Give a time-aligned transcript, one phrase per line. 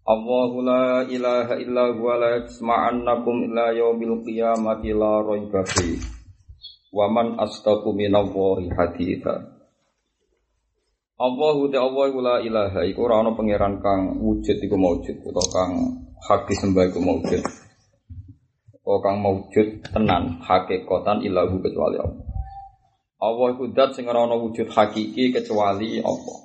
[0.00, 6.00] Allahu la ilaha illa huwa la yasma'annakum ila yaumil qiyamati la raiba fi.
[6.90, 9.60] Wa man astaqu minallahi haditha.
[11.20, 15.72] Allahu ta Allah la ilaha iku ora ana pangeran kang wujud iku maujud utawa kang
[16.24, 17.44] hak disembah iku maujud.
[18.80, 22.24] Utawa kang maujud tenan hakikatan ilahu kecuali Allah.
[23.20, 26.38] Allah iku dat sing ora ana wujud hakiki kecuali Allah.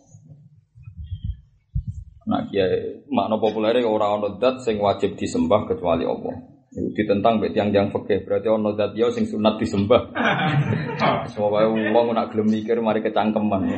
[2.25, 6.35] Nah, kiai makna populer orang ono dat sing wajib disembah kecuali Allah.
[6.75, 10.11] Itu ditentang mbek tiang-tiang fikih, berarti ono dat yo sing sunat disembah.
[11.31, 13.69] Semua wae wong nak gelem mikir mari kecangkeman.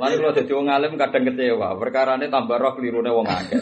[0.00, 3.60] Lalu kalau jadi wong alim kadang kecewa, perkara ini tambah roh kelirune wong akeh.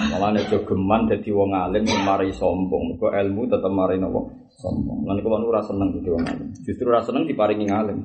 [0.00, 2.96] Malah nek geman dadi wong alim mari sombong.
[2.96, 4.48] Kok ilmu tetep mari nopo?
[4.56, 5.04] Sombong.
[5.04, 6.48] Lan kula ora seneng dadi wong alim.
[6.64, 7.98] Justru ora seneng diparingi ngalim.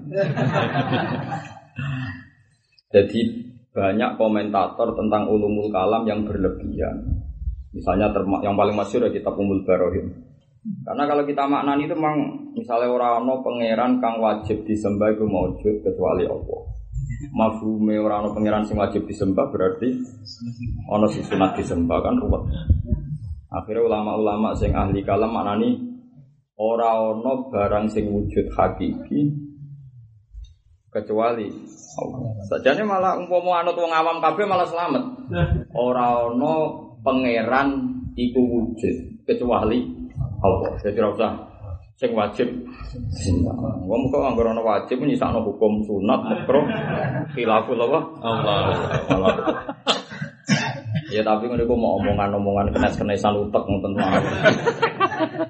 [2.95, 3.21] Jadi
[3.75, 6.95] banyak komentator tentang ulumul kalam yang berlebihan.
[7.75, 8.07] Misalnya
[8.39, 10.15] yang paling masyur ya kitab Umul Barohim.
[10.87, 12.17] Karena kalau kita maknani itu memang
[12.55, 16.61] misalnya orang no pangeran kang wajib disembah itu maujud kecuali Allah.
[17.35, 19.91] Mafhume orang no pangeran sing wajib disembah berarti
[20.87, 22.47] ono sing sunat disembah kan ruwet.
[23.51, 25.75] Akhirnya ulama-ulama sing ahli kalam maknani
[26.55, 27.19] orang
[27.51, 29.44] barang sing wujud hakiki
[30.95, 31.51] kecuali
[31.99, 32.31] Allah.
[32.47, 35.03] Sajane malah umpama anut wong awam kabeh malah selamat.
[35.75, 36.55] Ora ana
[37.03, 37.67] pangeran
[38.15, 39.83] iku wujud kecuali
[40.39, 40.71] Allah.
[40.79, 41.31] Jadi ora usah
[41.95, 42.51] sing wajib
[43.87, 46.63] Wong kok anggere ana wajib nyisakno hukum sunat makruh
[47.35, 47.99] khilaful apa?
[48.23, 49.31] Allah.
[51.11, 54.19] Ya tapi ngono iku mau omongan-omongan kenes-kenesan utek ngoten wae.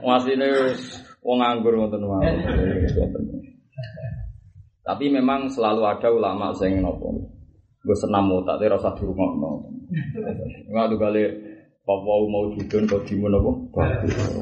[0.05, 0.47] Masine
[1.25, 2.33] wong nganggur ngoten wae.
[4.85, 7.09] Tapi memang selalu ada ulama sing nopo.
[7.81, 9.51] Gue senam tak tapi rasa di rumah no.
[10.69, 11.23] Enggak tuh kali
[11.85, 13.51] Papa mau judun kau dimun apa?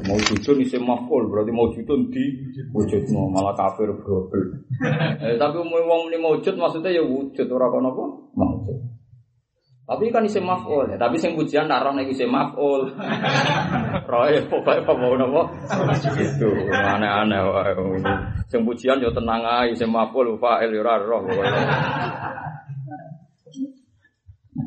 [0.08, 2.24] Mau judun isi maful berarti mau judun di
[2.72, 4.64] wujud malah kafir berobel.
[5.28, 8.04] eh, tapi mau wong ini wujud maksudnya ya wujud orang kono apa?
[9.84, 10.96] Tapi kan isi maful, ya.
[10.96, 12.88] tapi sing pujian naruh nih isi maful.
[14.10, 15.44] Roy pokoknya apa mau nopo?
[16.16, 17.44] Itu aneh-aneh.
[18.48, 21.28] Sing pujian yo tenang aja, isi maful fa'il yo roh.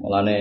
[0.05, 0.37] Mulane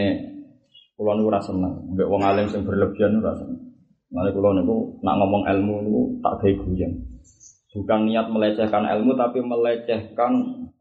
[0.92, 3.80] kula niku ora seneng, mbek wong alim sing berlebihan ora seneng.
[4.12, 6.92] Mulane kula niku nak ngomong ilmu niku tak gawe guyon.
[7.72, 10.32] Bukan niat melecehkan ilmu tapi melecehkan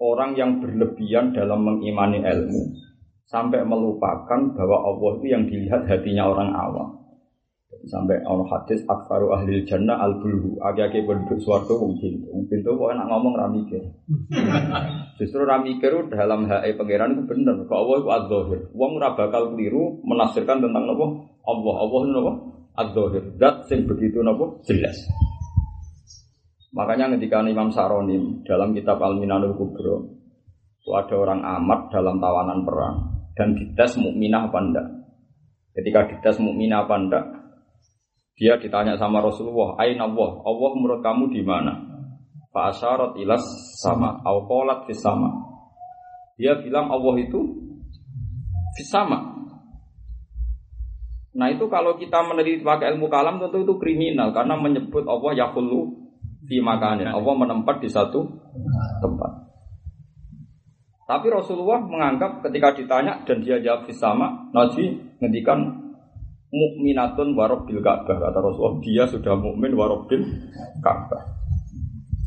[0.03, 2.84] orang yang berlebihan dalam mengimani ilmu
[3.25, 6.89] sampai melupakan bahwa Allah itu yang dilihat hatinya orang awam.
[7.85, 12.25] Sampai Allah hadis aksaru ahli jannah al bulhu agi-agi penduduk suarga wong pintu.
[12.33, 13.81] Wong pintu kok enak ngomong ra mikir.
[15.21, 17.61] Justru ra mikir dalam hae pangeran itu bener.
[17.69, 18.59] Kok Allah itu adzahir.
[18.73, 20.81] Wong ora bakal keliru menafsirkan tentang?
[20.81, 21.09] Allah.
[21.45, 22.33] Allah itu napa?
[22.73, 23.23] Adzahir.
[23.37, 24.49] Zat sing begitu napa?
[24.65, 24.97] Jelas.
[26.73, 30.09] Makanya ketika Imam Saronim dalam kitab Al-Minanul Kubro
[30.81, 34.87] itu ada orang amat dalam tawanan perang dan dites mukminah apa enggak.
[35.75, 37.25] Ketika dites mukminah apa enggak,
[38.35, 40.43] dia ditanya sama Rasulullah, "Aina Allah?
[40.43, 41.75] Allah menurut kamu di mana?"
[42.55, 43.43] Fa asyarat ilas
[43.83, 45.27] sama, au qalat fis sama.
[46.39, 47.39] Dia bilang Allah itu
[48.79, 49.35] fis sama.
[51.35, 56.07] Nah itu kalau kita meneliti pakai ilmu kalam tentu itu kriminal karena menyebut Allah yaqulu
[56.47, 57.11] di makanin.
[57.11, 58.23] Allah menempat di satu
[59.03, 59.34] tempat.
[61.05, 64.89] Tapi Rasulullah menganggap ketika ditanya dan dia jawab sama, Nabi
[65.21, 65.85] ngendikan
[66.49, 70.25] mukminatun warobil Ka'bah kata Rasulullah dia sudah mukmin warobil
[70.81, 71.45] Ka'bah.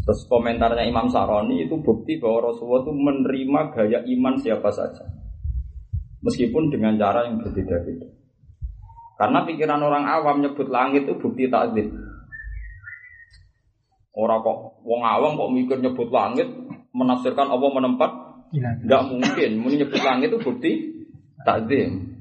[0.07, 5.05] Terus komentarnya Imam Saroni itu bukti bahwa Rasulullah itu menerima gaya iman siapa saja.
[6.23, 8.09] Meskipun dengan cara yang berbeda-beda.
[9.19, 11.91] Karena pikiran orang awam nyebut langit itu bukti takdir.
[14.15, 16.47] Orang kok wong awam kok mikir nyebut langit
[16.95, 19.51] menafsirkan Allah menempat Enggak mungkin.
[19.61, 20.73] Muni nyebut langit itu bukti
[21.45, 22.19] takdim.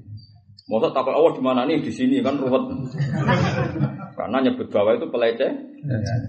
[0.68, 2.64] Masa takut Allah di mana nih di sini kan ruwet.
[4.20, 5.52] Karena nyebut bawah itu peleceh,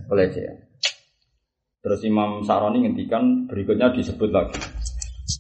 [0.07, 0.47] peleceh.
[1.83, 4.59] Terus Imam Saroni ngendikan berikutnya disebut lagi.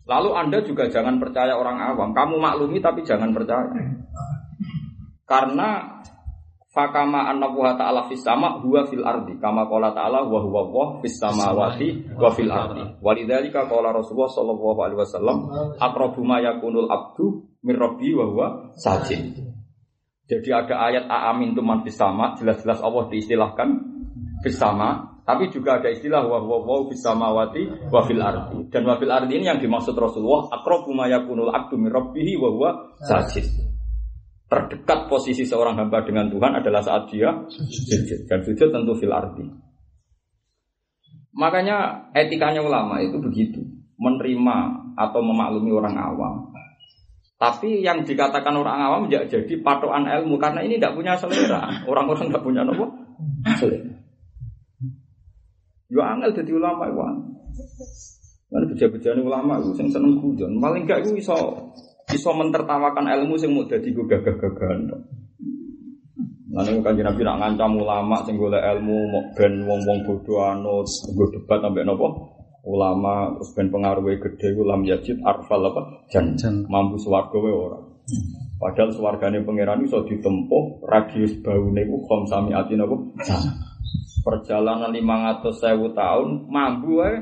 [0.08, 2.10] Lalu Anda juga jangan percaya orang awam.
[2.10, 3.70] Kamu maklumi tapi jangan percaya.
[5.28, 5.97] Karena
[6.78, 9.34] fakama annahu ta'ala fis sama huwa fil ardi.
[9.42, 13.02] Kama qala ta'ala wa huwa wa fis samawati wa fil ardi.
[13.02, 15.38] Walidzalika qala Rasulullah sallallahu alaihi wasallam
[15.82, 18.46] aqrabu ma yakunul abdu min rabbi wa huwa
[18.78, 19.34] sajid.
[20.30, 22.38] Jadi ada ayat aamin tuman fis sama.
[22.38, 23.68] Jelas-jelas Allah diistilahkan
[24.46, 28.70] fis sama tapi juga ada istilah wa huwa wa fis samawati wa fil ardi.
[28.70, 32.48] Dan wa fil ardi ini yang dimaksud Rasulullah aqrabu ma yakunul abdu min rabbihi wa
[32.54, 32.70] huwa
[33.02, 33.67] sajid
[34.48, 39.44] terdekat posisi seorang hamba dengan Tuhan adalah saat dia sujud dan sujud tentu fil arti.
[41.36, 43.60] Makanya etikanya ulama itu begitu,
[44.00, 44.56] menerima
[44.96, 46.34] atau memaklumi orang awam.
[47.38, 51.86] Tapi yang dikatakan orang awam tidak jadi patokan ilmu karena ini tidak punya selera.
[51.86, 52.90] Orang-orang tidak punya nopo
[53.62, 53.94] selera.
[55.88, 57.00] Yo angel jadi ulama itu.
[58.48, 60.56] Kan beja-beja ulama itu yang seneng guyon.
[60.56, 61.36] Paling gak itu iso
[62.12, 64.88] iso mentertawakan ilmu sing mau dadi go gagah-gagahan.
[66.48, 71.24] Lalu kan Nabi nak ngancam ulama sing golek ilmu mau ben wong-wong bodoh anut nggo
[71.36, 72.08] debat sampai nopo
[72.64, 76.64] ulama terus ben pengaruhnya gede ulam yajid arfal apa jan, jan.
[76.66, 77.78] mampu swarga wae ora.
[78.58, 82.96] Padahal swargane pangeran iso ditempuh radius baune ku khom sami ati napa?
[84.26, 87.14] Perjalanan 500.000 tahun mampu wae.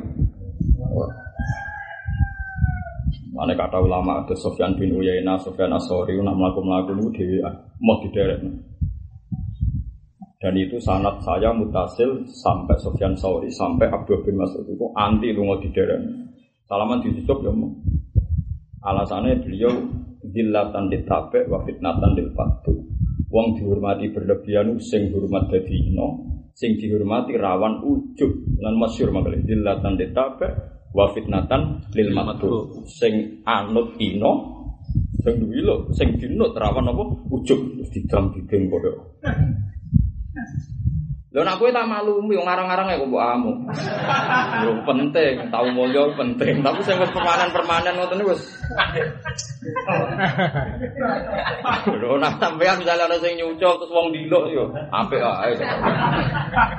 [3.36, 7.36] Mana kata ulama ada Sofyan bin Uyaina, Sofyan Asori, nak melakukan melakukan itu dewi
[7.84, 8.40] mau dideret.
[10.40, 15.44] Dan itu sanat saya mutasil sampai Sofyan Sauri sampai Abdul bin Mas'ud itu anti lu
[15.44, 16.00] mau dideret.
[16.64, 17.76] Salaman ditutup ya mau.
[18.80, 19.72] Alasannya beliau
[20.24, 22.32] dilatan ditape wa fitnatan dil
[23.26, 25.92] Wong dihormati berlebihan sing hormat dadi
[26.56, 28.32] sing dihormati rawan ujub
[28.64, 30.46] lan masyhur makale dilatan ditape
[30.96, 34.32] wa fitnatan lil maktu sing anut ino
[35.20, 37.04] sing duwi lho sing dinut rawan apa?
[37.28, 38.92] Ujug didam dideng padha
[41.36, 43.52] Lho nak kowe tak maklumi wong ngarang-ngarang ya kok amu.
[44.64, 48.40] Lho penting, tau mulya penting, tapi sing wis permanen-permanen ngoten wis.
[51.92, 55.52] Lho nak sampean misalnya ana sing nyucul terus wong diluk yo apik ae.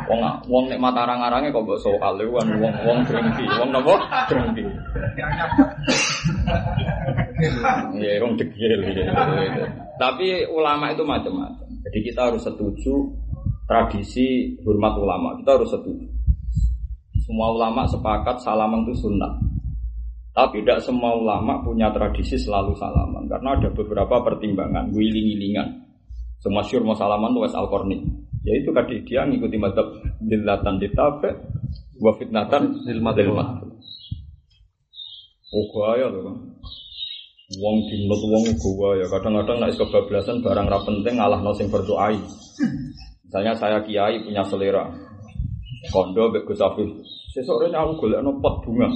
[0.10, 4.26] Wong wong nek mata arang-arange kok mbok soal kan wong wong drengki, wong napa?
[4.26, 4.66] Drengki.
[8.02, 8.74] Ya, wong degil.
[10.02, 11.70] Tapi ulama itu macam-macam.
[11.86, 13.06] Jadi kita harus setuju
[13.68, 15.36] tradisi hormat ulama.
[15.38, 16.08] Kita harus setuju.
[17.28, 19.36] Semua ulama sepakat salaman itu sunnah.
[20.32, 23.28] Tapi tidak semua ulama punya tradisi selalu salaman.
[23.28, 25.84] Karena ada beberapa pertimbangan, wiling-wilingan.
[26.40, 27.98] Semua syur mau salaman itu al -Qarni.
[28.48, 29.92] Yaitu tadi dia ngikuti madhab
[30.24, 31.36] dilatan ditabe,
[32.00, 33.18] wa fitnatan dilmat
[35.48, 36.36] Oh gaya tuh kan.
[37.60, 42.20] Wong dinut wong gua ya kadang-kadang nek kebablasan barang ra penting ngalah sing berdoai.
[43.28, 44.88] Misalnya saya kiai punya selera
[45.92, 46.90] kondo bek Gus Afif.
[47.36, 48.88] Sesore aku golek no pot bunga.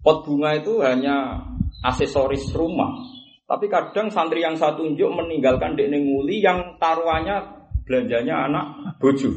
[0.00, 1.36] Pot bunga itu hanya
[1.84, 2.90] aksesoris rumah.
[3.44, 8.66] Tapi kadang santri yang saya tunjuk meninggalkan dek nguli yang taruhannya belanjanya anak
[8.96, 9.28] bojo.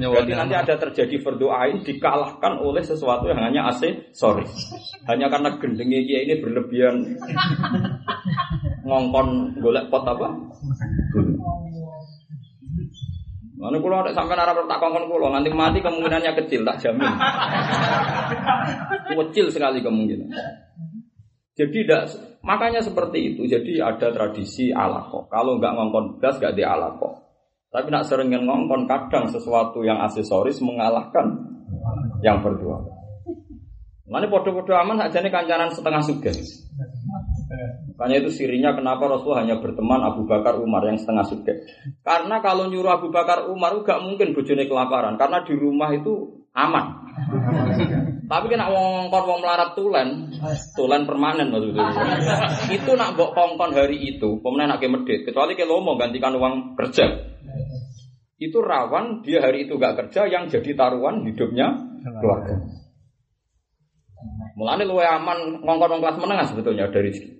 [0.00, 4.72] Berarti nanti ada terjadi berdoain dikalahkan oleh sesuatu yang hanya aksesoris.
[5.04, 6.96] Hanya karena gendengnya kiai ini berlebihan
[8.88, 10.28] ngongkon golek pot apa?
[13.60, 17.12] Mana kulo ada sampai nara tak kongkon kulo nanti mati kemungkinannya kecil tak jamin.
[19.20, 20.32] kecil sekali kemungkinan.
[21.60, 22.08] Jadi tidak
[22.40, 23.44] makanya seperti itu.
[23.44, 25.28] Jadi ada tradisi alako.
[25.28, 27.20] Kalau nggak ngongkon gas nggak di alako.
[27.68, 31.28] Tapi nak sering ngongkon kadang sesuatu yang aksesoris mengalahkan
[32.24, 32.80] yang berdua.
[34.08, 36.34] Mana podo-podo aman aja nih kancanan setengah sugen.
[37.50, 41.66] Makanya itu sirinya kenapa Rasul hanya berteman Abu Bakar Umar yang setengah suge.
[42.06, 47.10] Karena kalau nyuruh Abu Bakar Umar gak mungkin bojone kelaparan karena di rumah itu aman.
[48.30, 50.30] Tapi kena wong kongkon wong melarat tulen,
[50.78, 51.90] tulen permanen maksudnya.
[52.70, 57.10] itu nak mbok kongkon hari itu, pemenang nak medit, kecuali kalau mau gantikan uang kerja.
[58.38, 61.74] Itu rawan dia hari itu gak kerja yang jadi taruhan hidupnya
[62.22, 62.62] keluarga.
[64.54, 67.39] Mulane luwe aman ngongkon kelas menengah sebetulnya dari sini.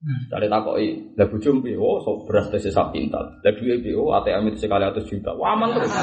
[0.00, 1.76] Cari takoi, lah bujum piye?
[1.76, 3.36] Oh, so beras tes sak pintal.
[3.44, 3.92] Lah duwe piye?
[3.92, 5.36] Oh, ATM itu sekali atas juta.
[5.36, 5.92] Wah, aman terus.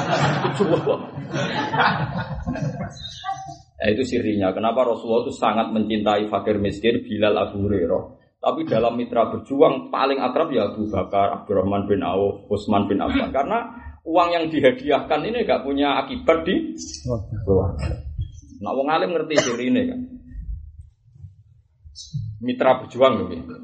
[3.78, 4.50] Nah, itu sirinya.
[4.50, 8.18] Kenapa Rasulullah itu sangat mencintai fakir miskin Bilal Abu Hurairah.
[8.42, 13.30] Tapi dalam mitra berjuang paling akrab ya Abu Bakar, Abdurrahman bin Auf, Utsman bin Affan.
[13.30, 13.70] Karena
[14.02, 16.74] uang yang dihadiahkan ini gak punya akibat di
[17.46, 18.02] keluarga.
[18.58, 20.00] Nah, wong alim ngerti sirine kan.
[22.42, 23.54] Mitra berjuang gitu.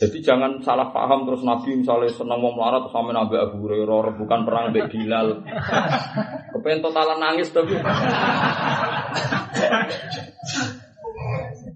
[0.00, 4.40] Jadi jangan salah paham terus Nabi misalnya senang mau melarat sama Nabi Abu Hurairah bukan
[4.48, 5.44] perang Mbak Bilal.
[6.56, 7.76] Kepengen totalan nangis tapi.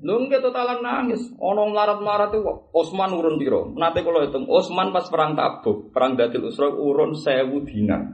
[0.04, 1.32] Lu totalan nangis.
[1.36, 2.40] Ono melarat-melarat itu
[2.72, 3.72] Osman urun piro?
[3.76, 8.08] Nanti kalau hitung Osman pas perang Tabuk, perang Datil Usra urun sewu dinar.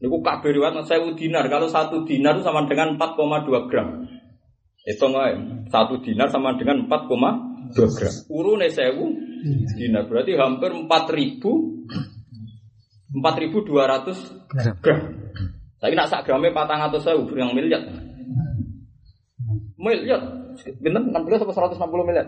[0.00, 1.48] Niku kabeh riwayat sewu dinar.
[1.52, 4.00] Kalau satu dinar itu sama dengan 4,2 gram.
[4.82, 5.30] Itu nggak
[5.70, 8.14] satu dinar sama dengan 4,2 gram.
[8.30, 9.14] Urune sewu
[9.78, 11.38] dinar berarti hampir 4000
[13.12, 15.00] 4200 gram.
[15.82, 17.82] Saya nak sak grame 400 saya yang miliar.
[19.76, 20.22] Miliar.
[20.78, 22.26] Bintang 16 atau 160 miliar?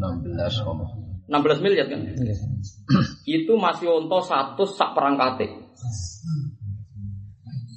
[0.00, 0.80] 16 om.
[1.28, 2.00] 16 miliar kan?
[3.28, 5.52] Itu masih untuk satu sak perangkate.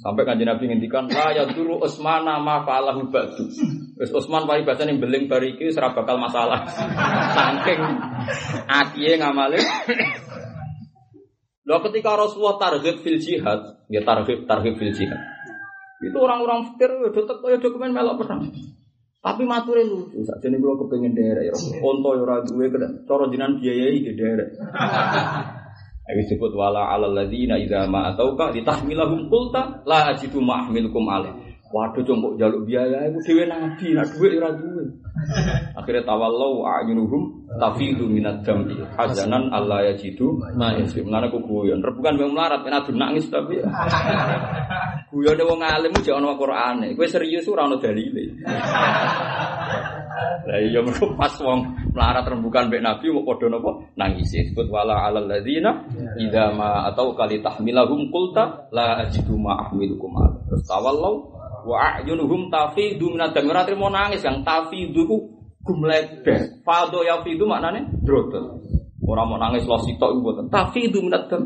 [0.06, 3.42] Sampai kanjeng Nabi ngendikan la ya dulu Utsman ma fa'alahu ba'du.
[3.98, 6.62] Wis Utsman pari bahasa ning beling bariki ora bakal masalah.
[7.34, 7.82] Saking
[8.70, 9.58] atiye ngamale.
[11.66, 15.18] Loh ketika Rasulullah target fil jihad, ya target target fil jihad.
[15.98, 18.46] Itu orang-orang fikir ya tetep kaya dokumen melok perang.
[19.18, 22.70] Tapi mature lucu, saja nih kalau kepengen daerah ya, onto ya ora duwe,
[23.10, 24.46] cara jinan biayai di daerah.
[26.06, 31.34] Ayo disebut wala ala ladzina idza ma atauka litahmilahum qulta la ajidu ma ahmilukum alaih.
[31.66, 34.86] Waduh combok jaluk biaya iku dhewe nabi, nak dhuwit ora duwe.
[35.82, 41.10] Akhirnya tawallau a'yunuhum tafidu minad dam'i hazanan alla yajidu ma yasim.
[41.10, 41.82] Mulane ku guyon.
[41.82, 43.58] Rebukan wong melarat kena nangis tapi
[45.10, 46.94] guyone wong alim jek ana Qur'ane.
[46.94, 48.24] Kowe serius ora ana dalile.
[50.46, 53.70] Lah iya mergo pas wong melarat rembukan mbek Nabi mau padha napa
[54.00, 54.32] nangis.
[54.32, 55.84] Disebut wala alal ladzina
[56.16, 60.16] idza ma atau kali tahmilahum qulta la ajidu ma ahmilukum.
[60.48, 65.16] Terus tawallau wa a'yunuhum tafidu minad dam ora trimo nangis yang tafidu ku
[65.60, 66.62] gumlede.
[66.64, 68.62] Fado ya fidu maknane drotot.
[69.04, 70.44] Ora mau nangis lo sitok iku mboten.
[70.48, 71.42] Tafidu minad dam.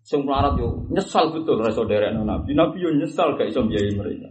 [0.00, 2.56] Sing melarat yo nyesal betul ra saudara Nabi.
[2.56, 4.28] Nabi yo nyesal gak iso biayai mereka.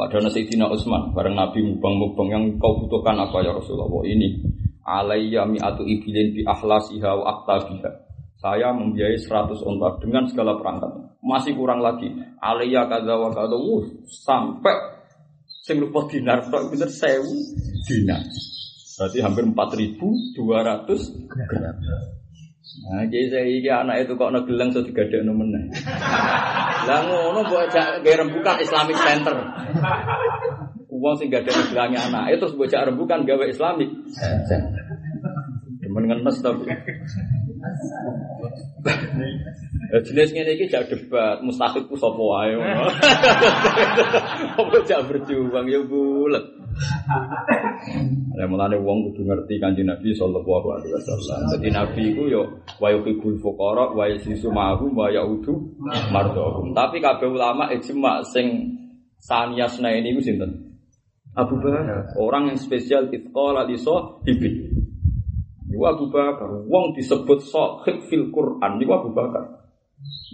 [0.00, 4.40] Padahal Sayyidina Utsman bareng Nabi mubang-mubang yang kau butuhkan apa ya Rasulullah ini
[4.80, 8.08] alayya mi'atu ibilin bi ahlasiha wa aktabiha.
[8.40, 11.20] Saya membiayai 100 onta dengan segala perangkat.
[11.20, 12.08] Masih kurang lagi.
[12.40, 14.76] Alayya kadza wa kadza uh, sampai
[15.68, 18.24] sing lupa dinar tok bener 1000 dinar.
[18.96, 21.76] Berarti hampir 4200 gram.
[22.78, 25.74] Nah, jadi saya iki anak itu kok negeleng so digadekno meneh.
[26.86, 29.34] Lah ngono ajak gawe rembukan Islamic Center.
[30.86, 33.90] Uang sing gak ada bilangnya anak, itu terus bocah rembukan gawe Islamic.
[35.82, 36.70] Demen ngenes tapi.
[39.90, 42.54] Jenis ngene iki jak debat, mustahil ku sapa wae.
[44.60, 46.59] Apa jak berjuang ya bulet.
[48.38, 51.40] Ya mulane wong kudu ngerti Kanjeng Nabi sallallahu alaihi wasallam.
[51.52, 52.42] Dadi Nabi iku yo
[52.80, 55.76] wa yuhibbul fuqara wa yasisu ma'hum wa yaudu
[56.08, 56.72] mardhahum.
[56.72, 58.76] Tapi kabeh ulama ijma sing
[59.20, 60.72] saniyasna ini ku sinten?
[61.36, 64.66] Abu Bakar, orang yang spesial itqala li sahibi.
[65.70, 69.46] Niku Abu Bakar, wong disebut sahib fil Quran niku Abu Bakar.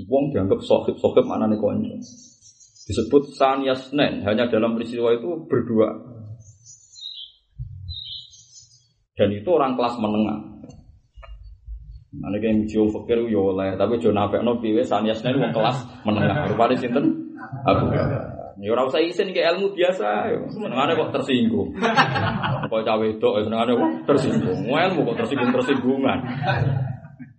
[0.08, 1.96] Wong dianggap sahib, sahib maknane kanca.
[2.86, 6.15] Disebut saniyasnen, hanya dalam peristiwa itu berdua.
[9.16, 10.38] Dan itu orang kelas menengah.
[12.16, 16.48] Nanti kayak muji wong fakir yo oleh, tapi jo nafekno piwe saniyasnen wong kelas menengah.
[16.52, 17.04] Rupane sinten?
[17.64, 17.92] Abu.
[18.56, 20.40] Ya ora usah isin ke ilmu biasa, ya.
[20.48, 21.76] senengane kok tersinggung.
[22.72, 24.64] Kok cawe wedok senengane kok tersinggung.
[24.64, 26.18] Ilmu kok tersinggung-tersinggungan.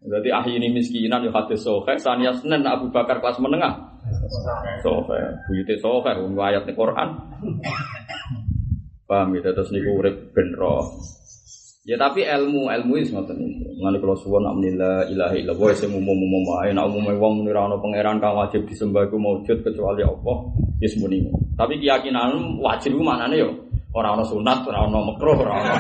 [0.08, 3.98] Jadi ahli ini miskinan ya hadis sohe, saniya senen Abu Bakar kelas menengah.
[4.86, 5.20] Sohe,
[5.50, 7.10] buyute sohe, wong ayat Quran.
[9.10, 10.86] Paham ya, terus niku urip ben roh.
[11.88, 13.64] Ya tapi ilmu ilmu itu ngoten niku.
[13.80, 17.80] Ngene kula suwun nak menila ilaha illallah sing umum-umum wae nek umume wong muni ana
[17.80, 20.38] pangeran kang wajib disembah iku maujud kecuali Allah.
[20.84, 21.24] Ya muni.
[21.56, 23.56] Tapi keyakinan wajib iku maknane yo
[23.96, 25.74] ora ana sunat, ora ana makruh, ora ana.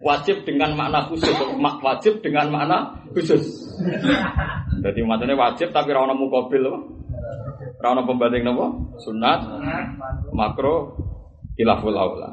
[0.08, 3.76] wajib dengan makna khusus, wajib dengan makna khusus.
[4.80, 6.80] Jadi maknanya wajib tapi ora ana mukabil apa?
[7.84, 8.66] Ora ana pembanding napa?
[8.96, 9.44] Sunat,
[10.32, 10.96] makro,
[11.52, 12.32] khilaful aula.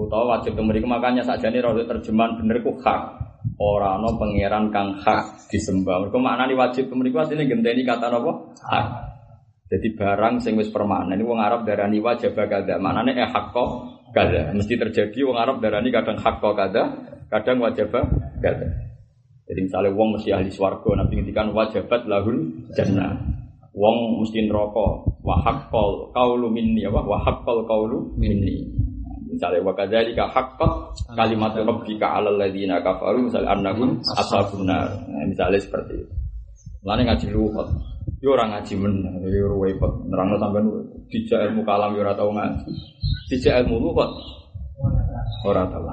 [0.00, 3.28] Utawa wajib kemeriku makanya saja ini roh terjemahan bener ku hak.
[3.60, 6.08] Orang no pangeran kang hak disembah.
[6.08, 8.86] Mereka maknani wajib kemeriku aslinya genteni kata nopo hak.
[9.68, 12.80] Jadi barang sing wis permanen ini wong Arab darani wajib kada.
[12.80, 13.68] Maknane eh hak kok
[14.16, 14.56] kada.
[14.56, 16.82] Mesti terjadi wong Arab darani kadang hak kok kada,
[17.28, 17.92] kadang wajib
[18.40, 18.66] kada.
[19.50, 22.38] Jadi misalnya wong mesti ahli swarga, nabi ngendikan wajibat lahul
[22.72, 23.18] jannah.
[23.74, 28.89] Wong mesti neraka, wa haqqal qaulu minni apa wa haqqal qaulu minni
[29.40, 30.72] misalnya wa kadzalika haqqat
[31.16, 34.92] kalimat rabbika 'alal ladzina kafaru misalnya annahum ashabun nar.
[35.08, 36.12] Nah, misalnya seperti itu.
[36.84, 37.68] Lane ngaji luhut
[38.20, 40.04] yo ora ngaji men yo repot.
[40.12, 40.68] Nerangno sampean
[41.08, 42.68] dijak ilmu kalam yo ora tau ngaji.
[43.32, 44.12] Dijak ilmu luhut
[45.48, 45.88] ora tau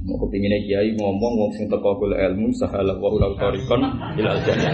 [0.00, 3.84] Mau kepinginnya kiai ngomong wong sing teko golek ilmu sahala wa ulau tarikon
[4.16, 4.72] ilal jannah.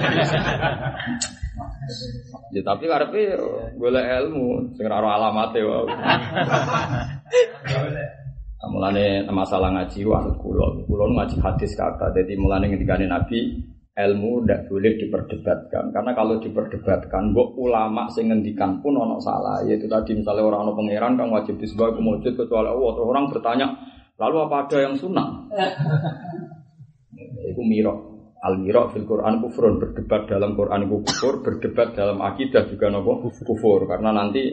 [2.54, 3.34] Ya tapi karepe
[3.74, 5.90] golek ilmu sing ora alamate wae.
[8.66, 10.86] Mulane masalah ngaji wasut kula.
[10.86, 12.14] Kula ngaji hadis kata.
[12.14, 13.38] Jadi mulane ngendikane Nabi
[13.96, 19.88] ilmu tidak boleh diperdebatkan karena kalau diperdebatkan mbok ulama sing ngendikan pun ono salah yaitu
[19.88, 23.72] tadi misalnya orang ono pangeran kan wajib disebut kemujud kecuali Allah orang bertanya
[24.16, 25.28] lalu apa ada yang sunnah?
[27.50, 27.94] Itu miro
[28.42, 29.80] al miro fil Quran kufrun.
[29.80, 33.32] Berdebat dalam Quran itu kufur berdebat dalam akidah juga nopo?
[33.32, 33.88] Kufur.
[33.88, 34.44] Karena nanti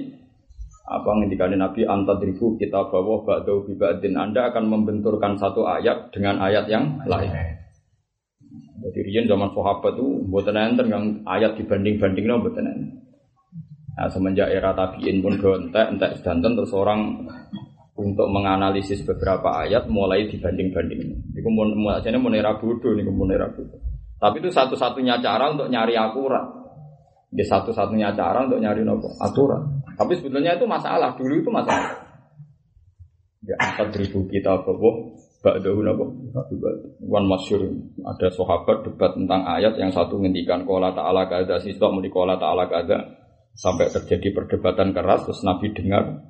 [0.84, 6.67] apa ngendikan Nabi antadribu kita bawa ba'dau bibadin Anda akan membenturkan satu ayat dengan ayat
[6.67, 7.32] yang lain.
[8.84, 10.91] Jadi rian zaman sahabat itu buatan enten
[11.24, 13.00] ayat dibanding banding no buatan
[13.93, 17.29] Nah, semenjak era tabiin pun gontek, entek sedanten terus orang
[17.94, 21.34] untuk menganalisis beberapa ayat mulai dibanding-banding.
[21.38, 23.78] Ini ini mau nera bodoh, ini mau nera bodoh.
[24.18, 26.48] Tapi itu satu-satunya cara untuk nyari akurat.
[27.34, 29.84] Di satu-satunya cara untuk nyari nopo aturan.
[29.94, 31.92] Tapi sebetulnya itu masalah dulu itu masalah.
[33.44, 36.08] Ya empat ribu kita bahwa Ba'dahu napa?
[37.04, 37.68] Wan masyur
[38.08, 42.72] ada sahabat debat tentang ayat yang satu ngendikan kola ta'ala kada siswa muni kola ta'ala
[42.72, 43.20] kada
[43.52, 46.24] sampai terjadi perdebatan keras terus Nabi dengar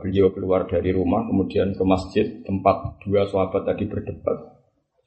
[0.00, 4.38] beliau keluar dari rumah kemudian ke masjid tempat dua sahabat tadi berdebat.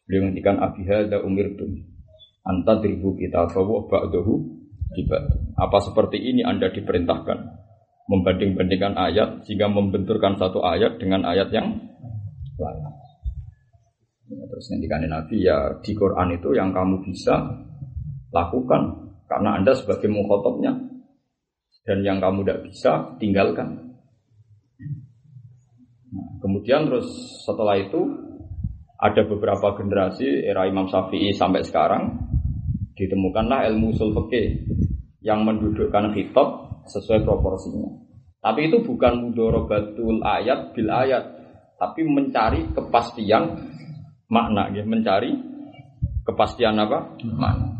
[0.05, 1.98] Beliau ngendikan abihada umirtum
[2.48, 4.34] anta dribu kita bahwa ba'dahu
[5.60, 7.38] apa seperti ini anda diperintahkan?
[8.07, 11.75] Membanding-bandingkan ayat sehingga membenturkan satu ayat dengan ayat yang
[12.55, 12.88] lain.
[14.27, 17.36] Ya, terus ngendikan Nabi ya di Quran itu yang kamu bisa
[18.32, 20.71] lakukan karena Anda sebagai mukhotobnya
[21.88, 23.87] dan yang kamu tidak bisa tinggalkan.
[26.17, 27.06] Nah, kemudian terus
[27.45, 28.01] setelah itu
[28.97, 32.17] ada beberapa generasi era Imam Syafi'i sampai sekarang
[32.97, 34.65] ditemukanlah ilmu usul fikih
[35.21, 37.86] yang mendudukkan kitab sesuai proporsinya.
[38.41, 41.23] Tapi itu bukan mudorobatul ayat bil ayat,
[41.77, 43.69] tapi mencari kepastian
[44.34, 45.30] makna ya, mencari
[46.25, 47.06] kepastian apa?
[47.21, 47.77] Makna.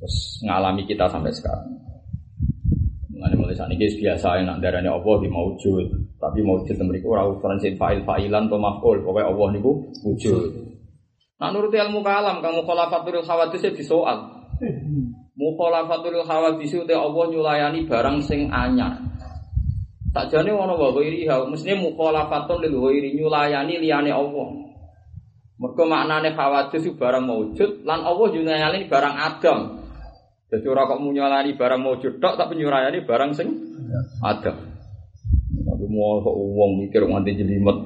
[0.00, 1.70] Terus ngalami kita sampai sekarang.
[3.14, 5.86] Mulai mulai saat ini biasa yang darahnya Allah di maujud,
[6.20, 10.52] tapi maujud mereka orang ukuran sin fa'il fa'ilan atau maf'ul, pokoknya Allah niku wujud.
[11.40, 14.28] Nah nurut ilmu kalam, kamu khalafatul khawatis ya disoal.
[15.40, 19.00] Mukhalafatul khawatis itu Allah nyulayani barang sing anyar.
[20.12, 24.48] Tak jane ono wa ghairiha, mestine mukhalafatun lil ghairi nyulayani liyane Allah.
[25.56, 29.58] Mergo maknane khawatir itu barang maujud lan Allah nyulayani barang adam.
[30.52, 33.48] Jadi ora kok nyulayani barang maujud tok tapi nyulayani barang sing
[34.20, 34.69] adam.
[35.90, 37.78] Mau wong mikir nganti jelimet.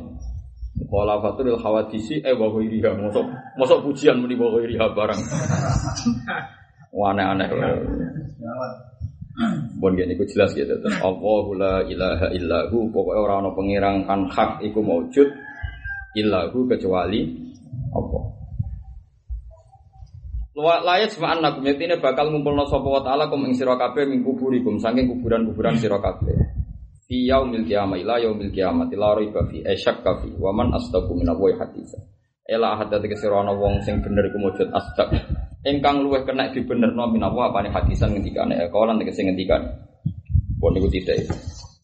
[0.75, 3.01] Mukhalafatul lil khawadisi eh wa ghairiha.
[3.01, 3.25] Mosok
[3.57, 5.21] mosok pujian muni wa ghairiha barang.
[7.09, 7.49] Aneh-aneh.
[9.83, 10.71] Bon gini ku jelas gitu.
[11.03, 12.93] Allahu la ilaha illahu.
[12.95, 15.27] Pokoknya orang orang pengirang kan hak iku maujud
[16.14, 17.35] illahu kecuali
[17.90, 18.25] Allah.
[20.55, 24.79] Layat semua anak ini bakal ngumpul sapa wa taala kum ing sira kabeh ming kuburikum
[24.79, 26.54] saking kuburan-kuburan sira kabeh.
[27.05, 31.29] Fi yaumil qiyamah ila yaumil qiyamah la raiba fi asyak kafi wa man astaqu min
[31.29, 32.01] Allah hadisa.
[32.45, 35.12] Ela ahad tegese ana wong sing bener iku maujud astaq
[35.64, 39.64] ingkang luweh kena dibenerno minawa apane hadisan ngendikane eh, kawalan tegese ngendikane
[40.61, 41.33] pun niku tidak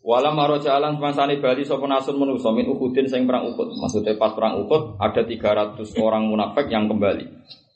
[0.01, 3.77] Wala maro jalan semangsane Bali sapa nasun manusa min Uhudin sing perang Uhud.
[3.77, 7.29] Maksudnya pas perang Uhud ada 300 orang munafik yang kembali.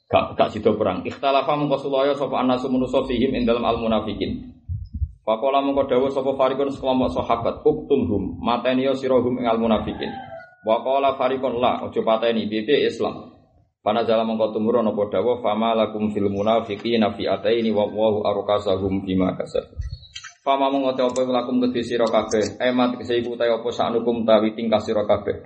[0.08, 1.04] Gak gak sido perang.
[1.04, 4.53] Ikhtalafa mengko sulaya sapa anasun manusa fihim ing dalam al munafikin.
[5.24, 10.12] Pakola mengko dawuh sapa farikun sekelompok sahabat uktumhum mateni sira hum ing al munafikin.
[10.68, 13.32] Wa qala farikun la ojo pateni bebe Islam.
[13.80, 19.04] Pana jala mongko tumurun apa dawa fama lakum fil munafiqina fi ataini wa wallahu arkasahum
[19.04, 19.64] bima kasab.
[20.44, 24.52] Fama mongko te apa lakum kedhe sira kabeh, emat kese iku ta apa sanukum tawi
[24.52, 25.40] tingkah sira kabeh.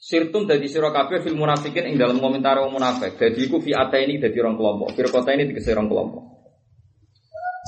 [0.00, 3.20] Sirtum dadi sira kabeh fil munafiqin ing dalam komentar wong munafik.
[3.20, 4.96] Dadi iku fi ataini dadi orang kelompok.
[4.96, 6.39] Firqata ini dikese orang kelompok.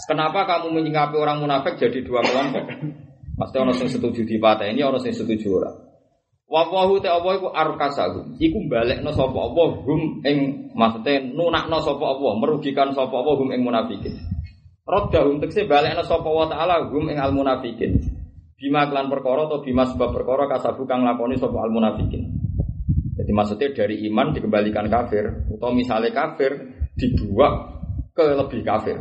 [0.06, 2.64] Kenapa kamu menyingkapi orang munafik jadi dua kelompok?
[3.38, 5.76] Pasti orang yang setuju di ini, orang yang setuju orang.
[6.52, 8.36] Wawahu te Allah iku arkasahum.
[8.36, 13.64] Iku balekno sapa Allah hum ing maksude nunakno sapa Allah, merugikan sapa Allah hum ing
[13.64, 14.20] munafikin.
[14.84, 18.04] Roda untuk sih balik sapa wa taala hum ing al munafikin.
[18.60, 22.28] Bima klan perkara atau bima sebab perkara kasabu kang lakoni sapa al munafikin.
[23.16, 26.52] Jadi maksudnya dari iman dikembalikan kafir atau misalnya kafir
[27.00, 27.80] dibuat
[28.12, 29.00] ke lebih kafir.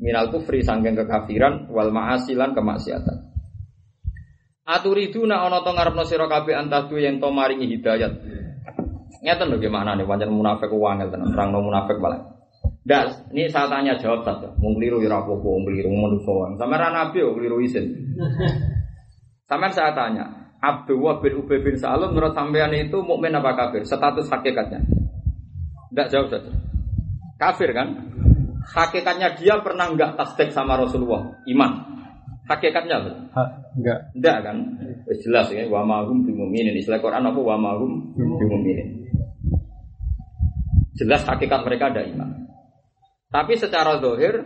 [0.00, 3.30] Minal kufri sangking kekafiran wal ma'asilan kemaksiatan.
[4.64, 8.16] Aturiduna ana to ngarepno sira kabeh antadu yang to maringi hidayat.
[9.20, 12.24] Ngeten lho gimana nih pancen munafik wangel tenan, terangno munafik balik.
[12.80, 14.48] Ndak, ini saya tanya jawab saja.
[14.56, 16.56] Mau keliru ya apa mau keliru manusia.
[16.56, 17.92] Sama nabi yo keliru isin.
[19.44, 23.84] Sama saya tanya, Abdullah bin Ubay bin Salul menurut sampean itu mukmin apa kafir?
[23.84, 24.80] Status hakikatnya.
[25.90, 26.52] Tidak jawab saja.
[27.36, 27.88] Kafir kan?
[28.60, 31.32] Hakikatnya dia pernah enggak tasdik sama Rasulullah?
[31.48, 31.80] Iman.
[32.44, 32.96] Hakikatnya
[33.32, 33.42] ha,
[33.78, 33.98] enggak.
[34.12, 34.56] Enggak kan?
[35.22, 36.76] Jelas ya, wa mahum bimuminin.
[36.76, 39.08] Istilah Quran apa wa mahum bimuminin.
[40.98, 42.50] Jelas hakikat mereka ada iman.
[43.30, 44.42] Tapi secara dohir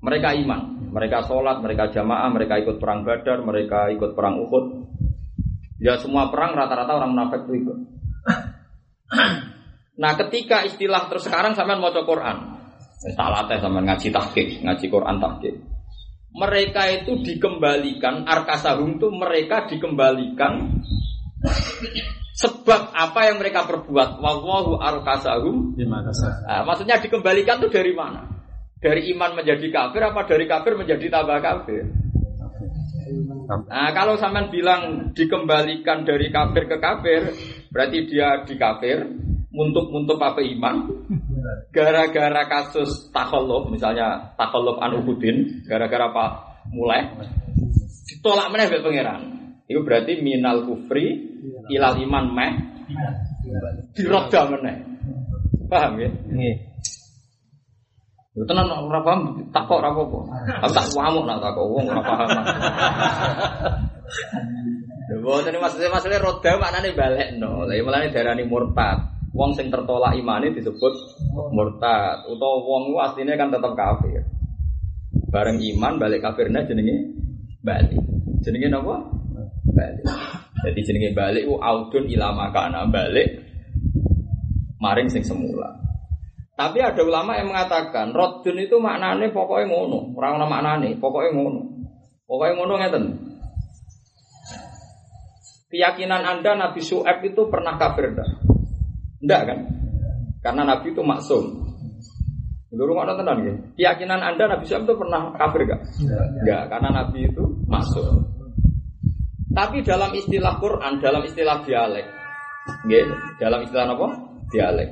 [0.00, 4.64] mereka iman, mereka sholat, mereka jamaah, mereka ikut perang Badar, mereka ikut perang Uhud.
[5.82, 7.78] Ya semua perang rata-rata orang munafik itu ikut.
[9.96, 12.55] Nah ketika istilah terus sekarang sampean mau Quran,
[12.96, 15.54] salah teh sama ngaji tahqiq, ngaji Quran tahqiq.
[16.36, 20.68] Mereka itu dikembalikan arkasahum itu mereka dikembalikan
[22.36, 24.20] Sebab apa yang mereka perbuat?
[24.20, 25.72] Wallahu arkasahum.
[26.44, 28.28] Nah, maksudnya dikembalikan itu dari mana?
[28.76, 31.88] Dari iman menjadi kafir apa dari kafir menjadi tambah kafir?
[33.48, 37.32] Nah, kalau sampean bilang dikembalikan dari kafir ke kafir,
[37.72, 39.00] berarti dia di kafir,
[39.48, 40.92] muntuk-muntuk apa iman?
[41.70, 46.24] Gara-gara kasus takholuf, misalnya takholuf anuhudin, gara-gara apa
[46.72, 47.06] mulai
[48.06, 49.22] ditolak mana pangeran.
[49.66, 51.36] Itu berarti minal kufri
[51.70, 52.52] ilal iman meh
[53.94, 54.76] diroda meneh.
[55.66, 56.10] Paham ya?
[56.30, 56.56] Nggih.
[58.36, 60.20] Yo tenan ora paham, takok ora apa-apa.
[60.60, 62.28] Aku tak wamuk nak takok wong ora paham.
[65.06, 67.64] Lha boten maksudnya masalah roda maknane balekno.
[67.64, 69.15] Lah mulane darani murtad.
[69.36, 70.96] Wong sing tertolak imane disebut
[71.52, 72.24] murtad.
[72.32, 74.24] Utawa wong ku asline kan tetap kafir.
[75.28, 77.12] Bareng iman balik kafirnya jenenge
[77.60, 78.00] balik.
[78.40, 78.96] Jenenge napa?
[79.76, 80.04] Balik.
[80.64, 83.44] Jadi jenenge balik u audun ilama kana balik
[84.80, 85.84] maring sing semula.
[86.56, 91.60] Tapi ada ulama yang mengatakan rodun itu maknane pokoknya ngono, orang nama maknane, pokoknya ngono.
[92.24, 93.04] Pokoknya ngono ngeten.
[95.68, 98.45] Keyakinan Anda Nabi Su'eb itu pernah kafir enggak?
[99.22, 99.58] Enggak kan?
[100.44, 101.44] Karena Nabi itu maksum.
[102.76, 103.54] Dulu mana tenan ya?
[103.78, 105.80] Keyakinan Anda Nabi Su'eb itu pernah kafir enggak?
[106.44, 108.20] Enggak, karena Nabi itu maksum.
[109.56, 112.04] Tapi dalam istilah Quran, dalam istilah dialek,
[112.92, 114.08] gitu, dalam istilah apa?
[114.52, 114.90] Dialek.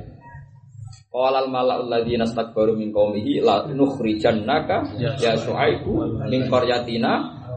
[1.13, 7.11] Qala al mala'ul ladzina istakbaru min qaumihi la nukhrijannaka ya syu'aibu min qaryatina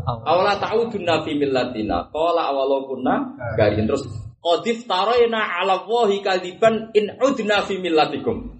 [0.06, 4.06] aw la ta'udunna fi millatina qala awalau kunna garin terus
[4.38, 8.58] qadif tarayna 'ala Allahi kadiban in udna fi millatikum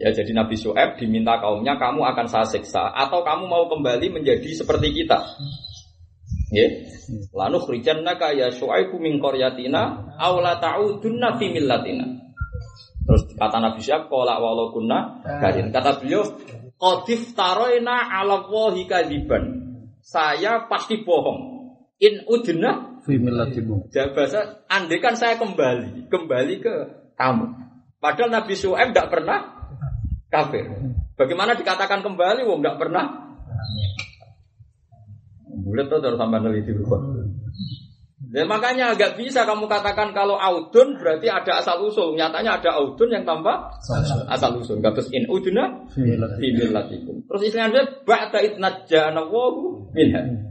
[0.00, 4.48] Ya jadi Nabi Syuaib diminta kaumnya kamu akan saya siksa atau kamu mau kembali menjadi
[4.56, 5.20] seperti kita.
[6.56, 6.66] Ya.
[7.36, 7.60] Lanu
[8.00, 12.06] naka ya syu'aibu min qaryatina aw la ta'udunna fi millatina.
[13.04, 15.68] Terus kata Nabi Syab qala walau kunna garin.
[15.68, 16.24] Kata beliau
[16.80, 19.68] qadif taroina ala wahi kadiban.
[20.00, 21.60] Saya pasti bohong.
[22.00, 23.86] In udna millatikum.
[23.88, 26.74] Bahasa andai kan saya kembali, kembali ke
[27.16, 27.46] kamu.
[28.00, 29.38] Padahal Nabi Syuaib tidak pernah
[30.32, 30.64] kafir.
[31.16, 33.30] Bagaimana dikatakan kembali wong tidak pernah
[35.60, 36.72] Bulat tuh harus sampai neliti.
[38.30, 42.14] Dan makanya agak bisa kamu katakan kalau audun berarti ada asal usul.
[42.14, 43.74] Nyatanya ada audun yang tanpa
[44.30, 44.78] asal usul.
[44.78, 47.26] Katus in uduna fimilatikum.
[47.26, 50.49] Terus istilahnya ba'da itnajjana wahu minha.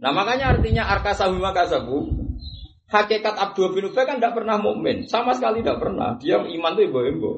[0.00, 2.20] Nah makanya artinya arkasahu makasabu
[2.90, 6.18] Hakikat Abdul bin Ubay kan tidak pernah mukmin, sama sekali tidak pernah.
[6.18, 7.30] Dia iman itu ibu-ibu.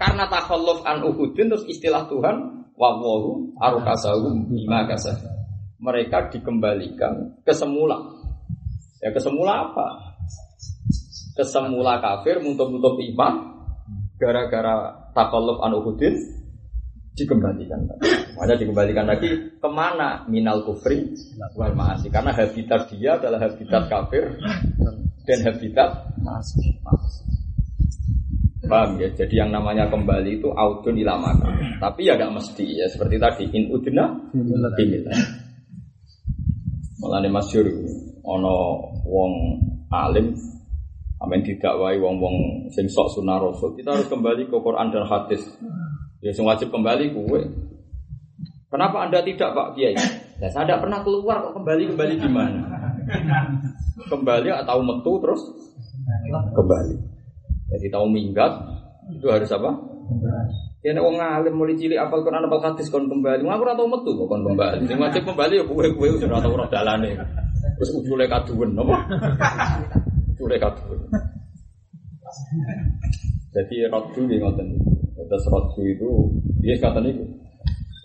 [0.00, 5.12] Karena takhalluf an Uhudin terus istilah Tuhan Wawahu arukasahum bima kasah.
[5.76, 8.00] Mereka dikembalikan ke semula.
[9.04, 10.16] Ya ke semula apa?
[11.36, 13.34] Ke semula kafir muntuk-muntuk iman
[14.16, 16.16] gara-gara takalluf anuhudin
[17.18, 17.80] dikembalikan
[18.38, 21.10] Makanya dikembalikan lagi ke mana minal kufri
[21.58, 24.38] wal maasi karena habitat dia adalah habitat kafir
[25.26, 25.90] dan habitat
[26.22, 26.78] maasi.
[28.68, 29.08] Paham ya?
[29.16, 31.48] Jadi yang namanya kembali itu audun ilamaka.
[31.80, 32.86] Tapi ya gak mesti ya.
[32.86, 34.12] Seperti tadi in udna
[34.76, 35.16] bimillah.
[37.00, 37.64] Malah masyur
[38.28, 38.56] ono
[39.08, 39.32] wong
[39.88, 40.36] alim
[41.18, 43.74] Amin didakwai wong-wong sing sok sunah rasul.
[43.74, 45.42] Kita harus kembali ke Quran dan hadis.
[46.18, 47.42] Ya sing wajib kembali kue.
[48.68, 49.96] Kenapa Anda tidak Pak Kiai?
[50.38, 52.60] Ya, saya tidak pernah keluar kok kembali kembali gimana?
[54.12, 55.40] Kembali atau metu terus
[56.52, 56.94] kembali.
[57.68, 58.52] Jadi tahu minggat
[59.14, 59.72] itu harus apa?
[60.84, 63.42] Ya nek wong alim mulai cilik apal Quran apal hadis kon kembali.
[63.42, 64.84] Aku ora tau metu kok kon kembali.
[64.84, 67.16] Sing wajib kembali ya kowe-kowe wis ora tau ora dalane.
[67.80, 68.96] Wis ujule kaduwen apa?
[70.36, 71.00] Ujule kaduwen.
[73.54, 74.97] Jadi rodu nggih ngoten.
[75.28, 76.10] Terus rodu itu
[76.64, 77.24] dia kata niku.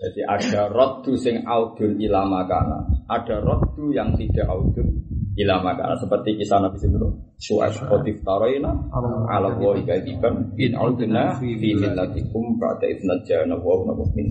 [0.04, 5.00] Jadi ada rodu sing audun ilama kana, ada rodu yang tidak audun
[5.40, 7.08] ilama kana seperti kisah Nabi Sinur.
[7.40, 8.72] Su'as khotif taroina
[9.32, 14.28] ala wa ikaiban in auduna fi millatikum ba'da idna jana wa min.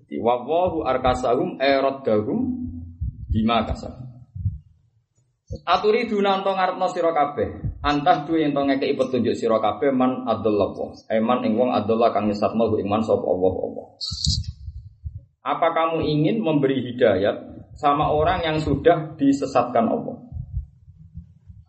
[0.00, 2.56] Jadi wawahu arkasahum eroddahum
[3.28, 3.92] bima kasar.
[5.68, 7.75] Aturi dunanto ngarepno sira kabeh.
[7.86, 10.74] Antah duwe ento ngekeki petunjuk sira kabeh man adallah.
[11.06, 11.70] Eman ing wong
[12.10, 13.86] kang nyesatno ing man sapa Allah Allah.
[15.46, 17.46] Apa kamu ingin memberi hidayat
[17.78, 20.18] sama orang yang sudah disesatkan Allah?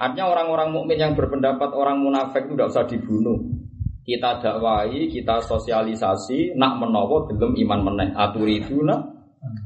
[0.02, 3.38] Artinya orang-orang mukmin yang berpendapat orang munafik itu tidak usah dibunuh.
[4.02, 8.10] Kita dakwai, kita sosialisasi, nak menowo belum iman meneh.
[8.18, 8.98] Aturiduna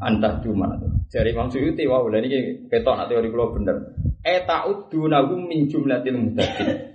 [0.04, 0.76] antah cuma.
[1.08, 3.78] Dari Imam Suyuti, wah, ini ketok nanti teori kalau bener.
[4.22, 6.94] Eta udunahum min jumlatil muhtadin.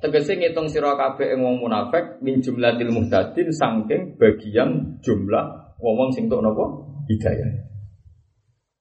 [0.00, 6.40] Tegese ngitung sira kabeh wong munafik min jumlatil muhtadin saking bagian jumlah wong sing tok
[6.46, 6.64] napa
[7.10, 7.70] hidayah.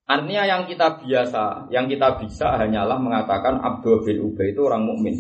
[0.09, 5.13] Artinya yang kita biasa, yang kita bisa hanyalah mengatakan Abdul bin Ubay itu orang mukmin.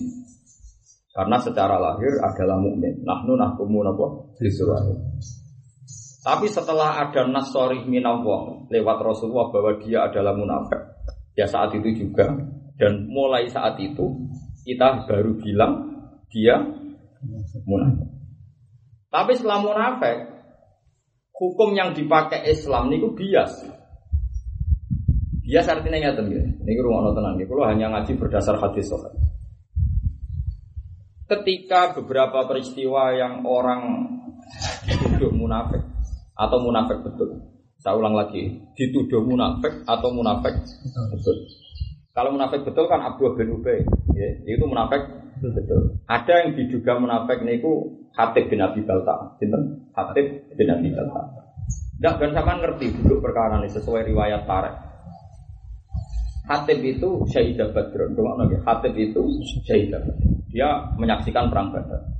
[1.13, 3.05] Karena secara lahir adalah mukmin.
[3.05, 4.81] Nahnu nahkumu napa bisurah.
[6.25, 10.88] Tapi setelah ada nasori minallah lewat Rasulullah bahwa dia adalah munafik.
[11.39, 12.35] Ya saat itu juga
[12.75, 14.27] dan mulai saat itu
[14.67, 15.87] kita baru bilang
[16.27, 16.59] dia
[17.63, 18.11] munafik.
[19.07, 20.17] Tapi setelah munafik
[21.39, 23.63] hukum yang dipakai Islam niku bias.
[25.39, 26.45] Bias artinya ngeten nggih.
[26.61, 27.47] Niki rumono tenan nggih.
[27.47, 29.15] Kalau hanya ngaji berdasar hadis sahih.
[31.25, 33.81] Ketika beberapa peristiwa yang orang
[34.85, 35.81] dituduh munafik
[36.35, 37.58] atau munafik betul.
[37.79, 40.51] Saya ulang lagi, dituduh munafik atau munafik
[41.15, 41.47] betul.
[42.11, 43.79] Kalau munafik betul kan Abu bin Ubay,
[44.11, 44.99] ya, itu munafik
[45.39, 45.95] betul.
[46.03, 49.87] Ada yang diduga munafik niku Hatib bin Abi Balta, sinten?
[49.95, 51.23] Hatib bin Abi Balta.
[51.95, 54.75] Tidak ben sama ngerti dulu perkara ini sesuai riwayat Tarek.
[56.51, 58.11] Hatib itu Syahidah Badrun,
[58.67, 59.23] Hatib itu
[59.63, 60.03] Syahidah
[60.51, 60.67] Dia
[60.99, 62.18] menyaksikan perang Badar.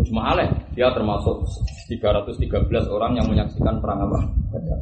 [0.00, 1.44] Mujma'aleh, dia termasuk
[1.92, 2.40] 313
[2.88, 4.18] orang yang menyaksikan perang apa?
[4.48, 4.80] Badar.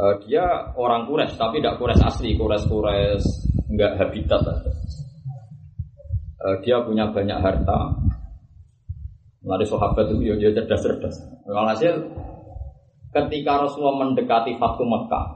[0.00, 3.26] Uh, dia orang Quraisy tapi tidak Quraisy asli, Quraisy Quraisy
[3.68, 4.40] enggak habitat.
[6.40, 8.00] Uh, dia punya banyak harta,
[9.40, 11.16] Lari sahabat itu ya dia cerdas-cerdas.
[11.48, 11.96] Walhasil
[13.08, 15.26] ketika Rasulullah mendekati Fathu Mekah,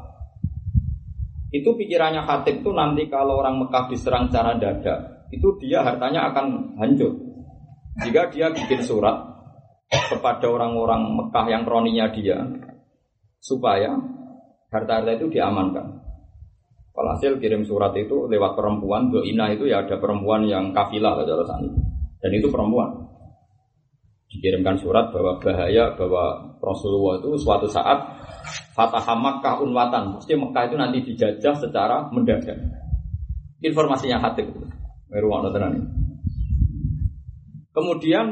[1.48, 6.76] itu pikirannya Khatib itu nanti kalau orang Mekah diserang cara dada, itu dia hartanya akan
[6.76, 7.16] hancur.
[8.02, 9.14] Jika dia bikin surat
[9.86, 12.42] kepada orang-orang Mekah yang kroninya dia,
[13.38, 13.94] supaya
[14.74, 16.02] harta-harta itu diamankan.
[16.94, 22.30] Walhasil kirim surat itu lewat perempuan, Doina itu ya ada perempuan yang kafilah lah Dan
[22.34, 22.90] itu perempuan.
[24.30, 27.98] Dikirimkan surat bahwa bahaya bahwa Rasulullah itu suatu saat
[28.74, 32.58] Fatah Makkah unwatan, pasti Mekah itu nanti dijajah secara mendadak.
[33.62, 34.66] Informasinya hati itu,
[37.74, 38.26] Kemudian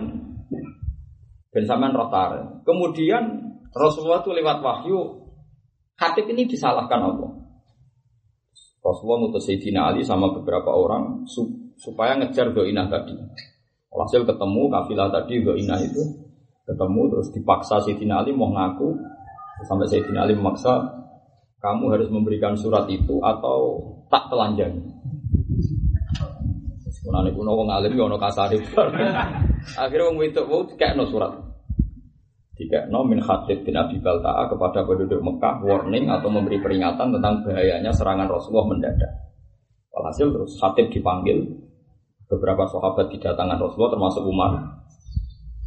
[1.52, 2.62] Ben Saman Rotar.
[2.62, 5.22] Kemudian Rasulullah itu lewat wahyu
[6.00, 7.30] Hatib ini disalahkan Allah.
[8.82, 11.22] Rasulullah ngutus Sayyidina Ali sama beberapa orang
[11.78, 13.14] supaya ngejar doinah tadi.
[13.92, 16.02] Hasil ketemu kafilah tadi Inah itu
[16.66, 18.98] ketemu terus dipaksa Sayyidina Ali mau ngaku
[19.68, 20.80] sampai Sayyidina Ali memaksa
[21.62, 23.78] kamu harus memberikan surat itu atau
[24.10, 24.74] tak telanjang.
[27.02, 28.54] Sebenarnya kuno wong alim ya ono kasar
[29.74, 31.34] Akhirnya wong itu mau no surat.
[32.54, 37.42] Tiga no min khatib bin Abi Balta'a kepada penduduk Mekah warning atau memberi peringatan tentang
[37.42, 39.34] bahayanya serangan Rasulullah mendadak.
[39.90, 41.42] Walhasil terus khatib dipanggil
[42.30, 44.52] beberapa sahabat didatangkan Rasulullah termasuk Umar.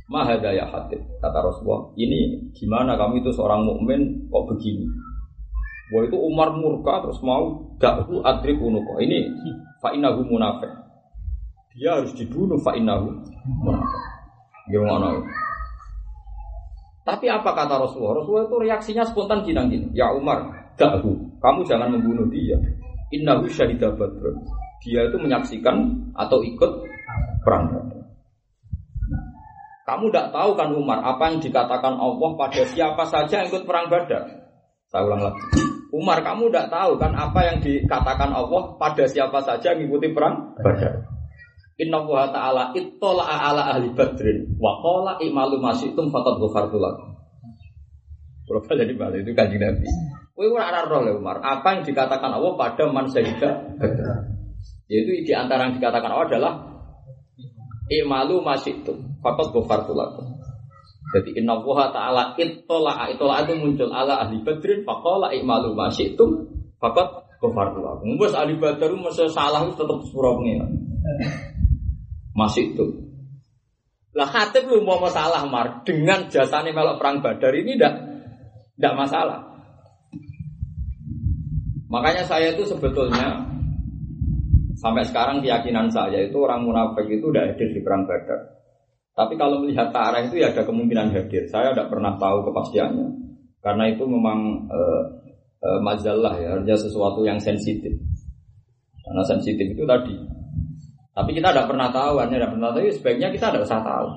[0.07, 1.91] Mahadaya hatib kata Rasulullah.
[1.99, 4.87] Ini gimana kamu itu seorang mukmin kok begini?
[5.91, 9.03] Wah itu Umar murka terus mau dakhu adrib unuko.
[9.03, 9.19] Ini
[9.83, 10.84] fa'inahu munafik.
[11.75, 13.07] Dia harus dibunuh fa'inahu
[13.59, 14.03] munafik.
[14.71, 15.19] Gimana?
[17.05, 18.23] Tapi apa kata Rasulullah?
[18.23, 19.87] Rasulullah itu reaksinya spontan gini gini.
[19.93, 22.57] Ya Umar, dakhu, kamu jangan membunuh dia.
[23.13, 24.41] Innahu syahidah badrun.
[24.81, 25.75] Dia itu menyaksikan
[26.17, 26.71] atau ikut
[27.45, 27.69] perang.
[27.69, 29.25] Nah,
[29.85, 33.85] kamu tidak tahu kan Umar apa yang dikatakan Allah pada siapa saja yang ikut perang
[33.91, 34.25] Badar.
[34.89, 35.43] Saya ulang lagi.
[35.93, 40.57] Umar, kamu tidak tahu kan apa yang dikatakan Allah pada siapa saja yang mengikuti perang
[40.57, 41.14] Badar.
[41.75, 46.79] Inna wa ta'ala ittola'a ala ahli badrin wa qala i'malu masyitum faqad ghafartu.
[46.79, 49.83] Kalau jadi balik itu kanjeng Nabi.
[50.31, 53.75] Kowe ora ora Umar, apa yang dikatakan Allah pada man syahida
[54.85, 56.53] Yaitu di antara yang dikatakan Allah adalah
[57.91, 59.91] i'malu masyitum faqad ghafartu.
[61.11, 66.47] Jadi inna wa ta'ala ittola'a ittola'a itu muncul ala ahli badrin faqala i'malu masyitum
[66.79, 67.83] faqad ghafartu.
[68.15, 70.35] Wes ahli badar mesti salah itu tetep surah
[72.35, 72.85] masih itu.
[74.15, 77.95] Lah khatib lu mau masalah mar dengan jasanya melok perang Badar ini tidak
[78.75, 79.39] tidak masalah.
[81.87, 83.43] Makanya saya itu sebetulnya
[84.75, 88.55] sampai sekarang keyakinan saya itu orang munafik itu tidak hadir di perang Badar.
[89.15, 91.47] Tapi kalau melihat tarah itu ya ada kemungkinan hadir.
[91.47, 93.07] Saya tidak pernah tahu kepastiannya.
[93.63, 94.79] Karena itu memang e,
[95.63, 97.95] e, majalah ya, artinya sesuatu yang sensitif.
[99.07, 100.19] Karena sensitif itu tadi
[101.15, 102.83] tapi kita tidak pernah tahu, hanya tidak pernah tahu.
[102.83, 104.07] Ya sebaiknya kita tidak usah tahu.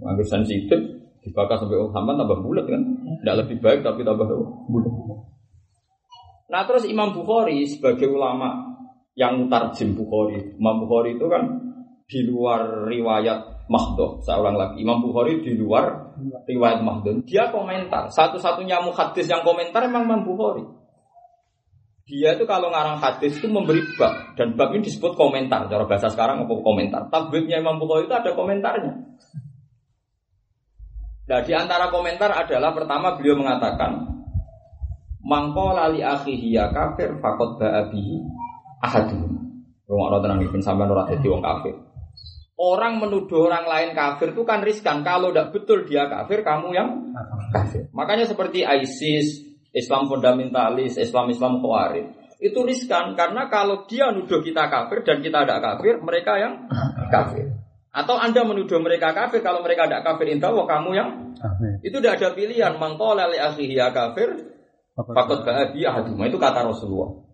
[0.00, 0.80] Mengambil sensitif,
[1.20, 2.80] dibakar sampai Muhammad tambah bulat kan?
[3.20, 4.24] Tidak lebih baik tapi tambah
[4.72, 4.92] bulat.
[6.48, 8.72] Nah terus Imam Bukhari sebagai ulama
[9.20, 11.44] yang tarjim Bukhari, Imam Bukhari itu kan
[12.08, 14.22] di luar riwayat Mahdoh.
[14.22, 16.16] Saya ulang lagi, Imam Bukhari di luar
[16.48, 17.20] riwayat Mahdoh.
[17.28, 18.08] Dia komentar.
[18.08, 20.64] Satu-satunya muhadis yang komentar memang Imam Bukhari.
[22.06, 25.66] Dia itu kalau ngarang hadis itu memberi bab dan bab ini disebut komentar.
[25.66, 27.10] Cara bahasa sekarang apa komentar?
[27.10, 28.94] Tabibnya Imam Bukhari itu ada komentarnya.
[31.26, 34.16] Nah di antara komentar adalah pertama beliau mengatakan
[35.26, 38.14] Mangko lali akhihi ya kafir fakot ba'abihi
[38.86, 39.34] ahadun.
[39.90, 41.74] Rumah tenang ibn sampai nurat jadi wong kafir.
[42.54, 45.02] Orang menuduh orang lain kafir itu kan riskan.
[45.02, 46.88] Kalau tidak betul dia kafir, kamu yang
[47.50, 47.90] kafir.
[47.90, 52.08] Makanya seperti ISIS, Islam fundamentalis, Islam Islam khawarij.
[52.40, 56.64] Itu riskan karena kalau dia nuduh kita kafir dan kita tidak kafir, mereka yang
[57.12, 57.52] kafir.
[57.92, 61.80] Atau Anda menuduh mereka kafir kalau mereka tidak kafir, inta wah kamu yang kafir.
[61.84, 62.72] Itu tidak ada pilihan.
[62.76, 64.36] Mangkola li akhihi ya kafir,
[64.96, 66.28] fakot ba'abi ahaduma.
[66.28, 67.24] Itu kata Rasulullah.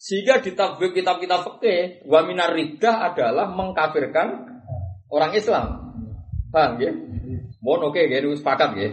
[0.00, 4.48] Sehingga di kitab-kitab fikih, wa minar riddah adalah mengkafirkan
[5.12, 5.66] orang Islam.
[6.48, 6.92] Paham ya?
[7.60, 8.88] Mohon oke, okay, ya, sepakat ya.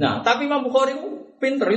[0.00, 0.96] Nah, tapi Imam Bukhari
[1.38, 1.68] pinter.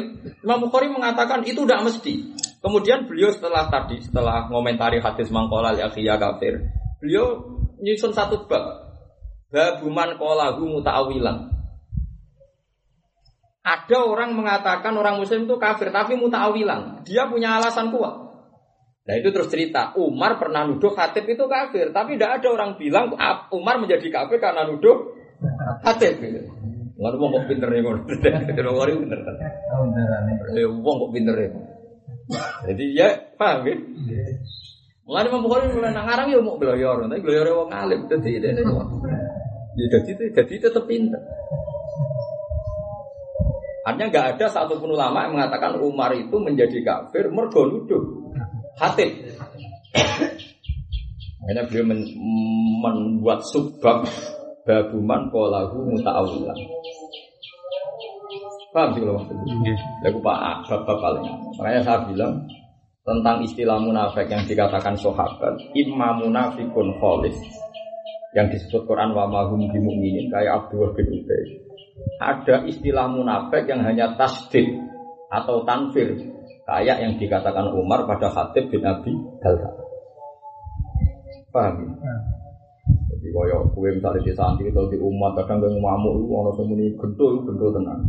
[0.44, 2.14] Imam Bukhari mengatakan itu tidak mesti.
[2.60, 5.88] Kemudian beliau setelah tadi, setelah ngomentari hadis mangkola ya
[6.20, 6.60] kafir,
[7.00, 7.40] beliau
[7.80, 8.92] nyusun satu bab.
[9.50, 11.50] Babuman kolahu muta'awilan.
[13.66, 17.02] Ada orang mengatakan orang muslim itu kafir, tapi muta'awilan.
[17.02, 18.30] Dia punya alasan kuat.
[19.10, 23.10] Nah itu terus cerita, Umar pernah nuduh khatib itu kafir, tapi tidak ada orang bilang
[23.50, 25.18] Umar menjadi kafir karena nuduh
[25.82, 26.22] khatib.
[27.00, 29.36] Nggak mau kok pinter nih, kok pinter wari pinter kan?
[29.72, 31.50] Oh bener Wong kok pinter ya.
[32.68, 33.08] Jadi ya
[33.40, 33.76] paham ya?
[35.08, 38.06] Mulai Imam Bukhari mulai nang ya mau belajar, tapi belajar wong alim.
[38.06, 41.24] Jadi ya jadi jadi tetap pinter.
[43.88, 48.36] Artinya nggak ada satupun ulama yang mengatakan Umar itu menjadi kafir mergo nuduh
[48.78, 49.40] hatib.
[51.42, 52.06] Akhirnya beliau men
[52.86, 54.06] membuat subbab
[54.68, 56.60] babuman kolahu muta'awilan.
[58.70, 59.76] Paham sih kalau maksudnya?
[60.06, 61.26] Lagu pak bab paling.
[61.58, 62.34] Makanya saya bilang
[63.02, 67.34] tentang istilah munafik yang dikatakan sahabat, imma munafikun kholis
[68.38, 71.44] yang disebut Quran wa mahum bimu'minin kayak Abdul bin Ubay.
[72.22, 74.70] Ada istilah munafik yang hanya tasdid
[75.34, 76.14] atau tanfir
[76.70, 79.70] kayak yang dikatakan Umar pada Khatib bin Abi Dalha.
[81.50, 81.98] Paham?
[81.98, 82.16] Ya?
[83.10, 86.86] Jadi kaya kue misalnya di santri atau di umat kadang gue ngamuk itu orang semuni
[86.96, 88.02] gento itu gento tenang.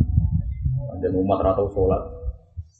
[1.01, 2.01] Dan umat ratau sholat.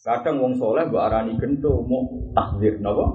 [0.02, 2.02] Kadang wong soleh mbak arani gento mau
[2.34, 3.06] takdir, nabo.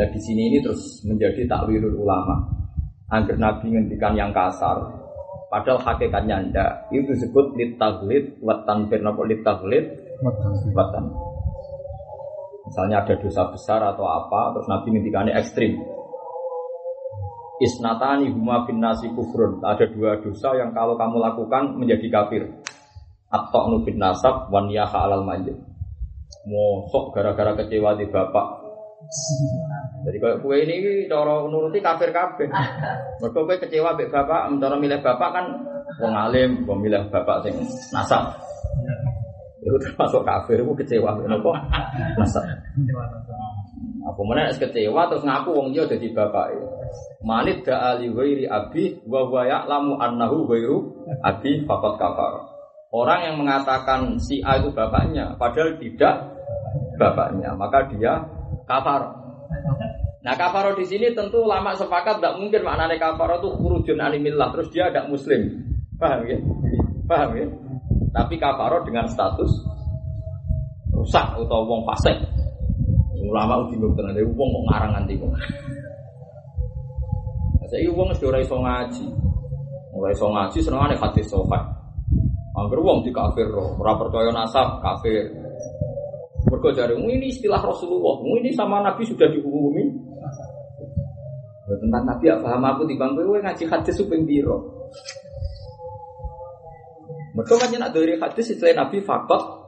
[0.00, 2.40] Dan di sini ini terus menjadi takwilul ulama.
[3.10, 4.80] Agar Nabi ngendikan yang kasar,
[5.52, 6.88] padahal hakikatnya ndak.
[6.88, 9.92] Itu disebut litaglid, watan tanfir nabo litaglid,
[10.72, 11.04] watan.
[12.70, 15.74] Misalnya ada dosa besar atau apa, terus Nabi ngendikannya ekstrim.
[17.60, 19.60] Isnatani huma bin nasi kufrun.
[19.60, 22.48] Ada dua dosa yang kalau kamu lakukan menjadi kafir.
[23.28, 25.54] Atau nubin nasab wan yaha alal manjid.
[26.48, 28.46] Mosok gara-gara kecewa di bapak.
[30.08, 32.48] Jadi kalau kue ini cara nuruti kafir kafir.
[33.20, 35.44] Mereka kue kecewa be bapak, cara milih bapak kan
[36.00, 37.54] wong alim, wong milih bapak sing
[37.92, 38.32] nasab.
[39.60, 41.12] Itu termasuk kafir, itu kecewa.
[41.20, 41.52] Kenapa?
[42.16, 42.44] Nasab.
[44.00, 46.56] Apa mana kecewa terus ngaku wong dia jadi bapak.
[47.20, 50.76] Manit da ali ghairi abi wa wa ya'lamu annahu ghairu
[51.20, 52.32] abi faqad kafar.
[52.90, 56.32] Orang yang mengatakan si A itu bapaknya padahal tidak
[56.96, 58.24] bapaknya, maka dia
[58.64, 59.20] kafar.
[60.20, 64.68] Nah kafaro di sini tentu lama sepakat tidak mungkin maknanya kafaro itu khurujun animillah terus
[64.72, 65.60] dia tidak muslim.
[66.00, 66.38] Paham ya?
[67.04, 67.46] Paham ya?
[68.16, 69.52] Tapi kafaro dengan status
[70.96, 72.39] rusak atau wong fasik.
[73.20, 75.28] Ulama udah bingung tenan, wong kok ngarang nanti kok.
[77.70, 79.06] Saya wong sudah ora iso ngaji.
[79.94, 81.60] Ora iso ngaji senengane hadis sofa.
[82.58, 85.30] Angger wong di kafir ora percaya nasab kafir.
[86.50, 89.86] Mergo ini istilah Rasulullah, ini sama Nabi sudah dihukumi.
[91.70, 94.90] Tentang Nabi ya paham aku di bangku kowe ngaji hadis suping piro.
[97.38, 99.62] Mergo kan nak dari hadis istilah Nabi fakot.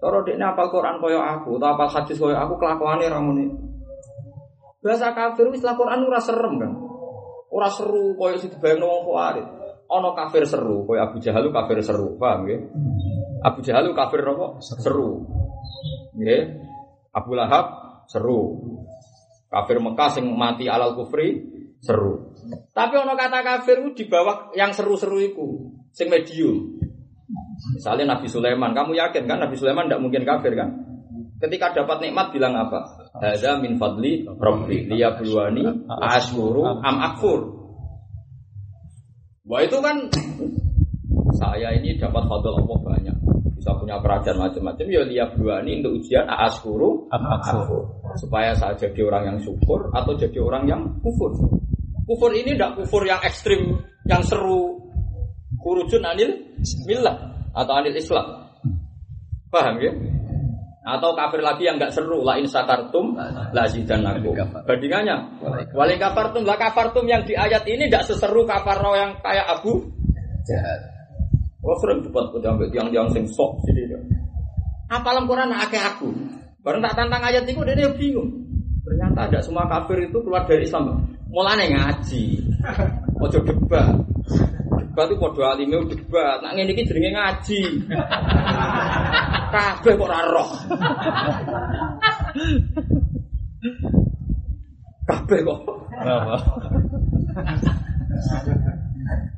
[0.00, 3.52] Kalau dia apal Quran koyo aku, atau apal hadis koyo aku kelakuannya ramune.
[4.80, 6.72] Bahasa kafir istilah Quran ora serem kan.
[7.52, 9.46] Ora seru koyo sing dibayangno wong khawarij.
[9.92, 12.60] Ana kafir seru, koyo Abu Jahal kafir seru, paham nggih?
[13.44, 14.56] Abu Jahal kafir apa?
[14.64, 15.28] Seru.
[16.16, 16.42] Nggih.
[17.12, 17.66] Abu Lahab
[18.08, 18.56] seru.
[19.52, 21.44] Kafir Mekah sing mati alal kufri
[21.84, 22.32] seru.
[22.72, 26.79] Tapi ono kata kafir di bawah yang seru-seru itu, sing medium.
[27.76, 30.70] Misalnya Nabi Sulaiman, kamu yakin kan Nabi Sulaiman tidak mungkin kafir kan?
[31.40, 32.84] Ketika dapat nikmat bilang apa?
[33.16, 37.40] Hadza min fadli rabbi liyabluwani ashkuru am akfur.
[39.48, 40.08] Wah itu kan
[41.40, 43.16] saya ini dapat fadl Allah banyak.
[43.56, 47.88] Bisa punya kerajaan macam-macam ya liyabluwani untuk ujian ashkuru am akfur.
[48.20, 51.32] Supaya saya jadi orang yang syukur atau jadi orang yang kufur.
[52.04, 54.76] Kufur ini tidak kufur yang ekstrim, yang seru.
[55.60, 56.56] Kurujun anil
[56.88, 58.26] millah atau anil Islam.
[59.50, 59.92] Paham ya?
[60.80, 64.30] Atau kafir lagi yang nggak seru, la in sakartum la aku.
[64.64, 65.16] Bandingannya,
[65.76, 69.84] wali kafartum la kafartum yang di ayat ini tidak seseru kafar yang kayak Abu
[70.48, 70.80] Jahal.
[71.60, 73.84] Oh sering cepat sampai tiang-tiang sing sok sini.
[74.88, 76.08] Apa Quran akeh aku.
[76.64, 78.32] Bareng tak tantang ayat itu dia bingung.
[78.80, 81.04] Ternyata ada semua kafir itu keluar dari Islam.
[81.28, 82.24] Mulane ngaji.
[83.20, 83.92] Ojo debat.
[84.90, 86.42] Debat itu podo alime debat.
[86.42, 87.60] Nak ngene iki jenenge ngaji.
[89.54, 90.50] Kabeh kok ora roh.
[95.06, 95.60] Kabeh kok.
[95.94, 96.36] Apa?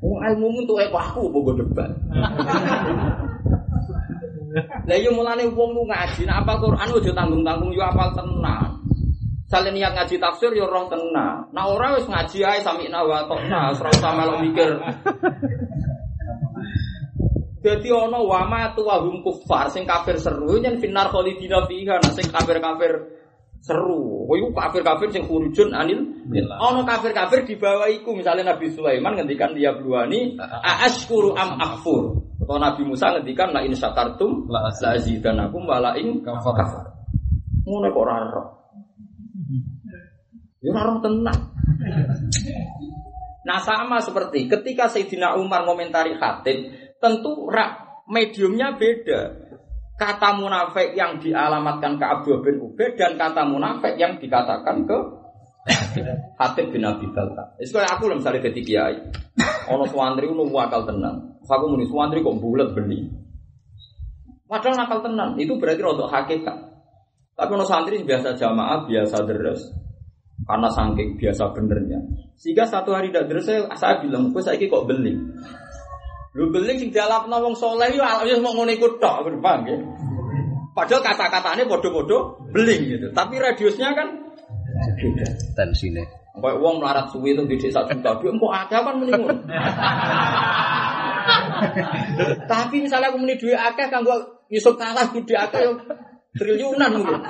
[0.01, 1.93] Wong ilmu untuk aku bogo debat.
[4.89, 8.82] Lah yo mulane wong lu ngaji, nek apa Quran ojo tanggung-tanggung yo apal tenang.
[9.53, 11.53] Sale niat ngaji tafsir yo roh tenang.
[11.53, 14.81] Nah ora wis ngaji ae sami nawa tokna, ora usah melok mikir.
[17.61, 22.33] Jadi ono wama tu wahum kufar sing kafir seru nyen finar khalidina fiha nah sing
[22.33, 23.13] kafir-kafir
[23.61, 24.25] seru.
[24.25, 26.01] Kowe iku kafir-kafir sing khurujun anil
[26.57, 32.25] Ono kafir-kafir di bawah iku misalnya Nabi Sulaiman ngendikan dia bluani aashkuru am akfur.
[32.41, 36.89] Atau Nabi Musa ngendikan la in syakartum la azidanakum wa la in kafar.
[37.69, 38.62] Ngono kok ora.
[40.63, 41.41] Ya ora tenang.
[43.43, 46.71] Nah sama seperti ketika Sayyidina Umar komentari khatib,
[47.03, 47.51] tentu
[48.07, 49.43] mediumnya beda
[49.99, 54.99] kata munafik yang dialamatkan ke Abdul bin Ubaid dan kata munafik yang dikatakan ke
[56.39, 57.55] Hatib bin Abi Balta.
[57.63, 58.97] Itu kayak aku misalnya jadi kiai.
[59.71, 61.39] Ono suwandri ono wakal tenang.
[61.47, 63.07] Aku muni suwandri kok bulat beli.
[64.51, 65.39] Padahal nakal tenang.
[65.39, 66.59] Itu berarti untuk hakikat.
[67.39, 69.71] Tapi ono santri biasa jamaah, biasa deres.
[70.43, 71.99] Karena saking biasa benernya.
[72.35, 75.15] Sehingga satu hari tidak saya, saya bilang, gue saya kok beli.
[76.33, 79.77] Lu beling sing dialapno wong saleh yo ya mau ngono iku tok, paham ya?
[80.73, 83.07] Padahal kata-katanya bodoh-bodoh beling gitu.
[83.13, 84.09] Tapi radiusnya kan
[84.97, 85.27] beda.
[85.53, 86.09] Tensine.
[86.33, 89.37] Kayak wong melarat suwi itu di desa juta, dia mau ada kan menimun.
[92.51, 94.17] Tapi misalnya aku meni duit akeh kanggo
[94.49, 95.61] Yusuf kalah gede akeh
[96.41, 97.21] triliunan mungkin.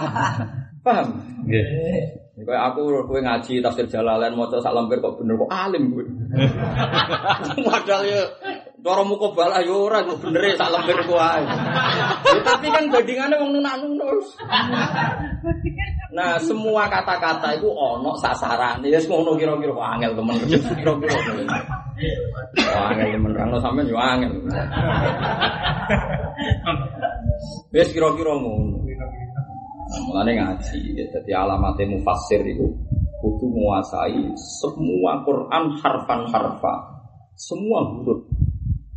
[0.87, 1.19] Paham?
[1.51, 2.22] Nggih.
[2.33, 6.05] Kayak aku kowe ngaji tafsir Jalalain maca sak lembar kok bener kok alim kowe.
[7.69, 8.25] Padahal ya
[8.83, 11.45] Cara muka balah yo ora kok bener sak lembar ku ae.
[11.45, 14.41] Ya, tapi kan bandingane wong nunak-nunus.
[16.17, 18.81] Nah, semua kata-kata itu ono sasaran.
[18.81, 21.15] Ya ngono kira-kira kok angel temen kira-kira.
[22.73, 24.33] Wah, angel temen rano sampean yo angel.
[27.77, 28.92] Wis kira-kira ngono.
[29.93, 32.65] Nah, mulane ngaji, ya, jadi alamatnya mufassir itu
[33.21, 36.75] kudu menguasai semua Quran harfan harfa,
[37.37, 38.25] semua huruf.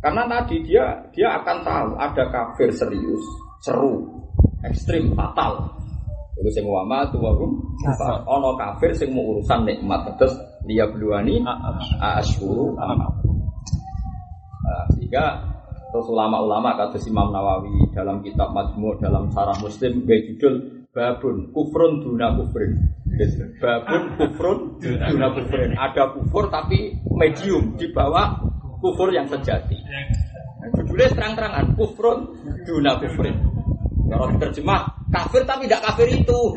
[0.00, 3.20] Karena tadi dia dia akan tahu ada kafir serius,
[3.60, 4.08] seru,
[4.64, 5.68] ekstrim, fatal.
[6.36, 8.24] Itu sing wa ma tu warum kufar.
[8.28, 11.40] Ono kafir sing mau urusan nikmat terus dia bluani
[12.00, 13.12] asyuru amal.
[14.66, 15.44] Nah, sehingga
[15.94, 22.00] terus ulama-ulama kata Imam Nawawi dalam kitab Majmu dalam Sarah Muslim gaya judul babun kufrun
[22.00, 22.72] duna kufrin.
[23.60, 25.76] Babun kufrun duna kufrin.
[25.76, 28.40] Ada kufur tapi medium di bawah
[28.80, 29.76] kufur yang sejati.
[29.76, 32.32] Nah, judulnya terang-terangan kufrun
[32.64, 33.36] duna kufrin.
[34.08, 36.40] Kalau terjemah kafir tapi tidak kafir itu.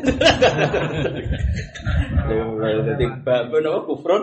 [2.88, 4.22] Jadi babun apa kufrun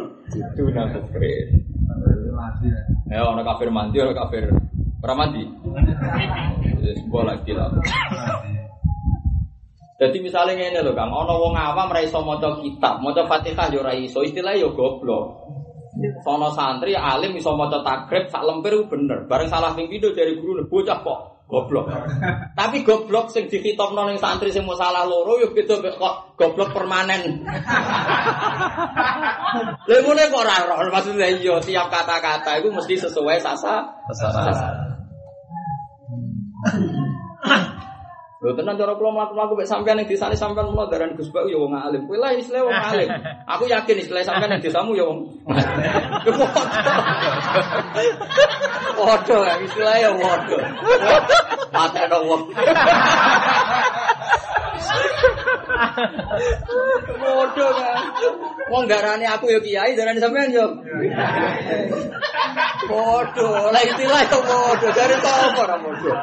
[0.57, 1.45] duna kufrin.
[3.13, 4.49] Ya, orang kafir mandi, orang kafir
[4.97, 5.45] pramandi.
[7.05, 7.70] Sebuah lagi lah.
[9.97, 13.81] Jadi misalnya ini loh Kang, ono wong awam ra iso maca kitab, maca Fatihah yo
[13.81, 15.49] ora iso, istilahnya yo goblok.
[16.21, 19.25] Sono santri alim iso maca takrib sak lemper bener.
[19.25, 21.89] Bareng salah ping pindho dari guru bocah kok goblok.
[22.53, 27.41] Tapi goblok sing dikitokno ning santri sing salah loro yo beda kok goblok permanen.
[29.89, 33.81] Lha ngene kok ora roh, maksudnya iya tiap kata-kata itu mesti sesuai sasa.
[34.13, 34.96] Sasa.
[38.47, 41.59] Lho tenan cara kula mlaku-mlaku mek sampean ning desane sampean mulo daran Gus Bak ya
[41.59, 42.07] wong alim.
[42.07, 43.11] Kowe lah istilah wong alim.
[43.43, 45.27] Aku yakin istilah sampean ning desamu ya wong.
[49.03, 50.63] Waduh, istilah ya waduh.
[51.75, 52.47] Mate ada wong.
[57.18, 57.99] Waduh kan.
[58.72, 60.68] Wong darane aku ya kiai, darane sampean yo.
[62.88, 66.15] Waduh, lah istilah itu waduh dari sapa ora waduh.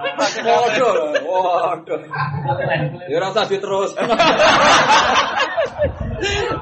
[0.45, 0.95] Waduh,
[1.29, 2.01] waduh.
[3.09, 3.93] Ya rasa diterus.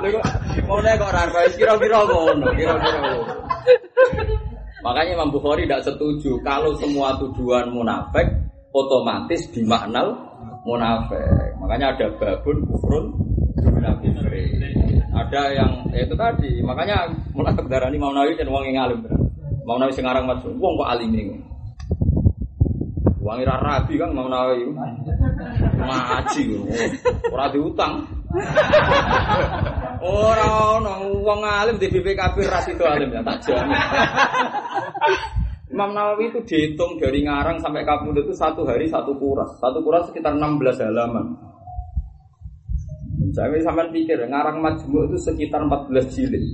[0.02, 0.08] Lha
[0.66, 1.22] ngono kok ora
[1.54, 2.98] kira-kira ngono, kira-kira
[4.82, 8.26] Makanya Imam Bukhari tidak setuju kalau semua tuduhan munafik
[8.74, 10.31] otomatis dimaknal
[10.62, 11.54] munafik.
[11.58, 13.06] Makanya ada babun kufrun.
[15.12, 16.62] Ada yang ya itu tadi.
[16.64, 19.00] Makanya mulai darani Imam Nawawi dan wong yang alim.
[19.62, 21.36] Imam Nawawi sing aran mas wong kok alim ini.
[23.22, 24.66] Wong ira rabi kan Imam Nawawi.
[25.78, 26.44] Ngaji
[27.30, 27.94] ora diutang.
[30.02, 30.46] Ora
[30.78, 33.78] ono wong alim di BPKB ras itu alim ya tak jamin.
[35.72, 39.56] Imam Nawawi itu dihitung dari ngarang sampai kabul itu satu hari satu kuras.
[39.56, 41.32] Satu kuras sekitar 16 halaman.
[43.32, 46.44] Saya sampai pikir ngarang majmu itu sekitar 14 jilid.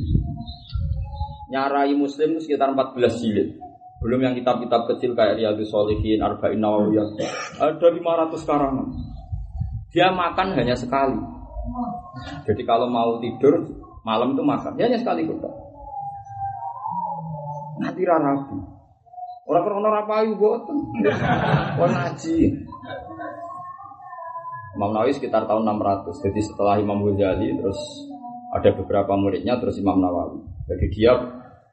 [1.50, 3.58] Nyarai muslim itu sekitar 14 jilid.
[3.98, 7.18] Belum yang kitab-kitab kecil kayak Riyadhus Shalihin, Arba'in Nawawiyah.
[7.58, 8.86] Ada 500 karangan.
[9.90, 11.18] Dia makan hanya sekali.
[12.46, 13.66] Jadi kalau mau tidur
[14.06, 15.42] malam itu makan, ya hanya sekali kok.
[17.82, 18.77] Nanti rapi.
[19.48, 20.76] Orang krono apa ayu boten.
[21.80, 22.36] Wong ngaji.
[24.76, 26.20] Imam Nawawi sekitar tahun 600.
[26.28, 27.80] Jadi setelah Imam Ghazali terus
[28.52, 30.44] ada beberapa muridnya terus Imam Nawawi.
[30.68, 31.16] Jadi dia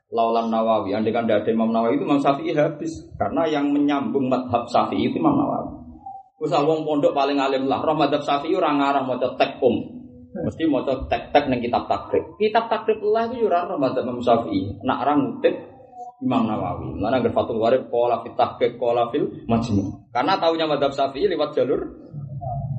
[0.07, 0.95] laulan Nawawi.
[0.95, 5.19] Andai kan ada Imam Nawawi itu Imam Syafi'i habis karena yang menyambung madhab Syafi'i itu
[5.19, 5.75] Imam Nawawi.
[6.39, 7.83] Usah wong pondok paling alim lah.
[7.83, 9.83] Roh madhab Syafi'i orang ngarah mau tek um.
[10.35, 12.39] Mesti mau tek-tek neng kitab takrib.
[12.39, 14.79] Kitab takrib lah itu ora roh madhab Imam Syafi'i.
[14.79, 15.74] Nak orang ngutip
[16.25, 16.97] Imam Nawawi.
[16.97, 20.09] Mana agar Fathul Warib kola fit tahqiq kola fil majmu.
[20.09, 21.81] Karena tahunya madhab Syafi'i lewat jalur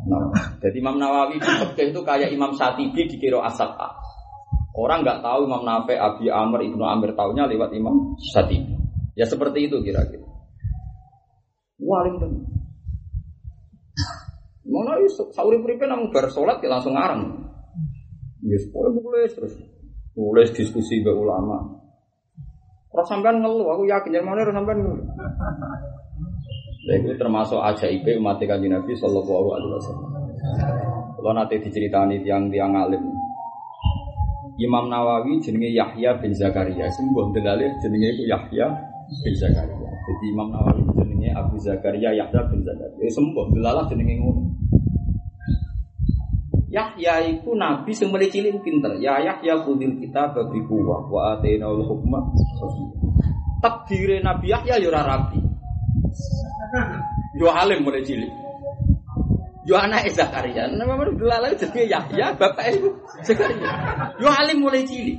[0.07, 0.30] Nah,
[0.62, 3.90] jadi Imam Nawawi fikih itu kayak Imam Satibi di kiro asal A.
[4.70, 8.70] Orang nggak tahu Imam Nafi, Abi Amr, Ibnu Amir tahunya lewat Imam Satibi.
[9.18, 10.22] Ya seperti itu kira-kira.
[11.82, 12.44] Walim tenan.
[14.66, 17.51] Mana iso sahur pripe nang bar salat ya langsung ngarang.
[18.47, 19.55] Ya sepuluh nulis terus
[20.14, 21.86] nulis diskusi be ulama.
[22.97, 25.05] Ora sampean ngeluh, aku yakin yang mana sampean ngeluh.
[26.88, 30.11] Itu termasuk ajaib umat kanjeng Nabi sallallahu alaihi wasallam.
[31.20, 33.05] Kalau nanti diceritani tiang-tiang alim.
[34.57, 38.66] Imam Nawawi jenenge Yahya bin Zakaria, sing mbok jenenge iku Yahya
[39.20, 39.90] bin Zakaria.
[40.09, 42.97] Jadi Imam Nawawi jenenge Abu Zakaria Yahya bin Zakaria.
[42.97, 44.55] Ya sembuh delalah jenenge ngono.
[46.77, 49.01] Yahya itu nabi sing mulai cilik pinter.
[49.01, 52.20] Ya Yahya kudil kita babi kuwa wa atena ul hukma.
[53.64, 55.41] Takdire Nabi Yahya yo ora rapi.
[57.41, 58.29] Yo alim mulai cilik.
[59.64, 60.68] Yo anak Zakaria.
[60.68, 62.93] Nama mana delalah jenenge Yahya, bapak itu
[63.24, 63.72] Zakaria.
[64.20, 65.16] Yo alim mulai cilik.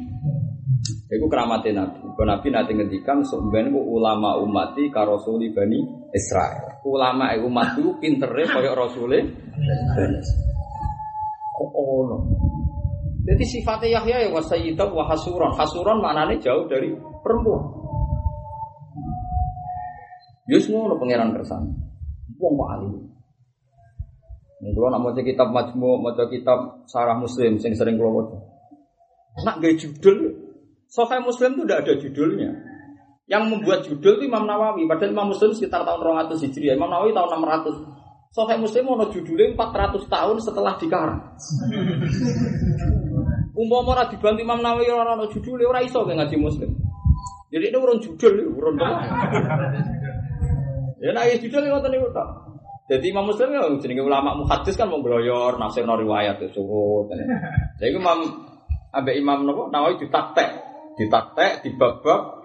[1.10, 2.05] Iku keramatnya Nabi.
[2.05, 5.82] Kalau Nabi nanti ngendikan sebenarnya ulama umati karosuli bani
[6.14, 6.78] Israel.
[6.86, 9.26] Ulama umat itu pinternya kayak rasulnya
[9.97, 10.22] bani
[11.58, 12.18] Kok ono?
[13.28, 15.51] Jadi sifatnya Yahya ya wasayyidah wa hasuran.
[15.58, 16.93] Hasuran maknanya jauh dari
[17.26, 17.66] perempuan.
[20.47, 21.74] Yus ngono pangeran kersane.
[22.39, 22.93] Wong kok alim.
[24.58, 28.26] Kalau nak mau kitab majmu, mau kitab sarah muslim, sing sering kalau mau.
[29.45, 30.47] Nak gaya judul,
[30.88, 32.51] Sahih Muslim itu tidak ada judulnya.
[33.28, 34.88] Yang membuat judul itu Imam Nawawi.
[34.88, 35.99] Padahal Imam Muslim sekitar tahun
[36.32, 36.80] 200 Hijriah.
[36.80, 37.97] Imam Nawawi tahun 600.
[38.38, 41.25] Sahih Muslim mau judulnya 400 tahun setelah dikarang.
[43.57, 46.69] Umpama ora dibantu Imam Nawawi ora ono judulnya ora iso ngaji Muslim.
[47.49, 48.77] Jadi ini urun judul, urun
[51.01, 52.29] Ya nah ya judul ngoten niku tok.
[52.85, 57.09] Jadi Imam Muslim ya jenenge ulama muhaddis kan mau gloyor nafsir riwayat itu surut.
[57.81, 58.21] Jadi Imam
[58.93, 60.61] Abe Imam Nawawi ditaktek,
[60.93, 62.36] ditaktek di bab-bab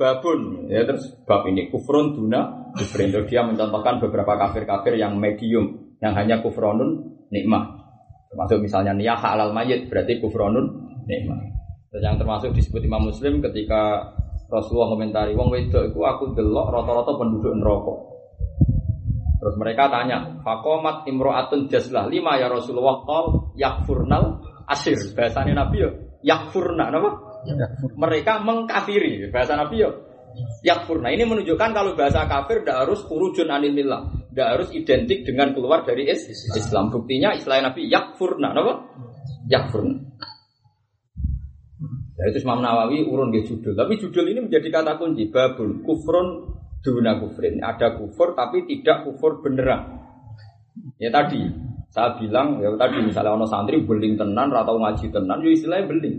[0.00, 6.16] babun ya terus bab ini kufrun duna kufrin dia mencontohkan beberapa kafir-kafir yang medium yang
[6.16, 7.84] hanya kufronun nikmah
[8.32, 11.36] termasuk misalnya niyah halal mayit berarti kufronun nikmah
[12.00, 14.14] yang termasuk disebut Imam Muslim ketika
[14.50, 17.94] Rasulullah komentari wong wedok itu aku delok rata-rata penduduk neraka.
[19.40, 24.98] Terus mereka tanya, Fakomat imro'atun jazlah lima ya Rasulullah qal yakfurnal asir.
[25.16, 25.90] Bahasanya Nabi ya
[26.20, 27.10] yakfurna apa?
[27.96, 29.28] Mereka mengkafiri.
[29.32, 29.90] Bahasa Nabi ya
[30.62, 31.10] yakfurna.
[31.10, 34.10] Ini menunjukkan kalau bahasa kafir tidak harus urujun anil millah.
[34.30, 36.92] Tidak harus identik dengan keluar dari Islam.
[36.92, 38.74] Buktinya istilah Nabi yakfurna apa?
[39.50, 39.96] Yakfurna.
[42.20, 43.72] Ya, itu Imam Nawawi urun di judul.
[43.72, 45.32] Tapi judul ini menjadi kata kunci.
[45.32, 46.52] Babul kufrun
[46.84, 47.64] duna kufrin.
[47.64, 50.04] Ada kufur tapi tidak kufur beneran.
[51.00, 51.48] Ya tadi
[51.90, 56.16] saya bilang ya tadi misalnya ono santri beling tenan atau ngaji tenan, ya istilahnya beling.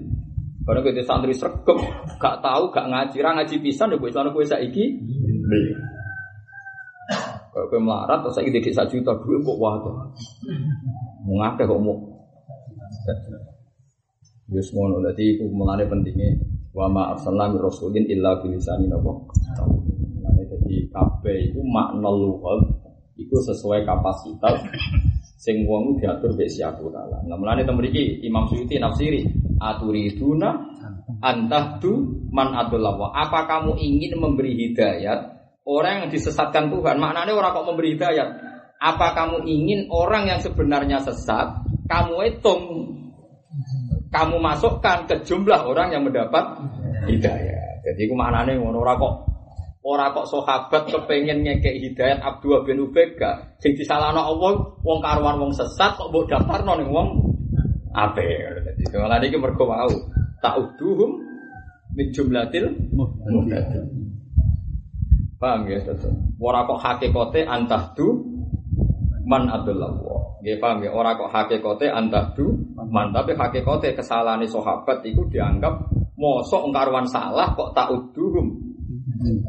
[0.62, 1.78] Karena kita santri sregep,
[2.22, 5.02] gak tahu, gak ngaji, ra ngaji pisan ya buat sana kue saiki
[5.42, 5.80] beling.
[7.50, 9.92] Kalau kue melarat terus saiki tidak satu juta duit kok wae.
[11.26, 11.98] Mau ngake kok mau
[14.52, 16.28] Yus ngono dadi iku mulane pentingnya
[16.76, 19.12] wa ma arsalna min rasulin illa bi lisani napa.
[19.66, 22.60] Mulane dadi kabeh iku makna lughah
[23.16, 24.60] iku sesuai kapasitas
[25.40, 27.24] sing wong diatur mbek siapa taala.
[27.26, 29.24] Nah mulane teng mriki Imam Suyuti nafsiri
[29.62, 30.50] aturiduna
[31.22, 33.14] antahdu man adullah.
[33.14, 35.38] Apa kamu ingin memberi hidayat
[35.70, 36.98] orang yang disesatkan Tuhan?
[36.98, 38.30] Maknanya orang kok memberi hidayat.
[38.82, 42.64] Apa kamu ingin orang yang sebenarnya sesat kamu hitung
[44.12, 46.44] kamu masukkan ke jumlah orang yang mendapat
[47.06, 47.80] hidayah.
[47.86, 49.32] Jadi itu maknanya ngono ora kok
[49.82, 55.42] ora kok sahabat kepengen ngekek hidayat Abdullah bin Ubay gak sing disalahno Allah wong karuan
[55.42, 57.31] wong sesat kok mbok daftarno ning wong
[57.92, 58.28] ape.
[58.66, 59.92] Jadi itu malah iki mergo mau
[60.40, 61.12] ta'uduhum
[61.96, 63.86] min jumlatil muhtadin.
[65.42, 66.14] Paham ya, Tetu?
[66.38, 68.22] Ora kok hakikate antahdu
[69.26, 69.90] man Abdullah.
[70.42, 76.70] Nggih paham ya, ora kok hakikate antahdu man, tapi hakikate kesalahane sahabat itu dianggap mosok
[76.70, 78.54] engkarwan salah kok tak uduhum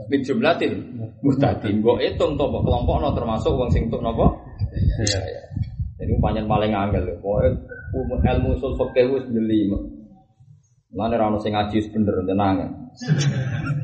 [0.08, 0.80] min jumlatil
[1.20, 1.84] muhtadin.
[1.84, 4.32] Mbok hitung to kelompokno termasuk wong sing tuk napa?
[4.72, 5.42] Iya, iya.
[6.02, 7.14] Jadi panjang paling angel lho.
[7.94, 9.70] Pokoke ilmu usul fikih wis jeli.
[10.90, 12.58] Mana ra ono sing ngaji bener tenang.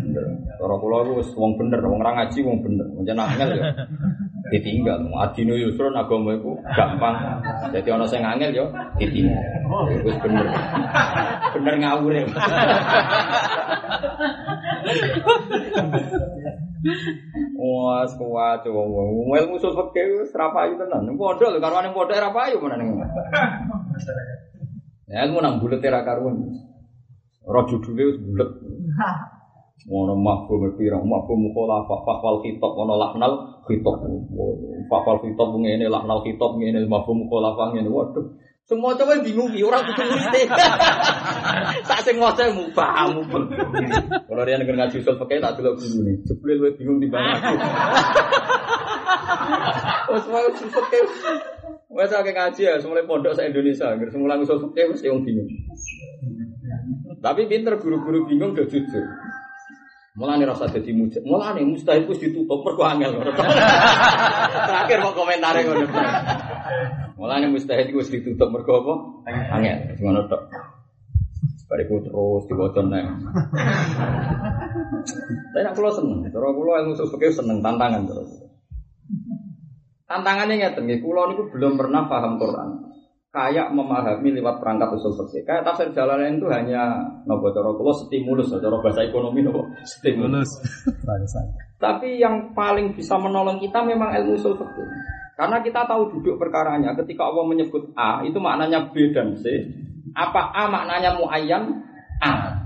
[0.02, 0.24] Bener.
[0.58, 2.86] Cara kula wis wong bener, wong ora ngaji bener.
[2.90, 3.70] Pancen angel ya.
[4.50, 4.98] ditinggal.
[5.14, 7.38] Adino yusrun agama itu gampang.
[7.70, 8.66] Jadi ono sing angel yo
[8.98, 9.44] ditinggal.
[10.02, 10.46] Wis bener.
[11.54, 12.26] Bener ngawur ya.
[17.58, 19.34] Wah, kuat coba wong.
[19.34, 21.10] Ilmu usul fikih wis ra payu tenan.
[21.18, 23.02] Pondok lho karwane pondok ra payu menan.
[25.08, 26.38] Ya, aku nang bulet ra karuan.
[27.42, 28.50] Ora judule wis bulet.
[29.88, 33.32] Ngono mafhum pirang mafhum mukhalafah faqal khitab ono lahnal
[33.66, 33.98] khitab.
[34.90, 37.88] Faqal khitab ngene lahnal khitab ngene mafhum mukhalafah ngene.
[37.90, 38.26] Waduh.
[38.68, 40.44] Semua coba bingung ki orang kudu ngerti.
[41.88, 43.48] Sak sing waca mubah mubah.
[44.28, 46.20] Kalau dia negara ngaji usul pakai tak delok nih.
[46.28, 47.56] Jebule luwih bingung di bawah aku.
[50.12, 51.00] Wes mau usul pakai.
[51.88, 55.48] Wes akeh ngaji ya, semula pondok se Indonesia, nggak semula usul pakai wong bingung.
[57.24, 59.06] Tapi pinter guru-guru bingung udah jujur.
[60.18, 61.22] Mulane rasa dadi mujid.
[61.22, 63.22] Mulane mustahil wis ditutup mergo angel.
[64.66, 65.86] Terakhir mau komentare ngono.
[67.14, 68.94] Mulane mustahil wis ditutup mergo apa?
[69.54, 69.94] Angel.
[70.02, 70.42] Ngono tok.
[71.70, 73.30] Bariku terus diwaca nang.
[75.54, 76.26] Tapi nak kula seneng.
[76.26, 78.42] Cara kula ilmu fikih seneng tantangan terus.
[80.08, 82.88] Tantangannya ngeten nggih, kula niku belum pernah paham Quran
[83.28, 85.44] kayak memahami lewat perangkat usul fikih.
[85.44, 90.48] Kayak tafsir jalanan itu hanya nopo cara kula stimulus, cara bahasa ekonomi nopo stimulus.
[91.78, 94.86] Tapi yang paling bisa menolong kita memang ilmu usul fikih.
[95.38, 96.98] Karena kita tahu duduk perkaranya.
[96.98, 99.46] Ketika Allah menyebut A, itu maknanya B dan C.
[100.16, 101.78] Apa A maknanya muayyan?
[102.18, 102.58] A.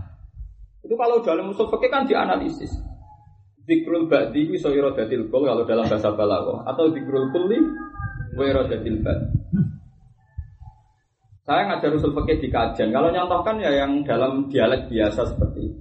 [0.80, 2.72] Itu kalau dalam usul fikih kan dianalisis.
[3.62, 7.62] Zikrul ba'di iso iradatil kul kalau dalam bahasa balaghah atau zikrul kulli
[8.34, 9.20] wa iradatil bad.
[11.42, 12.94] Saya ngajar usul fikih di kajian.
[12.94, 15.80] Kalau nyontohkan ya yang dalam dialek biasa seperti itu.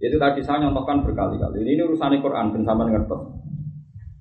[0.00, 1.66] Itu tadi saya nyontohkan berkali-kali.
[1.66, 3.26] Ini urusan Quran, ben sama ngertos.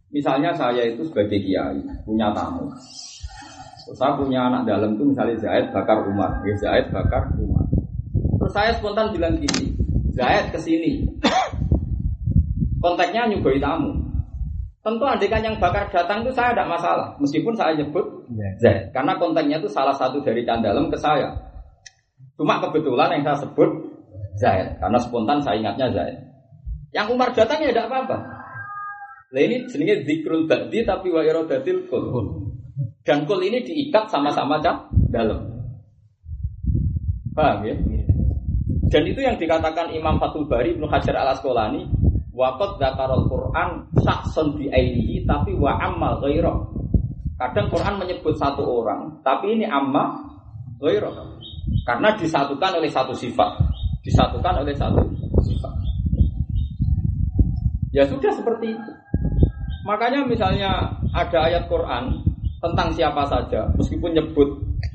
[0.10, 2.66] Misalnya saya itu sebagai kiai, punya tamu.
[3.94, 7.70] Saya punya anak dalam itu misalnya Zaid bakar Umar, ya Zaid bakar Umar.
[8.42, 9.78] Terus saya spontan bilang gini,
[10.18, 11.06] Zaid ke sini.
[12.82, 14.09] Konteksnya nyugoi tamu.
[14.80, 18.24] Tentu adegan yang bakar datang itu saya tidak masalah, meskipun saya nyebut
[18.64, 21.36] Zaid, karena konteksnya itu salah satu dari candalem ke saya.
[22.40, 23.70] Cuma kebetulan yang saya sebut
[24.40, 26.18] Zaid, karena spontan saya ingatnya Zaid.
[26.96, 28.18] Yang Umar datang ya tidak apa-apa.
[29.30, 32.06] Nah ini jenisnya zikrul ba'di tapi wa iradatil kul.
[33.04, 34.58] Dan kul ini diikat sama-sama
[35.12, 35.40] dalam.
[37.36, 37.76] Paham ya?
[38.90, 41.86] Dan itu yang dikatakan Imam Fathul Bari Ibnu Hajar al Asqalani
[42.40, 46.56] Waqad dzakarul Quran saksun bi ainihi tapi wa amma ghairah.
[47.36, 50.24] Kadang Quran menyebut satu orang, tapi ini amma
[50.80, 51.12] ghairah.
[51.84, 53.60] Karena disatukan oleh satu sifat.
[54.08, 55.04] Disatukan oleh satu
[55.44, 55.74] sifat.
[57.92, 58.92] Ya sudah seperti itu.
[59.84, 62.24] Makanya misalnya ada ayat Quran
[62.64, 64.48] tentang siapa saja, meskipun nyebut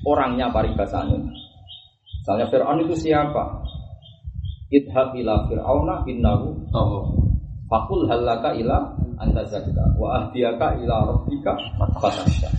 [0.09, 1.21] orangnya paribasanya.
[2.25, 3.61] Misalnya Fir'aun itu siapa?
[4.73, 6.65] Idhab ila fir'auna innahu
[7.65, 11.57] Fakul halaka ila anta zakka wa ahdiyaka ila rabbika
[11.97, 12.51] fatasya.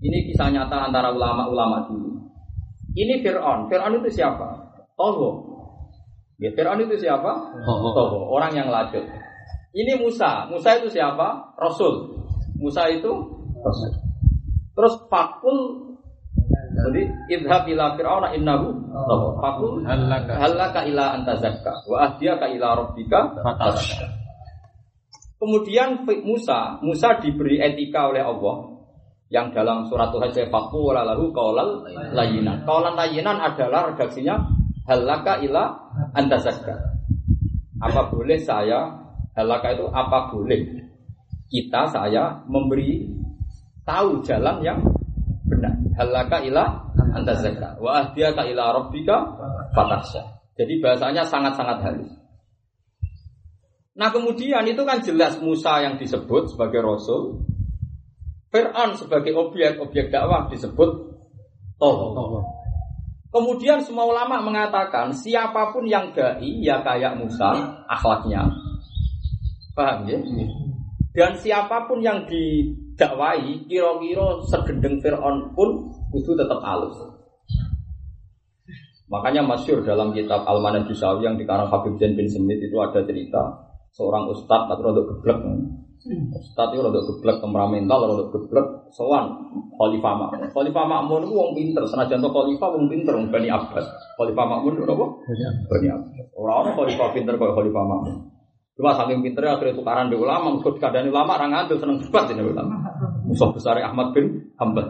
[0.00, 2.14] Ini kisah nyata antara ulama-ulama dulu.
[2.94, 3.66] Ini Fir'aun.
[3.66, 4.48] Fir'aun itu siapa?
[4.94, 5.30] Togo.
[6.38, 7.32] Ya, Fir'aun itu siapa?
[7.66, 8.30] Togo.
[8.30, 9.02] Orang yang lajut.
[9.76, 10.46] Ini Musa.
[10.48, 11.52] Musa itu siapa?
[11.58, 12.22] Rasul.
[12.56, 13.10] Musa itu
[13.60, 13.90] Rasul.
[14.76, 15.85] Terus fakul
[16.76, 17.02] jadi
[17.32, 18.68] idhab ila fir'auna innahu
[19.40, 19.80] fakul.
[19.86, 21.72] Halaka ila anta zakka.
[21.88, 23.32] Wa ahdiyaka ila rabbika
[25.36, 28.76] Kemudian Musa, Musa diberi etika oleh Allah.
[29.26, 31.82] Yang dalam surat Tuhan saya fakul lalu kaulal
[32.14, 32.62] layinan.
[32.62, 34.38] Kaulan layinan adalah redaksinya
[34.86, 35.74] halaka ila
[36.14, 36.78] anta zakka.
[37.82, 39.06] Apa boleh saya
[39.36, 39.84] Halaka itu?
[39.92, 40.60] Apa boleh
[41.52, 43.04] kita saya memberi
[43.84, 44.80] tahu jalan yang
[45.44, 45.76] benar.
[45.96, 46.64] Halaka ila
[47.16, 49.16] anta zakka wa ahdiyaka ila rabbika
[49.72, 50.22] fatasya.
[50.56, 52.12] Jadi bahasanya sangat-sangat halus.
[53.96, 57.48] Nah kemudian itu kan jelas Musa yang disebut sebagai Rasul
[58.52, 61.16] Fir'aun sebagai objek-objek dakwah disebut
[61.76, 62.16] Toh.
[63.28, 68.48] Kemudian semua ulama mengatakan siapa pun yang dai ya kayak Musa akhlaknya
[69.76, 70.16] Paham ya?
[71.12, 72.24] Dan siapa pun yang
[72.96, 76.96] didakwai, kira-kira segendeng Fir'aun pun kudu tetap halus.
[79.12, 80.88] Makanya masyur dalam kitab Al-Manaj
[81.20, 85.38] yang dikarang Habib Zain bin Semit itu ada cerita seorang ustadz tapi rada geblek.
[86.34, 88.66] Ustadz itu rada geblek temperamental, rada geblek
[88.96, 89.30] sowan
[89.76, 90.48] Khalifah Makmun.
[90.50, 93.86] Khalifah Makmun itu wong pinter, senajan to Khalifah wong pinter wong Bani Abbas.
[94.18, 95.06] Khalifah Makmun itu apa?
[95.70, 96.26] Bani Abbas.
[96.34, 98.36] Orang-orang Khalifah pinter kaya Khalifah Makmun.
[98.76, 102.44] Cuma saking pinternya akhirnya tukaran di ulama, meskipun kadang ulama orang ngantuk seneng debat ini
[102.44, 102.85] ulama.
[103.26, 104.86] Musuh besar Ahmad bin Hambal.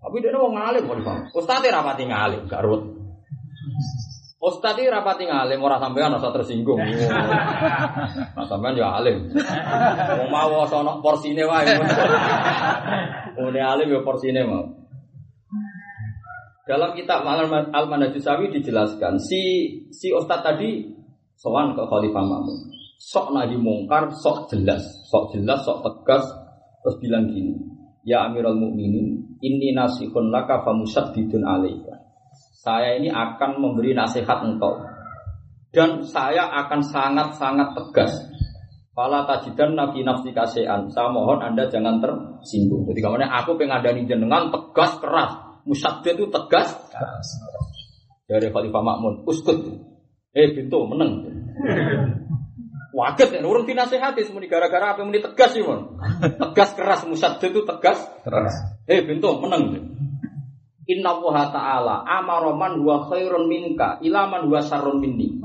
[0.00, 1.28] Tapi dia mau ngalim mau dipaham.
[1.36, 2.82] Ustadz rapati ngalim, gak ruwet.
[4.40, 6.80] Ustadz rapati ngalim, orang sampean rasa tersinggung.
[8.36, 9.28] Nah sampean ya alim.
[10.32, 11.76] Mau mau sono porsine wae.
[13.36, 14.64] Ini alim ya porsine mau.
[16.66, 19.42] Dalam kitab Al-Manajusawi dijelaskan si
[19.92, 20.82] si ustadz tadi
[21.38, 26.24] sowan ke Khalifah Mamun sok nahi mungkar, sok jelas, sok jelas, sok tegas,
[26.86, 27.50] terus bilang gini,
[28.06, 31.98] ya Amirul Mukminin, ini nasihun laka famusaddidun alaika.
[32.62, 34.78] Saya ini akan memberi nasihat engkau
[35.74, 38.14] dan saya akan sangat-sangat tegas.
[38.94, 40.88] Fala tajidan nabi nafsi kasean.
[40.94, 42.86] Saya mohon anda jangan tersinggung.
[42.86, 45.36] Jadi kamarnya aku pengadani jenengan tegas keras.
[45.66, 46.70] Musaddid itu tegas.
[48.30, 49.58] Dari Khalifah Makmun, uskut.
[50.32, 51.26] Eh pintu meneng.
[52.96, 56.00] Waget ya, urung dinasehati semuanya gara-gara apa yang tegas sih mon.
[56.16, 58.56] Tegas keras musad itu tegas keras.
[58.88, 59.76] Eh bentuk menang.
[60.88, 65.36] Inna wa ta'ala amaroman wa khairun minka ilaman wa sarun minni.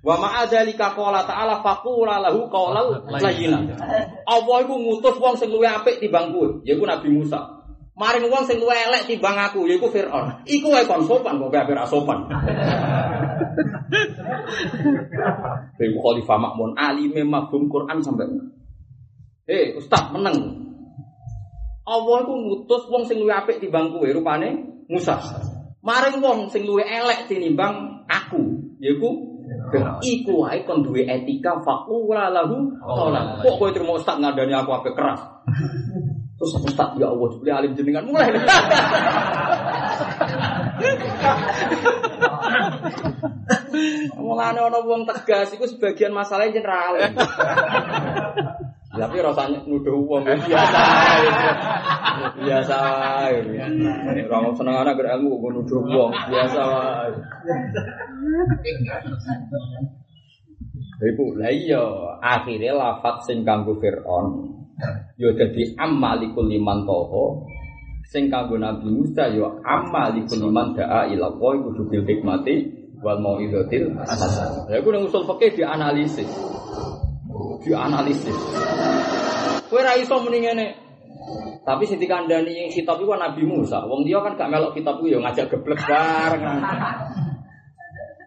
[0.00, 3.76] Wa ma'adzalika qala ta'ala faqula lahu qawlal layyina.
[4.24, 7.60] Allah iku ngutus wong sing luwih apik timbang kowe, yaiku Nabi Musa.
[7.92, 10.48] Maring wong sing luwih elek timbang aku, yaiku Firaun.
[10.48, 12.24] Iku wae kon sopan kok gak sopan.
[15.80, 18.28] Ibu Khalifah Makmun alime mafhum Quran sampai.
[19.50, 20.36] Eh, Ustaz menang.
[21.90, 25.18] Allah itu ngutus wong sing luwih apik timbang kowe rupane Musa.
[25.82, 29.30] Maring wong sing luwih elek tinimbang aku, yaiku
[30.02, 33.42] Iku wae kon duwe etika faqula lahu qala.
[33.42, 35.20] Kok kowe terima ustaz ngandani aku apik keras.
[36.40, 38.32] Terus Ustaz ya Allah, beli alim jenengan mulai.
[44.18, 46.94] Mulane ana wong tegas iku sebagian masalahnya general.
[48.90, 50.82] Tapi rasanya nuduh wong biasa.
[52.42, 53.38] Biasa wae.
[54.26, 57.10] Ora mau seneng anak ilmu kok nuduh wong biasa wae.
[61.00, 61.84] Iku lah iya
[62.20, 64.60] akhirnya lafat sing kanggo Fir'aun
[65.16, 67.44] yo dadi amalikul liman toho
[68.10, 72.66] sing kanggo Nabi Musa yo amalikul liman da'a ila Allah kudu bil hikmati
[72.98, 74.66] wal mau'izatil hasanah.
[74.66, 76.26] Ya iku nang usul fikih dianalisis.
[77.62, 78.34] Dianalisis.
[79.70, 80.66] Kowe ra iso muni ngene.
[81.62, 83.86] Tapi sing dikandani yang kitab iku Nabi Musa.
[83.86, 86.66] Wong dia kan gak melok kitab yo ngajak geblek bareng.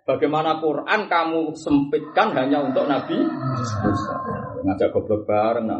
[0.04, 4.16] Bagaimana Quran kamu sempitkan hanya untuk Nabi Musa.
[4.64, 5.80] Ngajak goblok bareng nak.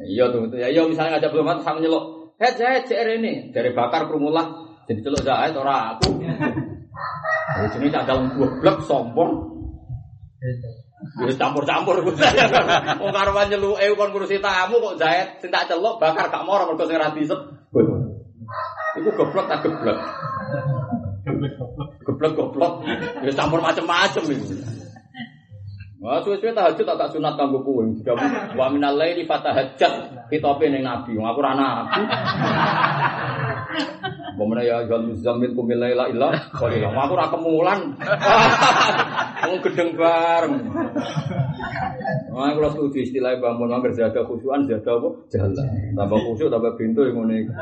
[0.00, 2.32] Iya tuh, ya iya misalnya ngajak goblok sama nyelok.
[2.40, 6.18] Hei, Zaid, CR ini dari bakar kerumulah jadi celok Zaid orang aku.
[7.54, 9.32] Jadi sini dalam goblok sombong.
[11.20, 12.00] Wis campur-campur
[13.00, 16.84] Wong karuan nyeluke kon ngurusi tamu kok Zaid sing tak celok bakar gak moro mergo
[16.88, 17.38] sing ra disep.
[18.98, 19.98] Iku goblok tak goblok.
[22.02, 22.72] Goblok goblok.
[23.20, 24.58] Ya campur macam-macam itu.
[26.00, 27.84] Wah, suwe-suwe tahajud tak tak sunat kanggo kowe.
[28.56, 31.12] Wa minal laili fatahajjat kitabe ning nabi.
[31.12, 32.02] Wong aku ora nabi.
[34.40, 36.88] Bagaimana ya jual muzammil kumil laila illa qalila.
[37.04, 37.80] Aku ora kemulan.
[39.52, 40.72] Wong gedeng bareng.
[42.32, 45.08] Wah, kalau setuju istilah bangun anggar jaga khusyuan jaga apa?
[45.28, 45.68] Jalan.
[45.92, 47.52] Tambah khusyuk tambah pintu yang ngene.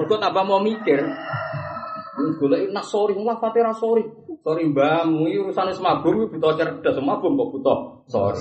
[0.00, 1.04] Mergo tambah mau mikir.
[2.38, 4.04] Golek nak sori, fatira sori.
[4.42, 7.78] Sori mbahmu iki urusane semabum iki butuh cerdas, semabum kok butuh
[8.10, 8.38] sori.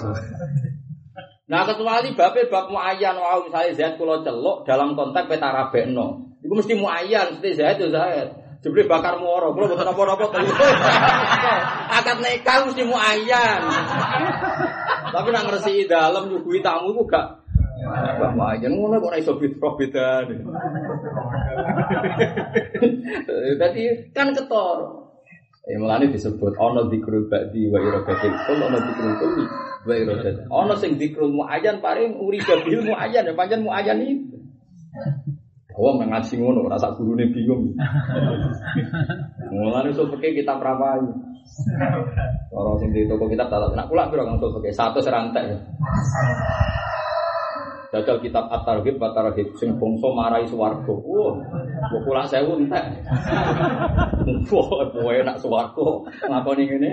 [1.51, 6.31] Nah kecuali bape bab muayyan wow misalnya Zaid kula celuk dalam konteks peta rabekno.
[6.41, 8.39] Iku mesti muayyan, mesti Zaid yo Zaid.
[8.61, 10.25] Jebule bakar muara, kula boten apa-apa
[11.97, 13.61] Akad nikah mesti muayyan.
[15.11, 17.40] Tapi nak ngresiki dalem nyuguhi tamu iku gak
[17.81, 20.07] Mbak Mayan ngono kok ora iso beda beda.
[23.57, 23.81] Tadi
[24.13, 24.77] kan ketor.
[25.69, 29.45] Ya mulane disebut ana dikrul ba'di wa iradatil kul ana dikrul kulli
[29.85, 30.35] wa iradatil.
[30.49, 34.37] Ana sing dikrul muayyan paring uriga bil muayyan ya pancen muayyan itu.
[35.71, 37.73] Wong oh, ngaji ngono rasa gurune bingung.
[39.49, 41.01] Mulane usul fikih kita prapai.
[42.51, 45.55] Orang sing di toko kitab tak nak pula piro kang usul fikih satu serantai.
[47.91, 50.95] Jajal kitab At-Targhib wa Targhib sing bangsa marai swarga.
[50.95, 51.35] Wah,
[51.91, 52.87] kok kula sewu entek.
[54.55, 55.87] Wah, kowe nak swarga
[56.23, 56.89] nglakoni ngene.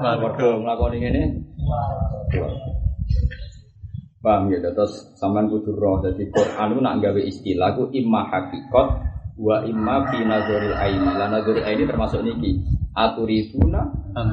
[0.00, 1.22] Swarga nglakoni ngene.
[4.24, 8.88] Paham ya, terus sampean kudu roh dadi Quran nak gawe istilah ku imma hakikat
[9.36, 11.12] wa imma fi nazaril aini.
[11.12, 12.56] La nazaril aini termasuk niki.
[12.96, 13.84] Aturiduna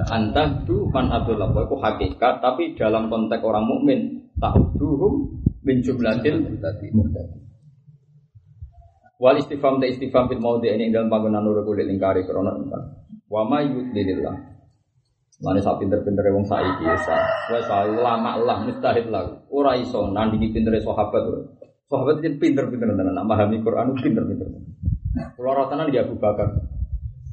[0.07, 1.51] antahdu man abdullah.
[1.51, 3.99] Itu hakikat tapi dalam konteks orang mukmin
[4.39, 5.38] ta'uduhum
[5.69, 6.41] min jumlatil
[6.97, 7.37] muhtadi.
[9.21, 12.85] Wal istifham ta istifham fil maudhi ini dalam panggonan nur kulit lingkari krana ingkang.
[13.29, 14.49] Wa ma yudlilillah.
[15.39, 17.15] Mane sak pinter-pinter wong saiki sa.
[17.53, 19.45] Wes ulama lah mustahil lah.
[19.53, 21.23] Ora iso nandingi pintere sahabat.
[21.87, 24.47] Sahabat itu pinter-pinter tenan, memahami Quran pinter-pinter.
[25.39, 26.68] Kulo ratanan ya Abu Bakar.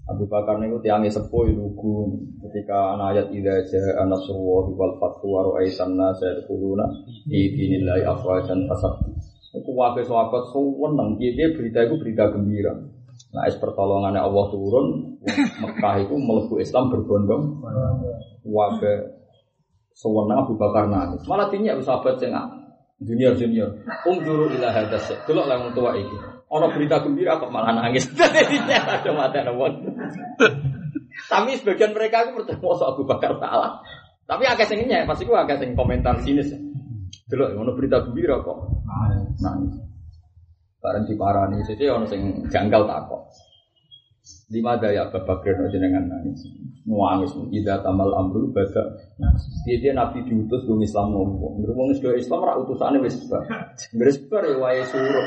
[0.07, 2.14] Abu Bakar niku tiange sepuh lugu
[2.46, 6.86] ketika ana ayat idza jaa nasrullahi wal fathu wa ra'aitan nasa yadkhuluna
[7.26, 9.02] fi dinillahi afwajan fasab.
[9.50, 12.70] Iku wae sahabat seneng piye berita itu berita gembira.
[13.34, 14.86] Nah, es pertolongannya Allah turun,
[15.64, 17.42] Mekah itu melebu Islam berbondong.
[18.46, 18.92] Wabe
[19.96, 21.26] sewenang Abu Bakar nangis.
[21.26, 22.30] Malah dinyak sahabat sing
[23.02, 23.74] junior junior.
[24.07, 25.11] Um dulu ilah hadas.
[25.26, 26.36] Dulu lah tua iki.
[26.47, 28.07] Ono berita gembira kok malah nangis.
[28.14, 29.42] Ada mata
[31.26, 33.82] Tapi sebagian mereka itu percaya mau Abu Bakar salah.
[34.26, 36.51] Tapi agak sengnya, pasti gua agak seng komentar sinis.
[37.26, 38.59] Dulu ono berita gembira kok
[39.42, 39.74] nangis.
[40.78, 43.22] Bareng di parani, jadi ono sing janggal takok.
[44.51, 46.47] Lima daya Abu Bakar jenengan nangis.
[46.86, 48.94] Nuangis, ida tamal amru bada.
[49.66, 51.14] Dia dia nabi diutus gue Islam.
[51.59, 53.42] Berhubung wis Islam rak utusannya wis sebar.
[53.74, 55.26] Sebar ya wae suruh.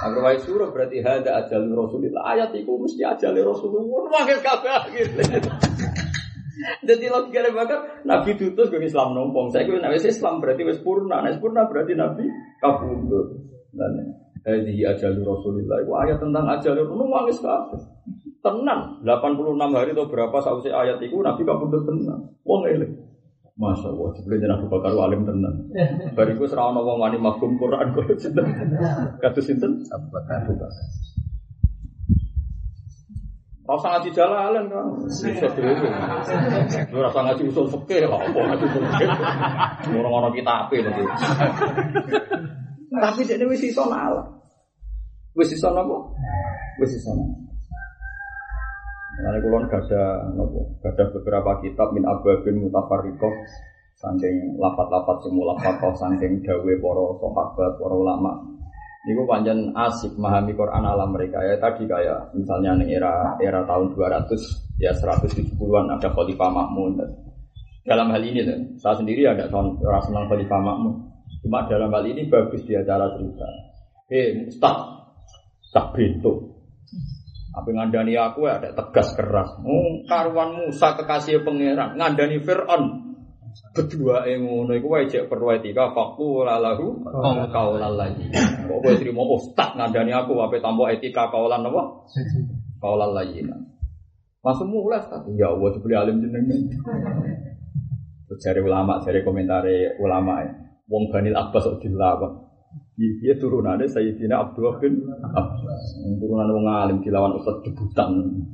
[0.00, 2.32] Agar wae suruh berarti ada ajal Rasulullah.
[2.32, 4.08] Ayat itu mesti ajal Rasulullah.
[4.08, 5.20] Wangis kabeh gitu.
[6.88, 9.48] Jadi logika bakar Nabi diutus gue Islam nompong.
[9.48, 11.24] Saya gue nabi Islam berarti wis purna.
[11.24, 12.24] Nah purna berarti Nabi
[12.60, 13.32] kabundut.
[13.72, 15.84] Dan Hadi ajal Rasulullah.
[15.84, 17.20] Itu ayat tentang ajal Rasulullah.
[17.20, 17.80] Wangis kabeh.
[18.40, 22.32] Tenang, 86 hari atau berapa sausai ayat itu Nabi kabundut tenang.
[22.44, 23.09] Wong eling.
[23.60, 25.68] Masya Allah, sebelumnya Abu Bakar alim tenan.
[26.16, 28.48] Bariku serau wong wani mafhum Quran kok sinten.
[29.20, 29.84] Kados sinten?
[29.92, 30.48] Abu Bakar.
[30.48, 30.84] Abu Bakar.
[33.70, 35.86] Rasa ngaji jalan kan, bisa dulu.
[36.90, 39.08] Lu rasa ngaji usul fikih, apa ngaji usul fikih?
[39.94, 41.04] Orang-orang kita nanti.
[42.90, 44.26] Tapi dia wis iso nalar.
[45.38, 45.96] Wis iso napa?
[46.82, 47.14] Wis iso
[49.20, 53.34] Nah, kulon gak ada nopo, ada beberapa kitab min ababin mutafarriqah
[54.00, 58.32] saking lafat-lafat semula fatah saking dawe para sahabat, para ulama.
[59.04, 63.96] Niku panjang asik memahami Quran ala mereka ya tadi kayak misalnya nih era era tahun
[63.96, 67.00] 200 ya 170-an ada Khalifah Makmun.
[67.80, 70.94] Dalam hal ini tuh, saya sendiri ada tahun rasa senang Khalifah Makmun.
[71.40, 73.48] Cuma dalam hal ini bagus dia cara cerita.
[74.12, 74.76] Eh, hey, Ustaz,
[75.72, 76.49] tak pintu.
[77.50, 79.58] Apa ngandani aku ya ada tegas keras.
[79.66, 83.10] Oh, karuan Musa kekasih pangeran ngandani Fir'aun.
[83.74, 87.02] Berdua yang ngono iku wae cek perlu etika fakku lalahu
[87.50, 88.30] kaulan lagi.
[88.66, 91.82] Kok kowe trimo ustaz ngandani aku apa tambah etika kaulan apa?
[92.78, 93.42] Kaulan lagi.
[94.40, 96.78] Langsung mulai tadi ya Allah sebeli alim jenenge.
[98.30, 99.66] Terus ulama, cari komentar
[99.98, 100.54] ulama ya.
[100.86, 102.49] Wong Banil Abbas dilawan.
[103.00, 105.00] Dia turunannya Sayyidina Abdullah bin
[105.32, 105.84] Abbas.
[106.20, 108.44] Turunan wong alim dilawan ustaz debutan.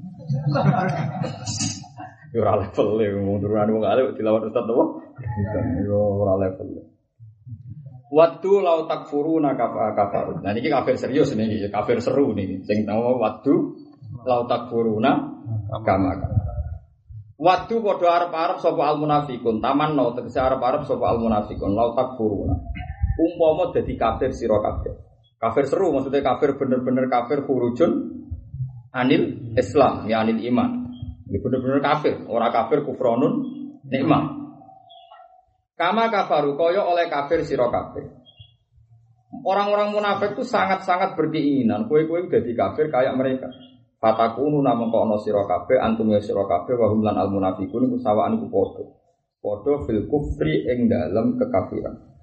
[2.31, 4.85] Yo ora level e wong turunan wong alim dilawan ustaz apa?
[5.19, 5.65] Debutan.
[5.83, 6.69] Yo ora level.
[8.07, 10.39] Waktu lau takfuruna kafar.
[10.39, 12.63] Nah ini kafir serius nih, kafir seru nih.
[12.63, 13.55] Sing tahu waktu
[14.23, 15.43] lau takfuruna
[15.83, 16.13] kama
[17.37, 22.76] Waktu arab arab sopo al munafikun taman no tegese arab sopo al munafikun lau takfuruna
[23.17, 24.93] umpama jadi kafir sira kafir.
[25.37, 27.93] Kafir seru maksudnya kafir bener-bener kafir hurujun
[28.93, 30.89] anil Islam ya anil iman.
[31.27, 33.33] Ini bener-bener kafir, orang kafir kufronun
[33.85, 34.47] nikmah.
[35.77, 38.09] Kama kafaru koyo oleh kafir sira kafir.
[39.45, 43.53] Orang-orang munafik itu sangat-sangat berkeinginan kue-kue jadi kafir kayak mereka.
[44.01, 47.97] Fatakunu namung kono sira kabeh antum ya sira kabeh wa hum lan al munafiqun iku
[48.01, 48.49] sawaan iku.
[49.43, 52.16] Padha fil kufri ing dalem kekafiran.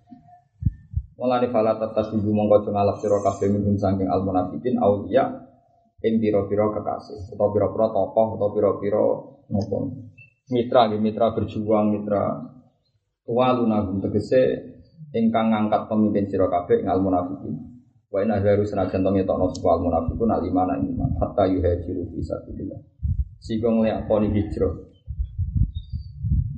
[1.14, 4.82] Mulane fala tatasibu mongko ngalap sira kabeh minum saking al munafikin
[6.03, 7.32] ing pira-pira kekasih.
[7.32, 9.03] Utawa pira-pira tokoh utawa pira-pira
[9.53, 9.78] napa
[10.51, 12.24] mitra nggih mitra berjuang mitra
[13.24, 14.41] tuwaluna tegese
[15.14, 17.55] ingkang ngangkat pemimpin sira kabeh ing al munafikin.
[18.09, 21.09] Wa haru senajan to ngetokno sapa al munafikun al iman iman.
[21.22, 22.82] Hatta yuhajiru fi sabilillah.
[23.38, 24.74] Sing nglakoni hijrah.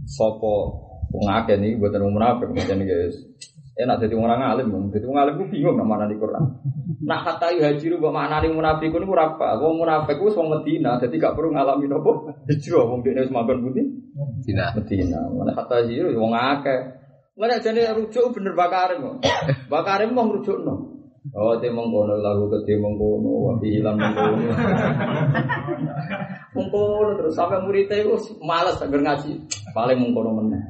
[0.07, 0.53] Sapa
[1.11, 1.27] wong
[1.59, 3.15] niki mboten munafik mboten guys
[3.75, 6.47] Enak jadi orang alim, jadi orang alim gue bingung nama mana di Quran.
[7.03, 9.59] Nak kata hajiru buat mana nih munafikun itu apa?
[9.59, 12.11] Gue munafik gue semua Medina, jadi gak perlu ngalamin apa
[12.47, 12.87] hijrah.
[12.87, 13.83] Wong dia semakan putih.
[14.15, 14.71] Medina.
[14.79, 15.19] Medina.
[15.27, 16.79] Mana kata hajiru, wong akeh.
[17.35, 19.19] Mana jadi rujuk bener bakarim,
[19.67, 20.95] bakarim mau rujuk no.
[21.33, 24.55] Oh, dia mengkono lagu ke dia mengkono, wabi hilang mengkono.
[26.55, 28.13] mengkono terus sampai muridnya itu
[28.45, 29.41] malas agar ngaji,
[29.73, 30.63] paling mengkono mana.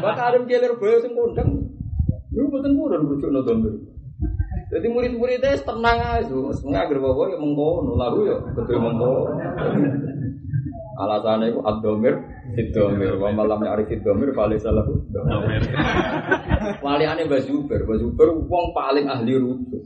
[0.00, 1.63] Bakarim jelir boyo sing kondang.
[2.34, 3.74] Betul buron rujuk no domber.
[4.74, 7.94] Jadi murid-muridnya tenang aja, semuanya agar bawa ya mengkono,
[8.26, 9.38] ya betul mengkono.
[10.94, 12.14] Alasannya itu abdomir,
[12.54, 15.62] fidomir, wa malam arif fidomir, paling salah domir.
[16.82, 19.82] Wali aneh bazuber, bazuber uang paling ahli rujuk.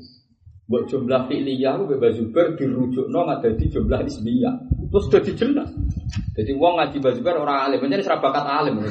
[0.68, 4.56] Buat jumlah fi'liyah, bazuber dirujuk no nggak jadi jumlah ismiyah.
[4.88, 5.72] Terus jadi jelas.
[6.36, 8.84] Jadi uang ngaji bazuber orang alim, menjadi serabakat alim.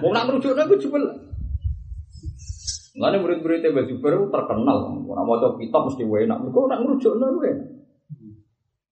[0.00, 1.35] Wong nak merujuk no gue jelas.
[2.96, 4.78] Lalu murid-muridnya baju baru terkenal.
[5.04, 6.38] Orang mau coba kitab mesti enak.
[6.40, 7.52] Mereka orang merujuk no gue.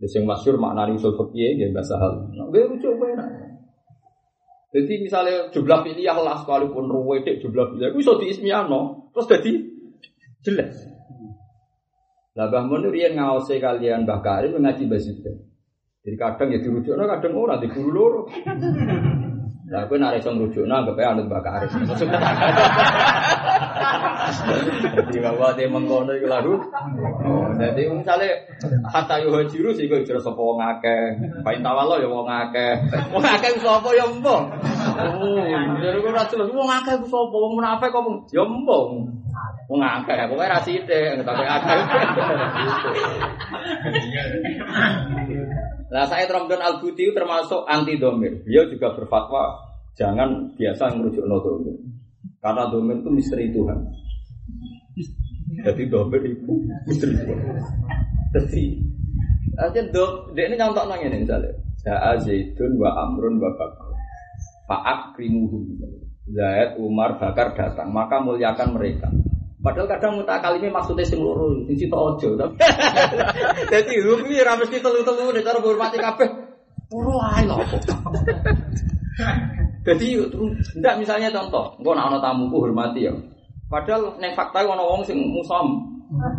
[0.04, 2.28] Jadi yang masyur makna usul fakir ya bahasa hal.
[2.36, 3.28] Nah, gue rujuk enak.
[4.74, 9.52] Jadi misalnya jumlah pilih lah sekalipun ruwedek jumlah pilih, gue so di ismiano, terus jadi
[10.42, 10.74] jelas.
[12.34, 15.14] Lah Mbah Mun riyen kalian Mbah Karim ngaji bahasa
[16.04, 18.22] Jadi kadang ya dirujuk, kadang ora di guru loro.
[19.64, 21.64] Lah kowe nek iso ngrujukno anggap ae anut bakar.
[24.94, 26.54] Jadi bahwa dia mengkono iku lagu.
[27.60, 28.28] Jadi misale
[28.88, 31.16] hatta yo hajiru sing kok jero sapa wong akeh.
[31.44, 32.72] Pain tawalo ya wong akeh.
[33.12, 34.44] Wong akeh sapa ya mbong.
[34.94, 35.44] Oh,
[35.80, 38.90] jero kok ora jelas wong akeh ku sapa wong munafik kok ya mbong.
[39.64, 41.78] Wong akeh, pokoke ra sithik, tapi akeh.
[45.88, 48.42] Nah, saya Ramadan Al Buti termasuk anti domir.
[48.44, 49.56] Beliau juga berfatwa
[49.94, 51.76] jangan biasa merujuk no domir.
[52.44, 53.78] Karena domir itu misteri Tuhan.
[55.64, 56.52] Jadi domir itu
[56.84, 57.40] misteri Tuhan.
[58.36, 58.64] Jadi,
[59.56, 61.56] aja dok, dia ini nyontok nanya nih misalnya.
[61.80, 63.88] Ja'a Zaidun wa Amrun wa Bakr.
[64.68, 65.72] Fa'ak krimuhum.
[66.28, 69.08] Zaid, Umar, Bakar datang, maka muliakan mereka.
[69.64, 72.28] Padahal kadang mutakalimnya maksudnya sing loro, sing sitok ojo.
[73.72, 76.43] Jadi hukum ra mesti telu-telu nek cara hormati kabeh.
[76.92, 77.56] Loro ae lho.
[79.84, 80.06] Jadi
[80.80, 83.14] ndak misalnya contoh, engko nek ana tamuku hormati ya.
[83.68, 85.94] Padahal neng fakta ana wong sing musam.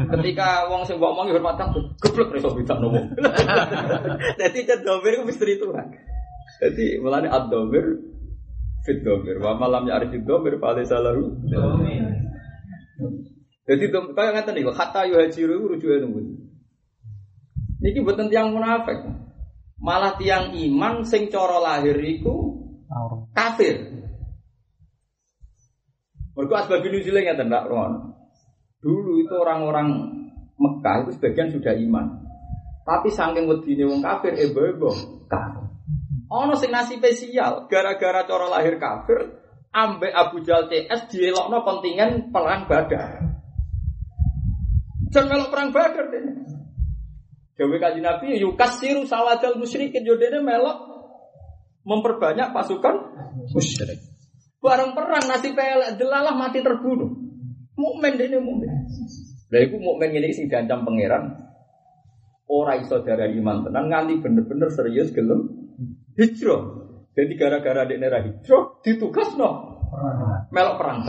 [0.08, 3.06] Ketika wong sing mbok omongi hormat kabeh, geblek iso bedakno wong.
[4.40, 5.88] Dadi cedomir ku misteri Tuhan.
[6.62, 7.86] Jadi mulane ad-dhamir
[8.86, 9.42] fit domir.
[9.42, 11.34] Wa malam ya arif domir pada salahu.
[13.66, 16.22] Jadi kaya ngaten niku kata yu hajiru rujuke nunggu.
[17.82, 19.02] Niki boten tiang munafik.
[19.86, 22.58] Malah tiang iman sing cara lahir iku
[23.38, 23.94] kafir.
[26.34, 28.18] Mergo asbab nuzule ngaten ndak ron.
[28.82, 30.10] Dulu itu orang-orang
[30.56, 32.26] Mekah itu sebagian sudah iman.
[32.82, 34.90] Tapi saking wedine wong kafir ebo-ebo
[35.30, 35.70] kafir.
[36.34, 42.66] Ono sing nasib spesial gara-gara cara lahir kafir ambek Abu Jal CS dielokno kontingen perang
[42.66, 43.22] Badar.
[45.14, 46.24] Jangan melok perang Badar deh.
[47.56, 48.36] Dewi kaji Nabi
[48.76, 50.76] siru sawadal musyrikin yodene melok
[51.88, 52.96] memperbanyak pasukan
[53.56, 54.00] musyrik.
[54.60, 57.08] Bareng perang nasib pelek delalah mati terbunuh.
[57.80, 58.72] Mukmin dene mukmin.
[59.54, 61.32] Lah iku mukmin ngene sing diancam pangeran.
[62.50, 65.48] Ora iso darani iman tenan nganti bener-bener serius gelem
[66.18, 66.62] hijrah.
[67.16, 69.80] Jadi gara-gara di daerah hijrah ditugas no
[70.52, 71.08] melok perang.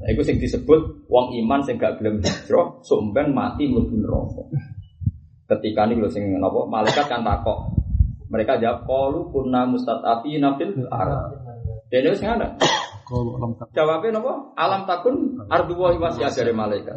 [0.00, 4.42] Nah, itu sing disebut wong iman sing gak gelem hijrah, sumben mati mlebu neraka.
[5.44, 7.76] Ketika ini lho sing napa malaikat kan takok.
[8.30, 11.36] Mereka jawab qalu kunna mustatafina fil ard.
[11.92, 12.56] Dene wis ngene.
[13.76, 14.54] Jawabnya napa?
[14.56, 16.96] Alam takun ardu wa wasi'ah dari malaikat.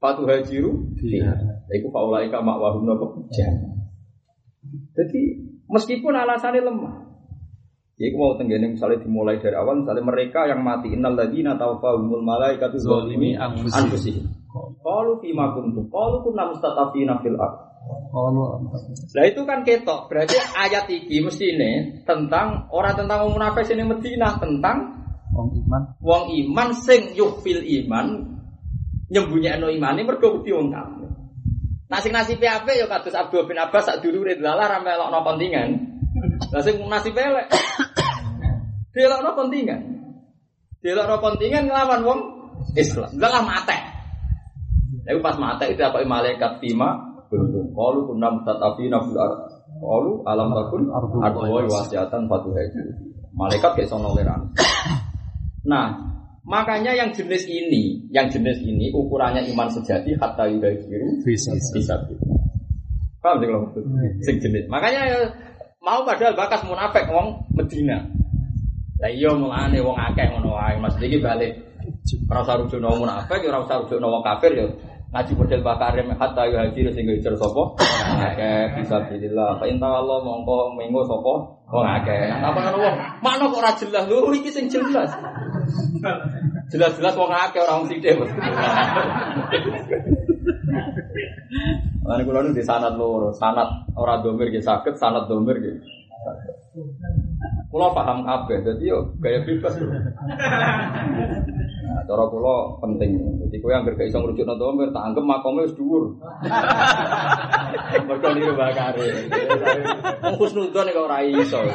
[0.00, 0.96] Fatu hajiru.
[1.04, 1.34] Iya.
[1.76, 3.20] Iku faulaika makwahum napa?
[4.94, 5.20] Jadi
[5.68, 7.03] meskipun alasannya lemah,
[7.94, 12.74] Ya, mau tenggene misalnya dimulai dari awal, misalnya mereka yang mati innal ladzina tawaffahumul malaikatu
[12.82, 14.34] zalimi anfusihim.
[14.82, 15.86] Qalu fi ma kuntum?
[15.86, 17.74] Qalu kunna mustatafina fil ard.
[19.14, 21.72] Nah itu kan ketok, berarti ayat ini mesti ini
[22.02, 25.82] tentang orang tentang wong munafik sini Medina tentang wong iman.
[26.02, 28.34] Wong iman sing yukfil iman
[29.12, 31.10] nyembunyi iman ini mergo wong kafir.
[31.84, 35.93] Nasi nasi PAP ya kados Abdul bin Abbas sak dulu ridlalah ra melokno kontingen.
[36.52, 37.46] Lah sing nasi pelek.
[38.94, 39.80] Delokno kontingen.
[40.80, 42.20] Delokno kontingen nglawan wong
[42.78, 43.10] Islam.
[43.18, 43.78] Lah mate.
[45.04, 46.96] Lalu pas mate itu apa malaikat Fima
[47.28, 47.74] beruntung.
[47.74, 49.36] Qalu kunna mutatafina fil ard.
[49.80, 52.82] Qalu alam takun wa wasiatan fatuhaji.
[53.34, 54.14] Malaikat kayak sono
[55.64, 56.14] Nah,
[56.44, 61.96] Makanya yang jenis ini, yang jenis ini ukurannya iman sejati hatta yudhiru bisa bisa.
[63.24, 63.72] Paham sih kalau
[64.20, 64.68] Sing jenis.
[64.68, 65.18] Makanya ya,
[65.84, 68.00] mau padahal bakas munafik wong Medina.
[68.98, 70.80] Lah iya mulane wong akeh ngono wae.
[70.80, 71.60] Mas iki balik.
[72.32, 74.66] Ora usah rujukno munafik, ora usah rujukno wong kafir ya.
[75.14, 77.62] Ngaji model bakarim hatta yuhajiru sing hijr sapa?
[78.18, 79.60] Akeh bisa bilillah.
[79.62, 81.34] Fa inta Allah mongko mengo sapa?
[81.70, 82.32] Wong akeh.
[82.32, 82.96] Apa ngono wong?
[83.22, 84.04] Makno kok ora jelas.
[84.08, 85.12] Lho iki sing jelas.
[86.72, 88.18] Jelas-jelas wong akeh orang sithik.
[92.04, 95.76] Lan kula nu di sanad loro, sanad ora domir nggih saged, sanad domir nggih.
[97.74, 99.74] Kula paham kabeh, dadi yo gaya bebas.
[101.82, 103.18] Nah, cara kula penting.
[103.42, 106.14] Jadi kowe anggere gak iso ngrujukno domir, tak anggap makome wis dhuwur.
[108.06, 109.26] Mergo niku bakare.
[110.22, 111.66] Wong husnudzon kok ora iso.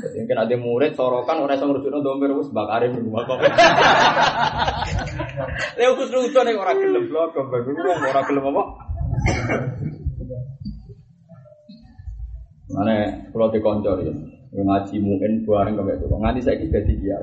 [0.00, 3.36] Jadi mungkin ada murid sorokan orang yang ngerujukno domir wis bakare di rumah kok.
[5.76, 8.64] Lha husnudzon nek ora gelem blok, wong ora gelem apa?
[12.72, 12.96] Mana
[13.36, 14.16] kalau dikoncor ya,
[14.52, 17.18] ngaji mungkin bareng kau itu, nganti saya kita dia.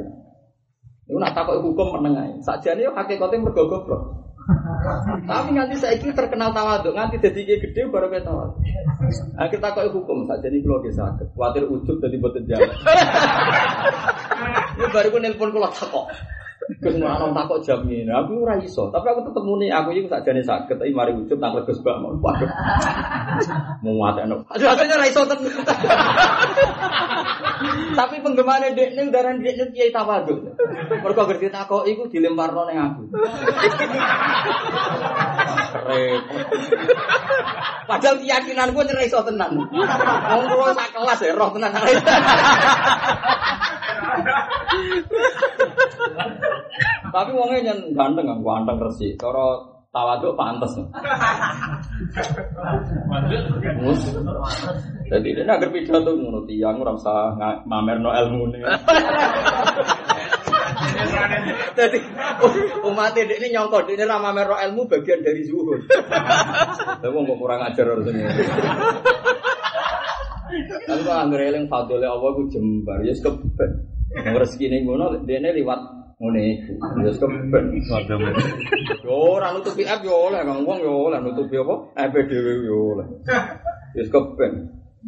[1.08, 2.40] Itu nak takut hukum menengai.
[2.44, 4.02] Saja nih hakikatnya mergo goblok.
[5.30, 8.60] Tapi nganti saya ini terkenal tawaduk, nganti jadi gede baru kita tawaduk.
[9.52, 12.72] Kok hukum saja nih kalau dia sakit, khawatir ujub jadi boten jalan.
[14.74, 16.10] Ini baru gue nelpon kalau takut.
[16.64, 18.88] Gus anak takut jam ini, aku ora iso.
[18.88, 22.00] Tapi aku tetep muni, aku ini saja nih sakit, tapi mari ujub tak legus bak
[22.00, 22.16] mau
[24.00, 24.48] mati anak.
[24.48, 25.22] Aduh, akhirnya ora iso
[27.94, 30.56] Tapi penggemarnya dek ini udaran dek ini kiai tawaduk.
[31.04, 33.04] Mereka ngerti takut, itu dilempar nong aku.
[35.84, 36.48] Repot.
[37.90, 39.52] Padahal keyakinan gue nyerai iso tenan.
[39.60, 41.72] Wong kula sak kelas ya roh tenan.
[47.14, 49.14] Tapi wongnya nyen ganteng kan, ganteng resi.
[49.22, 50.74] Cara tawaduk pantes.
[53.78, 54.02] Mus.
[55.14, 57.38] Jadi dia nak pidato ngono tiyang ora usah
[57.70, 58.66] mamerno ilmune.
[61.74, 62.00] Jadi
[62.86, 65.86] umat ini nyongkok ini ramah merok ilmu bagian dari zuhud.
[67.02, 68.34] Tapi kok kurang ajar harusnya.
[70.90, 73.93] Tapi kok anggere eling fadole Allah ku jembar ya keben.
[74.14, 75.82] Rezekine ngono dene liwat
[76.22, 76.74] ngene iku.
[77.02, 77.66] Ya keben.
[79.02, 81.76] Yo ora nutupi aib yo oleh kang wong yo oleh nutupi apa?
[81.98, 83.08] Aib dhewe yo oleh.
[83.98, 84.54] Ya keben.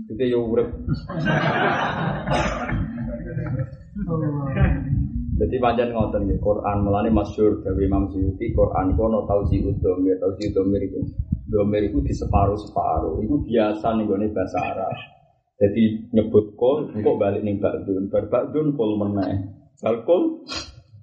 [0.09, 0.69] Kita yo urip.
[5.35, 10.15] Jadi panjang ngoten ya Quran melane masyhur dari Imam Suyuti Quran iku ono tauzi udomir
[10.15, 11.03] tauzi udomir iku
[11.51, 14.95] domir iku di separuh separuh iku biasa nih bahasa Arab
[15.55, 20.43] jadi nyebut kol kok balik nih bakdun bar bakdun kol meneh bal kol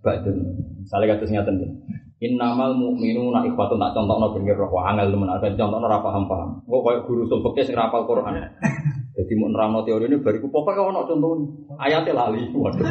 [0.05, 0.37] bakdun
[0.85, 1.70] misalnya kata ngaten ya
[2.23, 6.62] Innamal mu'minuna ikhwatun tak contohno bener roh angel temen ada contohno ora paham-paham.
[6.70, 8.39] Kok koyo guru usul fikih sing rapal Quran.
[9.19, 11.51] Jadi mau nerangno teori ini bariku pokoknya ono contohnya
[11.83, 12.47] ayatnya lali.
[12.55, 12.87] Waduh.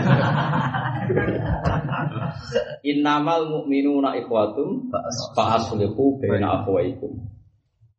[2.91, 4.91] Innamal mu'minuna ikhwatum
[5.31, 7.23] fa'aslihu baina akhwaikum.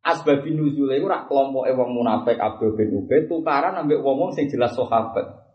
[0.03, 4.75] Asbabin nuzule iku rak kelompoke wong munafik Abdul bin Ubay tukaran ambek wong-wong sing jelas
[4.75, 5.47] sahabat.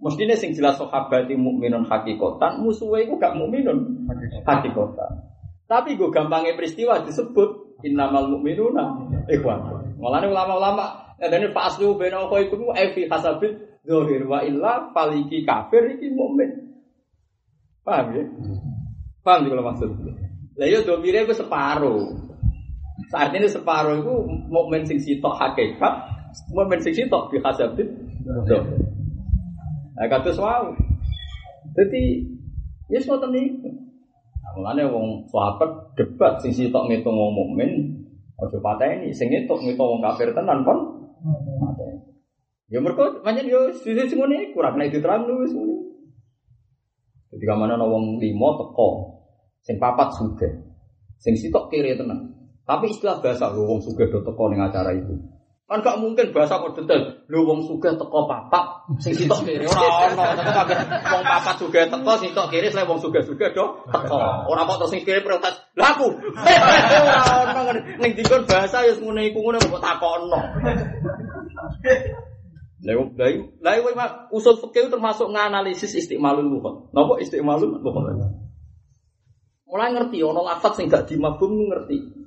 [0.00, 4.08] Mestine sing jelas sahabat mukminun hakikatan, musuhe iku gak mukminun
[4.48, 5.12] hakikatan.
[5.68, 9.84] Tapi gue gampangnya peristiwa disebut innamal mu'minuna ikhwan.
[10.00, 15.98] Mulane ulama-ulama dan fa aslu baina akhwaikum wa fi hasabit dzahir wa illa faliki kafir
[15.98, 16.72] iki mukmin.
[17.84, 18.24] Paham ya?
[19.20, 19.90] Paham juga maksud.
[20.56, 22.27] Lah yo domire ku separuh.
[23.06, 24.14] Saat ini separuh itu
[24.50, 25.94] mukmin sing sitok hakikat,
[26.50, 27.86] mukmin sing sitok bi hasabit
[28.26, 28.74] dzahir.
[29.94, 30.06] Nah,
[30.42, 30.74] wow.
[31.78, 32.02] Jadi,
[32.90, 33.46] ya suatu nih.
[34.42, 37.70] Nah, mulane wong sahabat debat sing sitok ngitung wong mukmin,
[38.38, 40.78] aja pateni sing ngitung ngitung wong kafir tenan kon.
[42.68, 45.76] Ya mergo pancen yo sisi sing ngene kurang nek diterang lu wis ngene.
[47.34, 48.88] Jadi kamane ana wong limo teko,
[49.66, 50.52] sing papat sugih.
[51.18, 52.37] Sing sitok kiri tenan.
[52.68, 55.16] Tapi istilah bahasa lho wong sugih do teko ning acara itu.
[55.64, 57.24] Kan gak mungkin bahasa kok detail.
[57.24, 60.24] Lho wong sugih teko papat, sing sitok kiri ora ono.
[60.36, 64.16] Kabeh wong papat sugih teko, sing sitok kiri selain wong sugih-sugih do teko.
[64.52, 65.56] Ora kok sing kiri protes.
[65.80, 66.12] Lah aku.
[66.12, 69.80] Ora ono ning dikon bahasa ya ngene iku ngene kok
[72.78, 72.94] lah
[73.64, 76.92] lah kowe mak usul fikih termasuk nganalisis istimalul lughat.
[76.92, 78.28] Napa istimalul lughat?
[79.68, 82.17] Mulai ngerti ono lafaz sing gak dimafhum ngerti.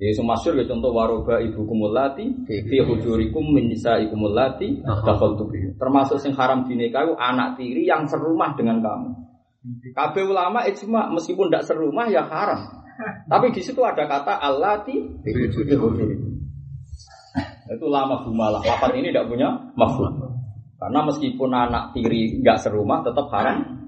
[0.00, 5.78] Ya iso masyhur ya contoh waroba ibu kumulati fi hujurikum min nisaikum allati dakhaltu bihi.
[5.78, 9.10] Termasuk sing haram dinikahi anak tiri yang serumah dengan kamu.
[9.94, 12.82] Kabeh ulama ijma meskipun tidak serumah ya haram.
[13.30, 15.92] Tapi di situ ada kata allati fi hujurikum.
[17.70, 18.60] Itu lama bumalah.
[18.64, 19.48] Lapan ini tidak punya
[19.78, 20.32] mafhum.
[20.82, 23.82] Karena meskipun anak tiri nggak serumah tetap haram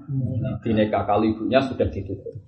[0.63, 2.44] dinikah kalau ibunya sudah ditutup.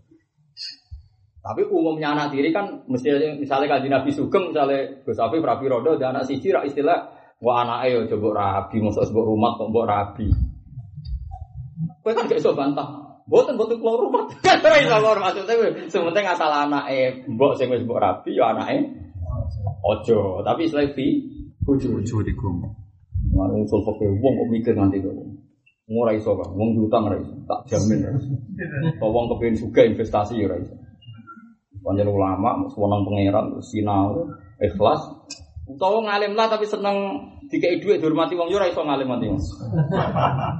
[1.47, 5.95] Tapi umumnya anak tiri kan mesti misalnya kaji Nabi Sugeng misalnya Gus Afif Rabi Rodo
[5.95, 7.07] dan anak siji rak istilah
[7.39, 10.27] wah anak yo coba rabi masuk sebuah rumah kok mbok rabi.
[12.03, 12.87] Kowe kan gak iso bantah.
[13.31, 14.27] Boten boten keluar rumah.
[14.67, 15.55] Ora iso keluar maksudnya
[15.87, 18.83] sementing asal anake mbok sing wis mbok rabi yo anake
[19.87, 20.43] ojo.
[20.43, 21.07] Tapi istilah fi
[21.63, 22.03] hujur.
[22.03, 22.59] Jurikum.
[23.31, 25.15] Warung usul fakir wong kok mikir nanti kok.
[25.87, 28.35] Ora iso kan, wong diutang ora iso, tak jamin ora iso.
[28.99, 30.75] Kok wong kepengin juga investasi ya ora iso.
[31.87, 34.27] Panjen ulama, sewenang pangeran, sinau,
[34.59, 34.99] ikhlas.
[35.67, 37.15] Utawa ngalim lah tapi seneng
[37.47, 39.27] dikei duit dihormati wong yo ora iso ngalim mati.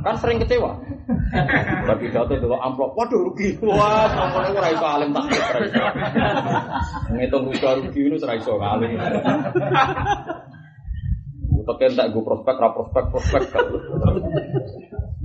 [0.08, 0.72] Kan sering kecewa.
[1.84, 3.60] Tapi jatuh itu amplop, waduh rugi.
[3.60, 5.28] Wah, sampune ora iso alim tak.
[7.12, 8.92] Ngitung rugi rugi ini ora iso ngalim.
[11.68, 13.44] Tapi tak gue prospek, ra prospek, prospek.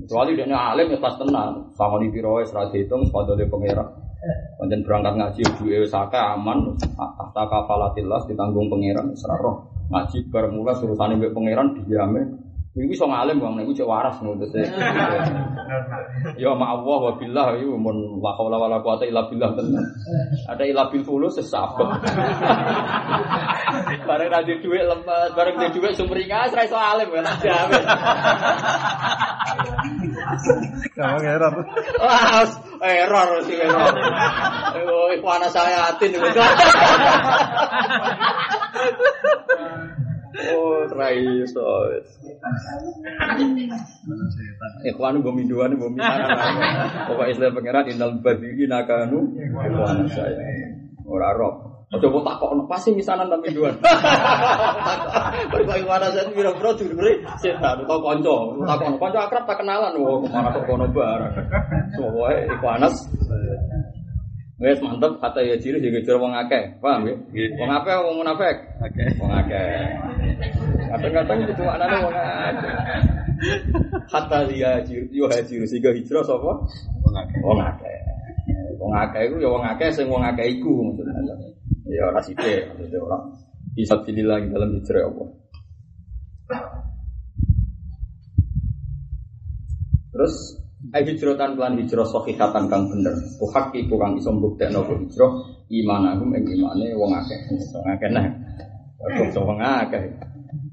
[0.02, 4.11] Kecuali dia alim ya pas tenang, sama di biro serah dihitung, sepatu dia pangeran.
[4.58, 9.56] Panjen berangkat ngaji duwe saka aman, tahta kafalatillah ditanggung pangeran serah roh.
[9.90, 12.41] Ngaji bar mulai surutane mbek pangeran diame.
[12.72, 14.64] Iku iso ngalim bang, iku cek waras ngono terus.
[16.40, 19.84] Ya ma Allah wa billah iku mun la haula wala quwata illa billah tenan.
[20.48, 21.84] Ada ila bil fulus sesabek.
[24.08, 27.84] Bareng ra di dhuwit lemes, bareng di dhuwit sumringah ra iso alim kan jamin.
[30.96, 31.52] Gampang error.
[32.00, 32.48] Wah,
[32.80, 33.92] error sih error.
[34.88, 36.16] Oh, ikhwana saya atin.
[40.32, 41.68] Oh, raiso.
[44.88, 46.00] Ikhwanu bumi dua nih bumi
[47.09, 50.72] Pokok istilah pangeran inal badiri nakanu ikhwana saya.
[51.04, 51.72] Ora roh.
[51.92, 53.76] Aja mbok takokno pasti misanan tapi duan.
[55.52, 58.36] Berbagai mana saya biro bro dulure setan utawa kanca.
[58.64, 61.36] Takokno kanca akrab tak kenalan wong ke mana kok kono bareng.
[61.92, 62.96] Soale iku Anas.
[64.62, 67.18] Wes mantep kata ya ciri juga ciri wong akeh, paham ya?
[67.59, 68.56] Wong akeh wong munafik.
[68.78, 69.10] Akeh.
[69.18, 69.90] Wong akeh.
[70.86, 72.74] Kadang-kadang itu cuma ana wong akeh.
[74.06, 76.62] Kata dia ciri yo haji sehingga hijrah sapa?
[77.02, 77.39] Wong akeh.
[77.43, 77.98] Wong akeh.
[78.78, 81.43] Wong akeh iku ya wong akeh sing wong akeh iku maksudnya.
[81.90, 83.18] Ya ora sithik maksudnya ora
[83.74, 85.24] bisa pilih lagi dalam hijrah apa.
[90.14, 90.61] Terus
[90.93, 93.16] ai hijratan kelan hijrah sahihatan kang bener.
[93.40, 95.32] Tuhak iku kang iso mbuktekno ku hijrah
[95.73, 97.40] imanahum ing imane wong akeh.
[97.73, 98.28] Wong akeh nah.
[99.40, 100.05] Wong akeh.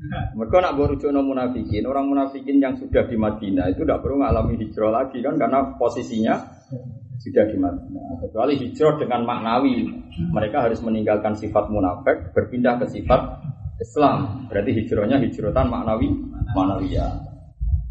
[0.10, 4.90] Mereka nak berujukno munafikin, orang munafikin yang sudah di Madinah itu tidak perlu mengalami hijrah
[4.90, 6.34] lagi kan karena posisinya
[7.22, 8.18] sudah di Madinah.
[8.26, 9.86] Kecuali hijrah dengan maknawi,
[10.34, 13.22] mereka harus meninggalkan sifat munafik, berpindah ke sifat
[13.78, 14.50] Islam.
[14.50, 16.10] Berarti hijrahnya hijratan maknawi,
[16.58, 17.29] maknawi ya.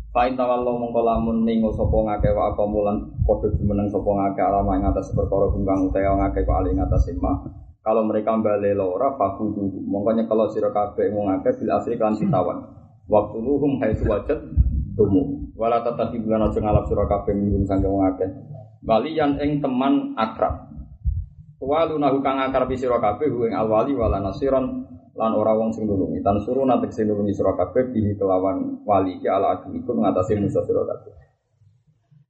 [0.09, 2.97] Fa'in tawallahu mongko lamun ningo sapa ngake wa apa mulan
[3.29, 7.45] padha jumeneng sapa ngake alama ing atas perkara kungkang utawa ngake ali ing atas imah.
[7.85, 12.57] Kalau mereka balik lora fakudu mongko nyekelo sira kabeh wong akeh bil asri kan sitawan.
[13.05, 14.41] Waktu luhum haitsu wajad
[14.97, 15.53] tumu.
[15.57, 18.29] Wala tatahi bulan aja ngalap sira kabeh minum sange wong akeh.
[18.89, 20.73] Waliyan ing teman akrab.
[21.61, 24.89] Walu nahu kang akrab sira kabeh ing alwali wala nasiron
[25.19, 26.23] lan ora wong sing nulungi.
[26.23, 30.39] Tan suruh nanti sing nulungi sira kabeh bihi kelawan wali ki ala adu iku ngatasi
[30.39, 31.13] musuh sira kabeh.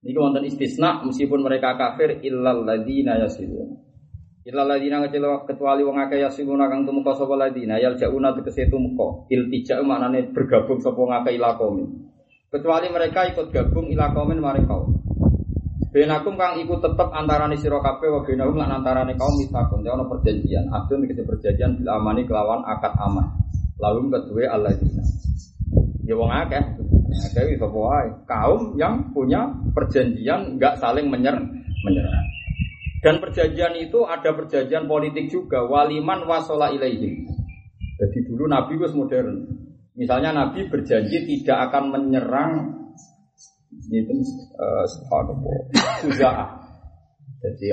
[0.09, 3.77] Niki wonten istisna meskipun mereka kafir illal ladina yasilun.
[4.49, 5.05] Illa ladina
[5.45, 9.29] kecuali wong akeh yasiluna kang tumeka sapa ladina yal jauna tegese tumeka.
[9.29, 11.61] Iltija maknane bergabung sapa ngakeh ila.
[12.49, 14.65] Kecuali mereka ikut gabung ila kaumin maring.
[15.89, 19.81] Benakum kang ikut tetep antarane sira kabeh wa benahum lan antarane kaum mitakun.
[19.81, 20.69] Ya ono perjanjian.
[20.69, 23.25] Abdun tegese perjanjian bil amani kelawan akad aman.
[23.81, 25.01] Lalu kedua alladzina.
[26.05, 26.65] Ya wong akeh.
[27.33, 28.09] Akeh sapa wae.
[28.29, 31.49] Kaum yang punya perjanjian enggak saling menyerang
[31.81, 32.27] menyerang.
[33.01, 37.25] Dan perjanjian itu ada perjanjian politik juga waliman wasola ilaihim.
[37.97, 39.47] Jadi dulu Nabi was modern.
[39.97, 42.53] Misalnya Nabi berjanji tidak akan menyerang
[43.89, 44.15] itu
[44.61, 44.85] uh,
[46.05, 46.49] Khuza'ah.
[47.39, 47.67] Jadi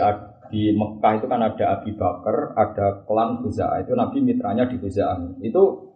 [0.54, 3.84] di Mekah itu kan ada Abi Bakar, ada klan Khuza'ah.
[3.84, 5.42] Itu Nabi mitranya di Khuza'ah.
[5.44, 5.94] Itu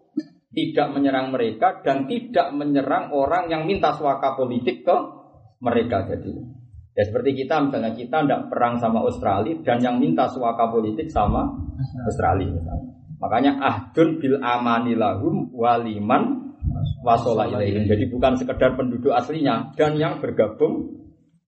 [0.50, 4.98] tidak menyerang mereka dan tidak menyerang orang yang minta suaka politik ke
[5.62, 6.10] mereka.
[6.10, 6.34] Jadi
[6.98, 11.46] ya seperti kita misalnya kita tidak perang sama Australia dan yang minta suaka politik sama
[12.04, 12.50] Australia.
[13.20, 16.49] Makanya ahdun bil amani lahum waliman
[17.04, 17.88] wasola ilaihim.
[17.88, 21.00] Jadi bukan sekedar penduduk aslinya dan yang bergabung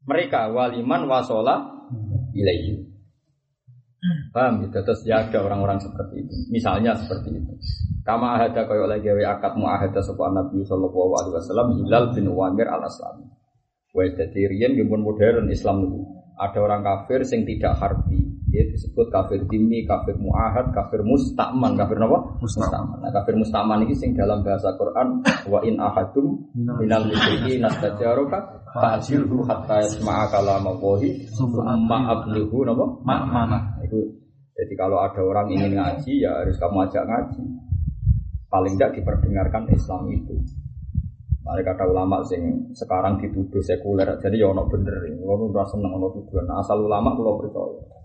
[0.06, 1.88] mereka waliman wasola
[2.34, 2.92] ilaihim.
[4.34, 4.82] Paham gitu?
[4.82, 6.34] Terus ya ada orang-orang seperti itu.
[6.50, 7.54] Misalnya seperti itu.
[8.02, 12.66] Kama ahada kaya lagi wa akad muahada sapa Nabi sallallahu alaihi wasallam Hilal bin Uwaimir
[12.66, 13.30] al Aslami.
[13.94, 16.02] Wa dadi riyen modern Islam itu.
[16.42, 18.31] Ada orang kafir sing tidak harbi.
[18.52, 22.20] Dia disebut kafir dimi, kafir muahad, kafir mustakman, kafir apa?
[22.44, 23.00] Mustakman.
[23.00, 29.48] Nah, kafir mustakman ini sing dalam bahasa Quran wa in ahadum minal musyriki nastajaroka fa'jilhu
[29.48, 32.86] hatta yasma'a kalamallahi summa ablighu napa?
[33.08, 33.80] Ma'mana.
[33.88, 34.20] Itu
[34.52, 37.44] jadi kalau ada orang ingin ngaji ya harus kamu ajak ngaji.
[38.52, 40.36] Paling tidak diperdengarkan Islam itu.
[41.42, 46.14] Mereka kata ulama sing sekarang dituduh sekuler, jadi ya ono bener, ono udah seneng ono
[46.14, 46.46] tuduhan.
[46.46, 48.01] Nah, asal ulama kalau percaya.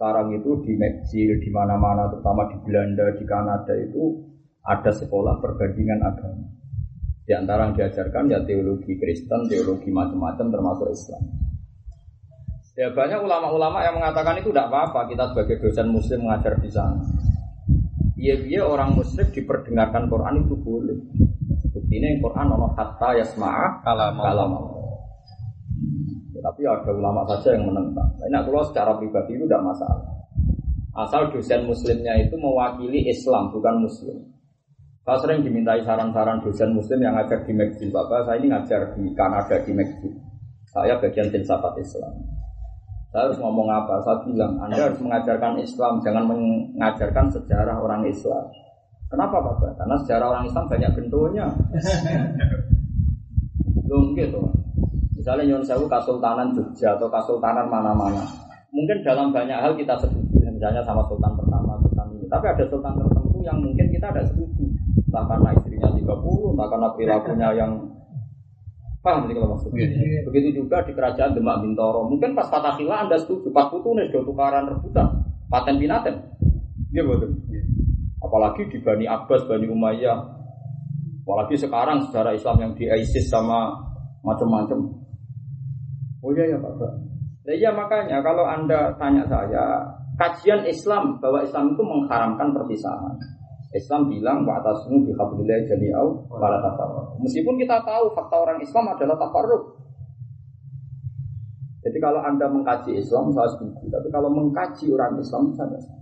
[0.00, 4.16] Sekarang itu di Meksiko, di mana-mana, terutama di Belanda, di Kanada itu
[4.64, 6.48] ada sekolah perbandingan agama.
[7.28, 11.20] Di antara yang diajarkan ya teologi Kristen, teologi macam-macam termasuk Islam.
[12.80, 17.04] Ya banyak ulama-ulama yang mengatakan itu tidak apa-apa kita sebagai dosen muslim mengajar di sana.
[18.16, 20.96] Iya-iya orang musyrik diperdengarkan Quran itu boleh.
[21.76, 24.50] Bukti ini Quran ono hatta yasma'a kalam kalam.
[24.56, 24.79] Ya,
[26.40, 28.08] tapi ada ulama saja yang menentang.
[28.28, 30.08] Nah, kalau secara pribadi itu tidak masalah.
[30.90, 34.18] Asal dosen muslimnya itu mewakili Islam bukan muslim.
[35.06, 37.94] Saya sering dimintai saran-saran dosen muslim yang ngajar di Meksiko.
[37.94, 40.18] Bapak saya ini ngajar di Kanada di Meksiko.
[40.70, 42.14] Saya bagian tim sahabat Islam.
[43.10, 43.98] Saya harus ngomong apa?
[44.06, 48.46] Saya bilang, Anda harus mengajarkan Islam, jangan mengajarkan sejarah orang Islam.
[49.10, 49.74] Kenapa Bapak?
[49.74, 51.46] Karena sejarah orang Islam banyak bentuknya.
[53.82, 54.38] Belum gitu.
[55.20, 58.24] Misalnya Nyon Sewu Kasultanan Jogja atau Kasultanan mana-mana.
[58.72, 62.24] Mungkin dalam banyak hal kita setuju, misalnya sama Sultan pertama, Sultan ini.
[62.24, 64.64] Tapi ada Sultan tertentu yang mungkin kita ada setuju.
[65.10, 67.72] Entah karena istrinya 30, entah karena perilakunya yang
[69.00, 69.88] Paham sih kalau maksudnya?
[70.28, 72.04] Begitu juga di kerajaan Demak Bintoro.
[72.04, 75.24] Mungkin pas Fatah Anda setuju, pas putu nih sudah tukaran rebutan.
[75.50, 76.14] paten pinaten.
[76.94, 77.32] Iya betul.
[78.22, 80.20] Apalagi di Bani Abbas, Bani Umayyah.
[81.24, 83.72] Apalagi sekarang sejarah Islam yang di ISIS sama
[84.22, 85.00] macam-macam.
[86.20, 86.76] Oh iya ya Pak.
[87.48, 89.80] Ya, iya makanya kalau anda tanya saya,
[90.20, 93.16] kajian Islam bahwa Islam itu mengharamkan perpisahan.
[93.70, 97.22] Islam bilang wa atasmu bi hablillah jami'au wala tafarraq.
[97.22, 99.78] Meskipun kita tahu fakta orang Islam adalah tafarruq.
[101.80, 105.96] Jadi kalau Anda mengkaji Islam saya setuju, tapi kalau mengkaji orang Islam saya tidak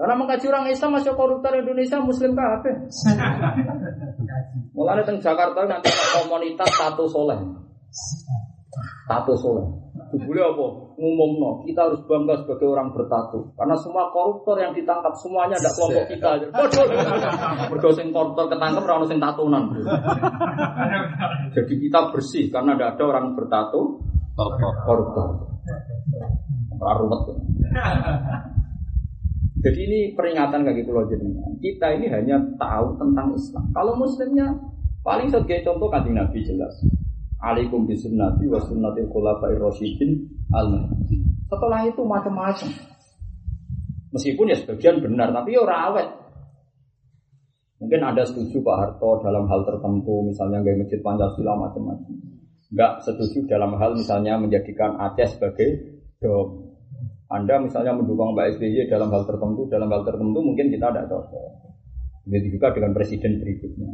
[0.00, 2.72] Karena mengkaji orang Islam masih koruptor Indonesia Muslim kafe.
[4.72, 7.36] Mulai teng Jakarta nanti komunitas satu soleh.
[9.10, 9.66] Satu soleh.
[10.10, 10.66] Boleh apa?
[10.98, 11.50] Ngumum no.
[11.66, 13.50] Kita harus bangga sebagai orang bertatu.
[13.58, 16.28] Karena semua koruptor yang ditangkap semuanya ada kelompok kita.
[16.50, 16.86] Bodoh.
[17.74, 19.62] Mergo sing koruptor ketangkep ora ono sing tatunan.
[21.54, 24.02] Jadi kita bersih karena tidak ada orang bertatu
[24.86, 25.28] koruptor.
[26.78, 27.22] Ora ruwet.
[29.60, 31.52] Jadi ini peringatan bagi pulau jenengan.
[31.60, 33.64] Kita ini hanya tahu tentang Islam.
[33.76, 34.48] Kalau muslimnya
[35.04, 36.72] paling sebagai contoh kanjeng Nabi jelas.
[37.40, 40.92] Alaikum bisunnati wa sunnatil khulafai rasyidin al
[41.48, 42.68] Setelah itu macam-macam.
[44.12, 46.08] Meskipun ya sebagian benar, tapi ya rawet.
[47.80, 52.12] Mungkin ada setuju Pak Harto dalam hal tertentu, misalnya gaya masjid Pancasila macam-macam.
[52.70, 55.68] Enggak setuju dalam hal misalnya menjadikan Aceh sebagai
[56.20, 56.76] dom.
[57.32, 61.50] Anda misalnya mendukung Mbak SBY dalam hal tertentu, dalam hal tertentu mungkin kita tidak cocok.
[62.28, 63.90] Begitu juga dengan presiden berikutnya.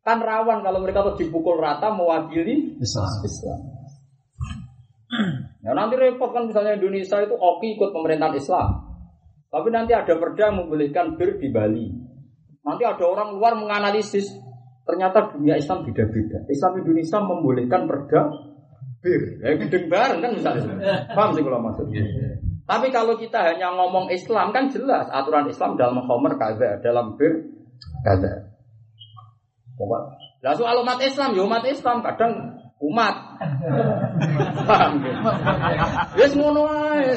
[0.00, 3.10] Kan rawan kalau mereka terus dipukul rata mewakili Islam.
[3.20, 3.60] Islam.
[5.60, 8.68] Ya nanti repot kan misalnya Indonesia itu oki ikut pemerintahan Islam.
[9.50, 11.90] Tapi nanti ada perda membolehkan bir di Bali.
[12.64, 14.30] Nanti ada orang luar menganalisis
[14.88, 16.48] ternyata dunia Islam beda-beda.
[16.48, 18.20] Islam Indonesia membolehkan perda
[19.04, 19.22] bir.
[19.44, 20.74] Ya gedeng bareng kan misalnya.
[21.12, 22.02] Paham sih kalau maksudnya.
[22.64, 27.50] Tapi kalau kita hanya ngomong Islam kan jelas aturan Islam dalam khomer kaza, dalam bir
[28.06, 28.49] kaza.
[30.40, 32.32] Lah soal umat Islam, ya umat Islam kadang
[32.80, 33.14] umat.
[34.68, 35.14] Paham ya?
[36.16, 37.12] Wis ngono wae.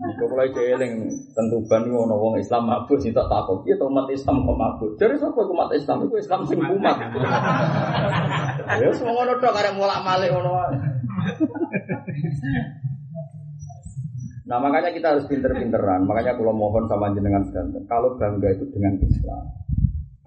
[0.00, 0.48] Kok mulai
[1.36, 3.62] tentu ban ngono wong Islam mabuk sih tak takut.
[3.68, 4.90] Iya umat Islam kok mabuk.
[4.98, 6.96] Dari sapa umat Islam iku Islam sing umat.
[8.80, 10.76] Ya semua ngono tok karek mulak-malik ngono wae.
[14.50, 16.10] Nah makanya kita harus pinter-pinteran.
[16.10, 19.46] Makanya kalau mohon sama jenengan sedanten, kalau bangga itu dengan Islam,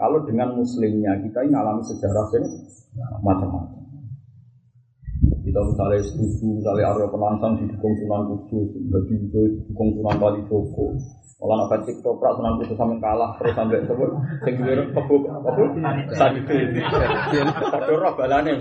[0.03, 2.43] kalau dengan Muslimnya kita ini alami sejarah yang
[3.23, 3.79] macam-macam.
[5.47, 10.91] Kita misalnya setuju, misalnya Arya Penangsang didukung Sunan Kudus, bagi itu didukung Sunan Kali Joko.
[11.39, 14.11] Kalau nak cek toprak Sunan Kudus sampai kalah terus sampai sebut,
[14.43, 15.49] sing duwe kebuk apa?
[16.19, 16.51] Sadiku.
[17.71, 18.59] Padha roh balane.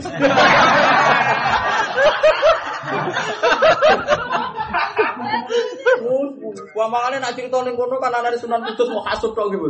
[6.73, 9.69] Wah makanya nak cerita ning kono kan ana Sunan Kudus mau hasud tok gitu.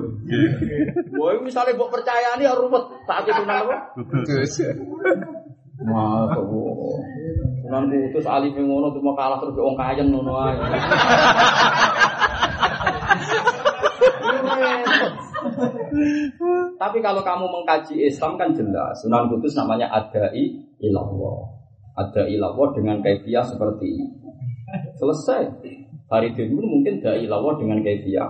[1.19, 3.77] Wah misalnya mbok percaya ini harus ruwet saat itu Sunan apa?
[5.83, 6.45] Masuk.
[7.67, 10.55] Sunan Kudus alim ngono cuma kalah terus wong kayen ngono ae.
[16.79, 21.51] Tapi kalau kamu mengkaji Islam kan jelas Sunan Kudus namanya adai ilallah.
[21.99, 24.22] Adai ilallah dengan kaifiah seperti ini.
[24.97, 25.43] Selesai.
[26.13, 28.29] Hari itu mungkin dai ilallah dengan kaifiah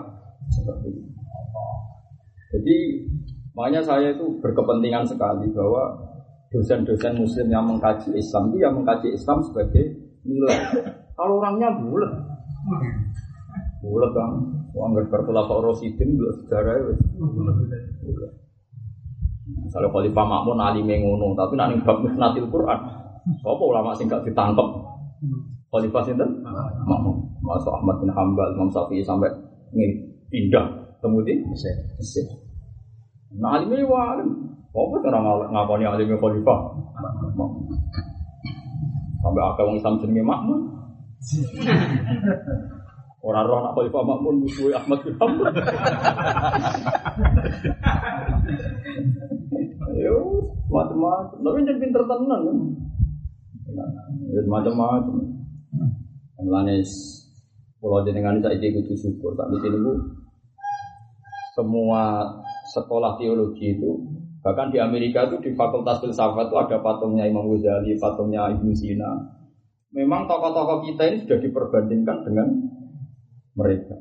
[0.51, 1.11] seperti ini.
[2.53, 2.77] Jadi
[3.57, 5.99] makanya saya itu berkepentingan sekali bahwa
[6.53, 9.85] dosen-dosen muslim yang mengkaji Islam itu yang mengkaji Islam sebagai
[10.23, 10.59] nilai.
[11.17, 12.13] Kalau orangnya bulat,
[13.81, 14.33] bulat bang,
[14.77, 16.85] uang nggak berkelapa rosidin bulat sejarah ya.
[19.43, 22.79] Misalnya Khalifah Makmun ngono, tapi nanti bab natil Quran,
[23.43, 24.69] apa ulama sing gak ditangkep?
[25.73, 26.29] Khalifah sinten?
[26.85, 27.17] Makmun.
[27.41, 29.33] Masuk Ahmad bin Hambal, Imam Syafi'i sampai
[29.73, 30.69] ini pindah
[31.01, 31.73] kemudian Mesir.
[33.41, 34.53] Nah alimnya wah alim.
[34.77, 36.77] Apa cara ngakoni alimnya Khalifah?
[39.25, 40.61] Sampai akal wong Islam jenenge Makmun.
[43.25, 45.49] Orang roh nak Khalifah Makmun musuh Ahmad bin Hambal.
[49.97, 51.41] Yo, macam-macam.
[51.41, 52.77] Tapi jangan pinter tenan.
[54.29, 55.41] Ya macam-macam.
[56.43, 56.83] Mulane
[57.79, 59.35] pulau jenengan saya kudu syukur.
[59.35, 59.93] Saat ini bu,
[61.55, 62.27] semua
[62.75, 63.91] sekolah teologi itu
[64.43, 69.11] bahkan di Amerika itu di Fakultas Filsafat itu ada patungnya Imam Ghazali, patungnya Ibnu Sina.
[69.93, 72.49] Memang tokoh-tokoh kita ini sudah diperbandingkan dengan
[73.55, 73.95] mereka.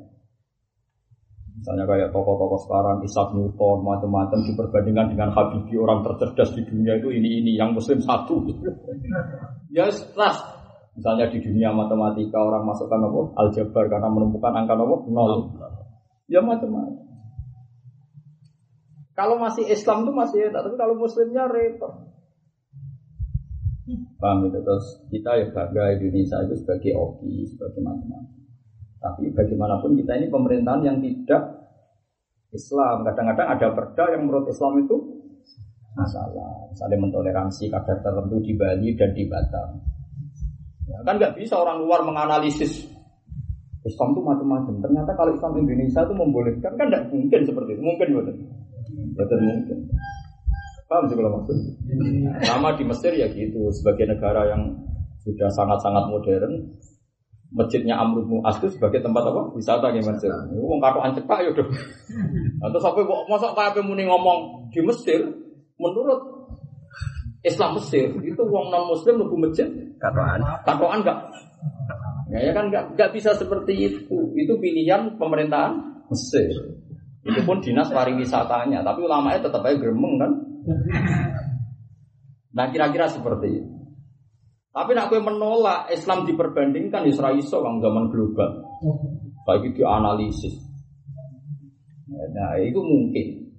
[1.61, 7.13] Misalnya kayak tokoh-tokoh sekarang Isaac Newton macam-macam diperbandingkan dengan Habibie orang tercerdas di dunia itu
[7.13, 8.49] ini ini yang Muslim satu.
[9.77, 10.60] ya setelah
[10.91, 13.21] Misalnya di dunia matematika orang masukkan apa?
[13.39, 14.95] Aljabar karena menemukan angka apa?
[15.07, 15.31] Nol.
[16.27, 17.11] Ya macam-macam.
[19.11, 22.11] Kalau masih Islam tuh masih enak, tapi kalau Muslimnya repot.
[24.21, 28.39] Paham itu terus kita ya bangga Indonesia itu sebagai oki, sebagai macam-macam.
[29.01, 31.61] Tapi bagaimanapun kita ini pemerintahan yang tidak
[32.53, 33.01] Islam.
[33.01, 34.95] Kadang-kadang ada perda yang menurut Islam itu
[35.97, 36.69] masalah.
[36.71, 39.69] Misalnya mentoleransi kadar tertentu di Bali dan di Batam.
[40.91, 42.91] Ya, kan nggak bisa orang luar menganalisis
[43.81, 44.73] Islam itu macam-macam.
[44.77, 47.81] Ternyata kalau Islam Indonesia itu membolehkan kan tidak mungkin seperti itu.
[47.81, 48.35] Mungkin betul.
[49.17, 49.77] Betul mungkin.
[50.85, 51.57] Paham sih kalau maksud?
[52.43, 54.75] Sama di Mesir ya gitu, sebagai negara yang
[55.23, 56.67] sudah sangat-sangat modern,
[57.55, 59.55] masjidnya Amr bin As itu sebagai tempat apa?
[59.55, 60.27] Wisata di Mesir.
[60.27, 61.67] Ini wong katokan cepak ya udah.
[62.75, 65.23] Terus sampai masa kayak muni ngomong di Mesir,
[65.79, 66.40] menurut
[67.41, 70.41] Islam Mesir itu wong non Muslim lebih masjid Katoan.
[70.65, 71.19] katoan enggak?
[72.29, 74.17] Ya, ya kan enggak, enggak bisa seperti itu.
[74.37, 76.53] Itu pilihan pemerintahan Mesir.
[77.21, 80.31] Itu pun dinas pariwisatanya, tapi ulamanya tetap aja gremeng kan?
[82.51, 83.71] Nah kira-kira seperti itu.
[84.71, 88.63] Tapi nak gue menolak Islam diperbandingkan Israel iso kang zaman global.
[89.43, 90.55] Baik itu analisis.
[92.07, 93.50] Nah itu mungkin.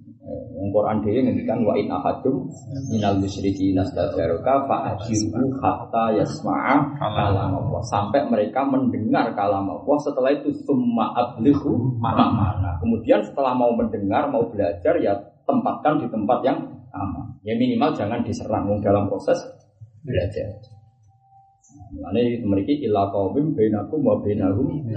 [0.73, 2.47] Quran dhewe ngendikan wa in ahadum
[2.87, 10.31] minal musyriki nastajaruka fa ajiru hatta yasma'a kalam Allah sampai mereka mendengar kalam Allah setelah
[10.31, 12.79] itu summa ablighu ma'ana.
[12.79, 15.11] Kemudian setelah mau mendengar mau belajar ya
[15.43, 16.57] tempatkan di tempat yang
[16.95, 17.35] aman.
[17.43, 19.43] Ya minimal jangan diserang dalam proses
[20.07, 20.55] belajar.
[21.93, 24.87] Ini memiliki ilah kaum bainakum wa bainahum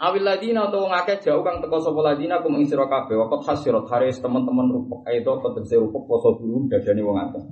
[0.00, 3.84] Awil ladina atau ngake jauh kang teko sapa ladina kum ing sira kabeh waqt hasirat
[3.84, 7.44] haris teman-teman rupuk aito tegese rupuk poso burung dadane wong akeh.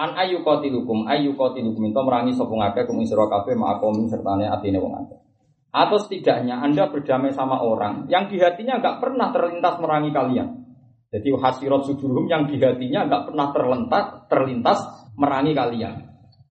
[0.00, 4.48] An ayu qatilukum ayu qatilukum ento merangi sapa ngake kum ing sira kabeh ma'akum sertane
[4.48, 5.20] atine wong akeh.
[5.68, 10.48] Atau setidaknya Anda berdamai sama orang yang di hatinya nggak pernah terlintas merangi kalian.
[11.12, 14.78] Jadi hasirat sudurum yang di hatinya nggak pernah terlintas terlintas
[15.20, 16.00] merangi kalian.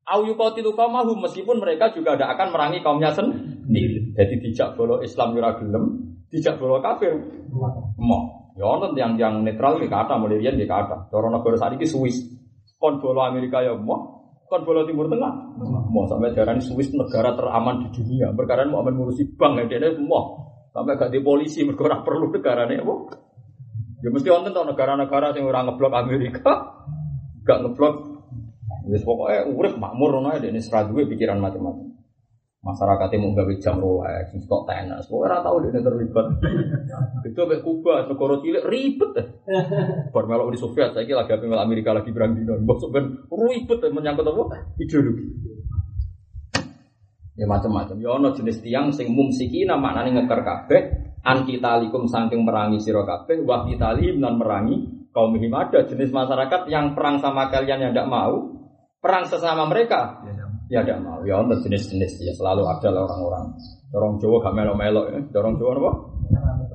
[0.05, 3.46] Au yuqatilu qaumahum meskipun mereka juga tidak akan merangi kaumnya sendiri.
[3.67, 7.13] Jadi dijak bolo Islam ora gelem, dijak bolo kafir.
[7.99, 8.55] Mau.
[8.57, 11.11] Ya ono yang yang netral di kata mulai riyen kata.
[11.13, 12.25] Cara negara saat ini Swiss.
[12.79, 14.17] Kon bolo Amerika ya mau.
[14.47, 15.59] Kon bolo Timur Tengah.
[15.91, 18.33] Mau sampai darani Swiss negara teraman di dunia.
[18.33, 20.47] Perkara mau ngurusi bank ya dia mau.
[20.73, 22.93] Sampai gak di polisi mergo ora perlu negarane apa.
[24.05, 26.53] Ya mesti wonten to negara-negara yang orang ngeblok Amerika,
[27.49, 28.17] gak ngeblok
[28.87, 31.96] Wis pokoknya urip makmur ngono ae dene pikiran macam-macam.
[32.57, 36.25] Masyarakat mau gawe jam Rolex, stok tenas, pokoknya ora tau dene terlibat.
[37.29, 39.13] Itu mek Kuba, negara cilik ribet.
[40.13, 42.57] Bar melok di Soviet saiki lagi ape mel Amerika lagi perang dino.
[42.57, 44.73] Mbok ben ribet menyangkut apa?
[44.81, 45.25] Ideologi.
[47.37, 48.01] Ya macam-macam.
[48.01, 50.81] Ya ono jenis tiang sing mumsikina maknane ngeker kabeh,
[51.21, 56.97] anti talikum saking merangi sira kabeh, wa kitali nan merangi kaum ada jenis masyarakat yang
[56.97, 58.53] perang sama kalian yang tidak mau,
[58.97, 60.25] perang sesama mereka
[60.67, 61.19] ya tidak mau.
[61.23, 63.45] Ya untuk jenis-jenis ya selalu ada lah orang-orang.
[63.87, 65.19] Dorong Jawa gak melo-melo ya.
[65.31, 65.91] Dorong Jawa apa?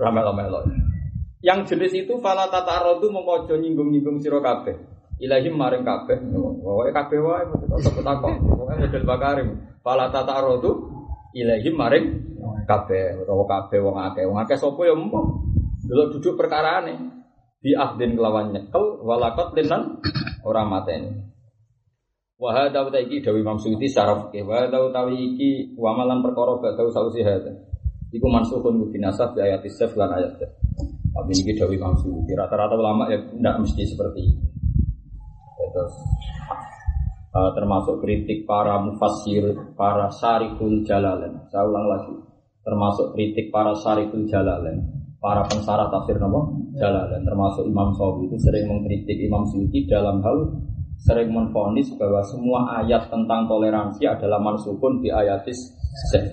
[0.00, 0.60] Ramelo-melo
[1.42, 4.78] yang jenis itu fala rodu mengkojo nyinggung-nyinggung siro kabeh.
[5.18, 6.22] Ilahim maring kabeh.
[6.62, 9.48] Wae kabeh wae model bakarim.
[9.82, 10.06] Fala
[10.38, 10.70] rodu
[11.34, 12.06] ilahim maring
[12.62, 13.26] kabeh.
[13.26, 14.22] Utawa kabeh wong akeh.
[14.22, 15.42] Wong akeh sapa ya empo
[15.82, 17.26] delok duduk perkarane
[17.58, 19.98] di ahdin kelawan nyekel walakot linan
[20.46, 21.31] ora mateni
[22.42, 26.26] Wa hadza wa iki dawi Imam Suyuti secara fikih wa hadza utawi iki wa malan
[26.26, 27.54] perkara badau sausi hadza.
[28.10, 30.42] Iku mansukhun bi nasab di ayat isaf lan ayat.
[31.14, 31.94] Tapi ini dawi Imam
[32.34, 34.42] rata-rata ulama ya tidak mesti seperti itu.
[35.70, 35.94] Terus
[37.30, 41.46] uh, termasuk kritik para mufassir, para syarikul jalalain.
[41.46, 42.14] Saya ulang lagi.
[42.66, 44.82] Termasuk kritik para syarikul jalalain
[45.22, 46.42] para pensarah tafsir nama
[46.74, 50.50] Jalalain termasuk Imam Sawi itu sering mengkritik Imam Suyuti dalam hal
[51.02, 55.74] sering menfonis bahwa semua ayat tentang toleransi adalah mansukun di ayatis
[56.14, 56.24] seh.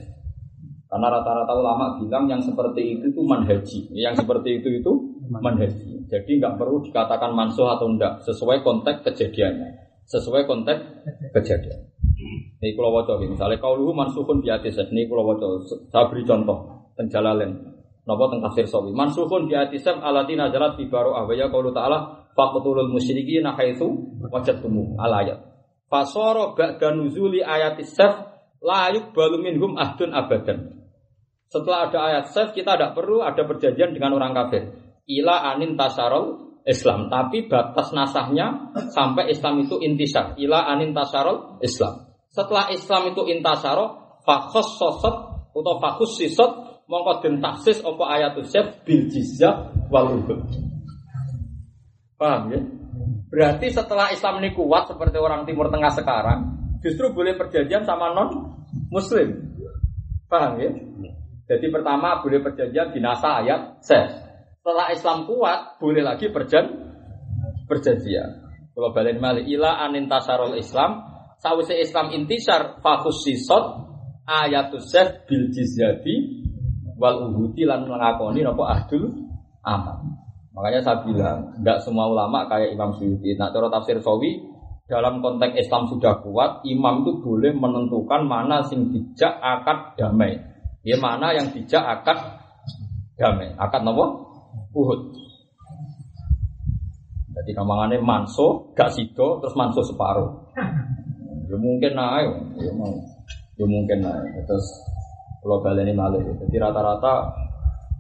[0.89, 4.91] Karena rata-rata ulama bilang yang seperti itu itu manhaji, yang seperti itu itu
[5.29, 6.05] manhaji.
[6.09, 9.69] Jadi nggak perlu dikatakan mansuh atau enggak, sesuai konteks kejadiannya,
[10.09, 10.81] sesuai konteks
[11.37, 11.89] kejadian.
[12.59, 15.49] Ini kalau wajah misalnya kau luhu mansuhun di atis ini kalau wajah
[15.93, 17.55] saya beri contoh penjalalen.
[18.03, 18.89] Nopo tentang tafsir sawi.
[18.89, 25.11] Mansuhun di atisam alatina jalat fi baru ahwaya kalau taala faqtulul musyrikin haitsu wajadtumu al
[25.19, 25.39] ayat.
[25.91, 28.31] Fasara ba'da nuzuli ayat saf
[28.63, 30.79] la yuqbalu minhum ahdun abadan.
[31.51, 34.71] Setelah ada ayat saf kita tidak perlu ada perjanjian dengan orang kafir.
[35.09, 40.37] Ila anin tasarol Islam, tapi batas nasahnya sampai Islam itu intisar.
[40.37, 42.07] Ila anin tasarol Islam.
[42.29, 45.15] Setelah Islam itu intasaro, fakhos sosot
[45.49, 49.73] atau fakhus sisot, mongko den taksis apa ayatul syaf bil jizyah.
[52.19, 52.59] Paham ya?
[53.31, 56.39] Berarti setelah Islam ini kuat seperti orang Timur Tengah sekarang,
[56.83, 58.59] justru boleh perjanjian sama non
[58.91, 59.39] Muslim.
[60.27, 60.69] Paham ya?
[61.49, 64.11] Jadi pertama boleh perjanjian binasa ayat ses.
[64.59, 66.67] Setelah Islam kuat, boleh lagi perjan
[67.65, 68.51] perjanjian.
[68.75, 71.07] Kalau balik malik ila anin tasarul Islam,
[71.39, 73.87] sawise Islam intisar fakus sisot
[74.27, 76.43] ayatus ses bil jizyati
[76.99, 79.07] wal uhudi lan ngakoni napa ahdul
[79.63, 80.18] aman.
[80.49, 83.38] Makanya saya bilang, tidak semua ulama kayak Imam Suyuti.
[83.38, 84.41] Nah, cara tafsir Sawi,
[84.89, 90.41] dalam konteks Islam sudah kuat, imam itu boleh menentukan mana sing dijak akad damai.
[90.81, 92.17] Ya mana yang dijak akad
[93.13, 93.53] damai.
[93.61, 94.26] Akad nopo?
[94.73, 95.13] Uhud.
[97.30, 100.49] Jadi kamangannya manso, gak sido, terus manso separuh.
[101.45, 102.73] Ya mungkin naik, ya.
[103.61, 104.43] Ya mungkin naik.
[104.49, 104.67] Terus
[105.45, 106.19] kalau baleni malih.
[106.26, 107.30] Jadi rata-rata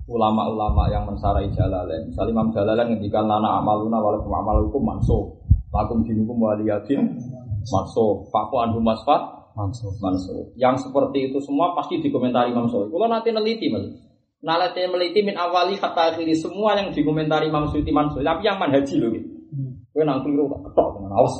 [0.09, 2.09] ulama-ulama yang mensarai jalalain.
[2.09, 5.37] Misalnya Imam Jalalain ngendikan lana amaluna walakum amalukum manso.
[5.69, 7.13] Lakum dinukum waliyatin
[7.69, 8.25] manso.
[8.33, 9.93] Faku anhu masfat manso.
[10.01, 10.49] manso.
[10.57, 12.89] Yang seperti itu semua pasti dikomentari Imam Syafi'i.
[12.89, 13.85] Kalau nanti neliti mas.
[14.39, 18.17] Nalati meliti min awali kata akhiri semua yang dikomentari Imam Syafi'i manso.
[18.19, 19.29] Tapi yang manhaji loh gitu.
[19.89, 21.35] Gue nang keliru tak ketok dengan awas.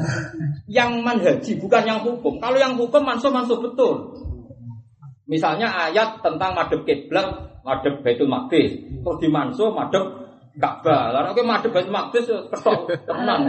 [0.80, 2.40] yang manhaji bukan yang hukum.
[2.40, 4.16] Kalau yang hukum manso manso betul.
[5.32, 8.70] Misalnya ayat tentang madhab kiblat, madhab Baitul Maqdis,
[9.02, 10.04] terus dimansuh madhab
[10.52, 11.14] Ka'bah.
[11.16, 13.42] Lalu oke madhab Baitul Maqdis ketok tenan.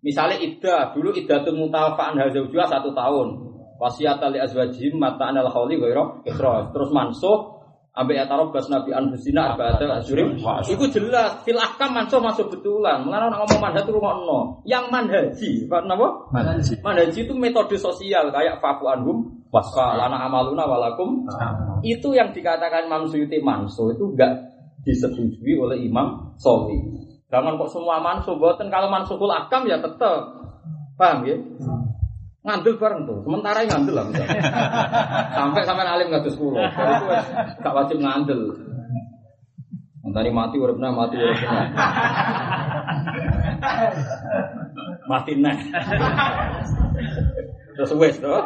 [0.00, 3.28] Misalnya iddah, dulu iddah itu mutawafa'an hazawjua satu tahun.
[3.76, 6.72] Wasiat ali azwajim mata anal khawli gairah ikhras.
[6.72, 7.60] Terus mansuh
[7.90, 8.22] Ambil
[8.54, 13.58] bas nabi anfusina arba'ata asyurim Itu jelas Fil ahkam mansuh masuk betulan Mengenai orang ngomong
[13.58, 16.30] manhaj itu rumah no Yang manhaji Kenapa?
[16.30, 21.26] Manhaji Manhaji itu metode sosial Kayak faku anhum Wasfa lana amaluna walakum
[21.82, 24.50] Itu yang dikatakan Imam Suyuti mansuh Itu enggak
[24.86, 26.78] disetujui oleh Imam Sofi
[27.30, 30.38] Jangan kok semua mansuh Buatan kalau mansuhul akam ya tetap
[30.94, 31.36] Paham ya?
[32.40, 33.20] ngandel bareng tuh.
[33.24, 34.42] Sementara ngandel lah misalnya.
[35.36, 36.56] Sampai sampai alim nggak sepuluh.
[36.60, 37.06] Dari itu
[37.60, 38.40] gak wajib ngandel.
[40.00, 41.60] Mentari mati uripna mati uripna.
[45.10, 45.56] mati nah.
[47.80, 48.36] Terus wes tuh.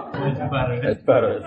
[1.02, 1.42] Baru.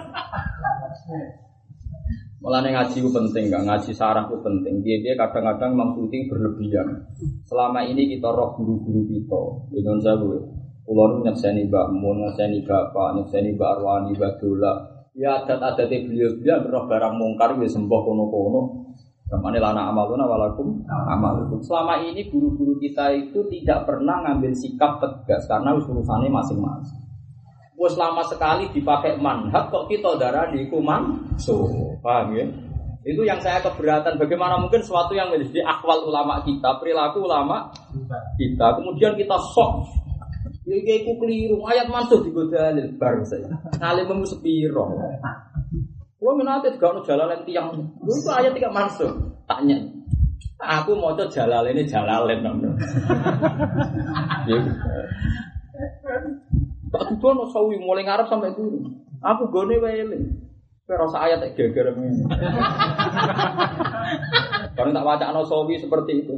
[2.44, 4.84] Malah ngaji itu penting, gak ngaji sarah itu penting.
[4.84, 7.08] Dia dia kadang-kadang memang berlebihan.
[7.48, 10.20] Selama ini kita roh guru-guru kita, dengan saya
[10.84, 14.74] Kulo nyekseni Mbak Mun, nyekseni Bapak, nyekseni Mbak Arwani, Mbak Dola.
[15.16, 18.92] Ya adat-adat beliau-beliau roh barang mungkar ya sembah kono-kono.
[19.28, 21.64] Ke mana lana amaluna walakum amalukum.
[21.64, 27.07] Selama ini guru-guru kita itu tidak pernah ngambil sikap tegas karena urusannya masing-masing.
[27.78, 31.62] Wes lama sekali dipakai manhat kok kita darah di kuman so
[32.02, 32.46] paham ya?
[33.08, 34.20] Itu yang saya keberatan.
[34.20, 37.72] Bagaimana mungkin sesuatu yang menjadi akwal ulama kita, perilaku ulama
[38.36, 39.88] kita, kemudian kita sok
[40.68, 41.64] Iki iku keliru.
[41.64, 43.48] Ayat mansuh di dalil bar saya.
[43.80, 45.00] Memu sepiro.
[46.20, 47.72] Menate gak ono jalalen tiyang.
[48.04, 49.16] Lho itu ayat tidak mansuh.
[49.48, 49.80] Tanya.
[50.60, 52.76] Aku mau coba jalalen ini jalalen nomor.
[56.88, 58.80] Tak kudu ono sawi mulai ngarep sampai guru.
[59.20, 60.04] Aku gone wae
[60.88, 61.92] Kowe rasa ayat tak geger.
[64.78, 66.36] Kalau tak baca ono sawi seperti itu.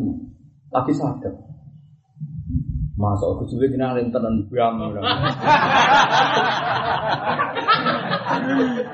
[0.74, 1.34] Lagi sadar.
[3.00, 4.76] Masa aku juga jenang tenan bram.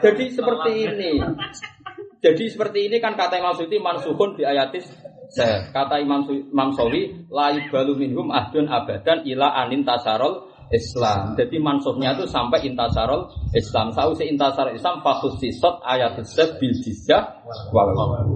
[0.04, 1.12] Jadi seperti ini.
[2.22, 4.86] Jadi seperti ini kan kata Imam Suyuti mansuhun di ayatis
[5.74, 11.38] kata Imam Imam Sawi la yubalu minhum ahdun abadan ila anin tasarol Islam.
[11.38, 13.94] Jadi mansuhnya itu sampai intasarol Islam.
[13.94, 17.22] Tahu si intasarol Islam fasus sisot ayat sesat bil jizya
[17.70, 17.90] wal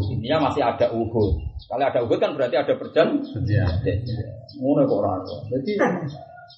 [0.10, 1.42] Ini masih ada uhud.
[1.70, 3.72] Kalau ada uhud kan berarti ada perjanjian.
[4.62, 5.14] Ngono kok ora.
[5.54, 5.74] Jadi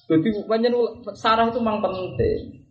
[0.08, 0.72] jadi banyak
[1.16, 2.64] sarah itu memang penting.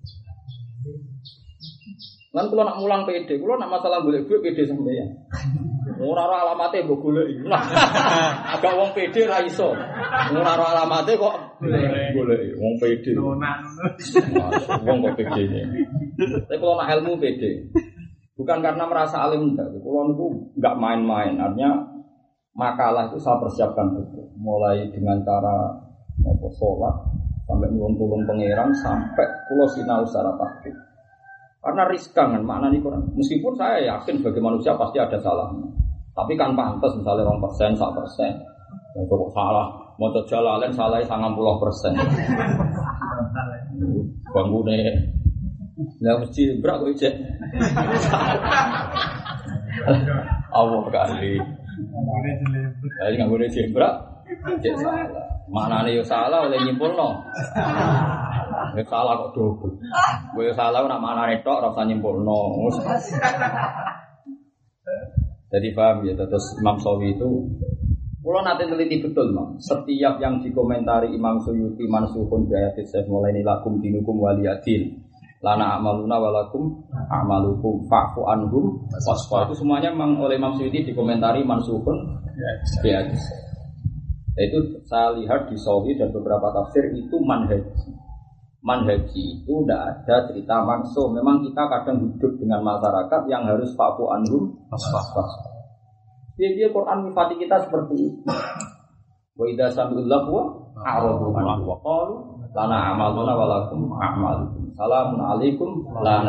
[2.31, 5.07] Lan kalau nak mulang PD, kalau nak masalah boleh gue PD sampai ya.
[6.01, 7.45] Ora ora alamate mbok golek.
[8.57, 9.69] Agak wong PD ra iso.
[10.33, 12.57] Ora ora alamate kok golek.
[12.57, 13.13] Wong PD.
[13.15, 15.61] Wong kok PD ini.
[16.17, 17.69] Tapi kalau nak ilmu PD.
[18.33, 19.69] Bukan karena merasa alim enggak.
[19.69, 20.25] Kalau niku
[20.57, 21.37] enggak main-main.
[21.37, 21.77] Artinya
[22.57, 24.25] makalah itu saya persiapkan betul.
[24.41, 25.77] Mulai dengan cara
[26.21, 26.95] apa sholat
[27.45, 30.75] sampai nyuwun tulung pangeran sampai pulau sinau secara taktik.
[31.61, 33.13] Karena riskan kan makna ini Quran.
[33.13, 35.70] Meskipun saya yakin sebagai manusia pasti ada salahnya.
[36.11, 38.31] Tapi kan pantas misalnya orang persen, satu persen.
[38.91, 41.95] Mau salah, mau jalalen salah sangat puluh persen.
[44.35, 44.79] Bangune.
[46.01, 47.11] Lah mesti brak kok cek.
[50.59, 51.39] Allah kali.
[53.01, 53.93] Jadi nggak boleh jembrak,
[54.59, 55.31] cek salah.
[55.51, 57.11] Mana nih yo salah oleh nyimpul no.
[58.71, 59.75] Ya salah kok double.
[60.31, 62.71] Gue salah nak mana nih tok rasa nyimpul no.
[65.51, 67.27] Jadi paham ya, terus Imam Sawi itu
[68.21, 69.57] Pulau nanti teliti betul, Mam.
[69.57, 74.93] Setiap yang dikomentari Imam Suyuti mansuhun biayatis saya mulai ini lakum dinukum waliyadin.
[75.41, 79.49] Lana amaluna walakum amalukum fa'fu anhum wasfa.
[79.49, 81.97] Itu semuanya memang oleh Imam Suyuti dikomentari mansuhun
[82.85, 83.25] biayatis.
[84.37, 87.65] Itu saya lihat di Sawi dan beberapa tafsir itu manhaji.
[88.61, 91.09] Manhaji itu tidak ada cerita mansuh.
[91.09, 95.23] Memang kita kadang hidup dengan masyarakat yang harus anhum wasfa.
[96.37, 98.21] Dia dia Quran mifati kita seperti itu.
[99.33, 102.05] Wa idza sami'ul lahwa a'radu anhu wa
[102.53, 104.69] lana amaluna wa lakum a'malukum.
[104.77, 105.69] Salamun alaikum
[106.03, 106.21] la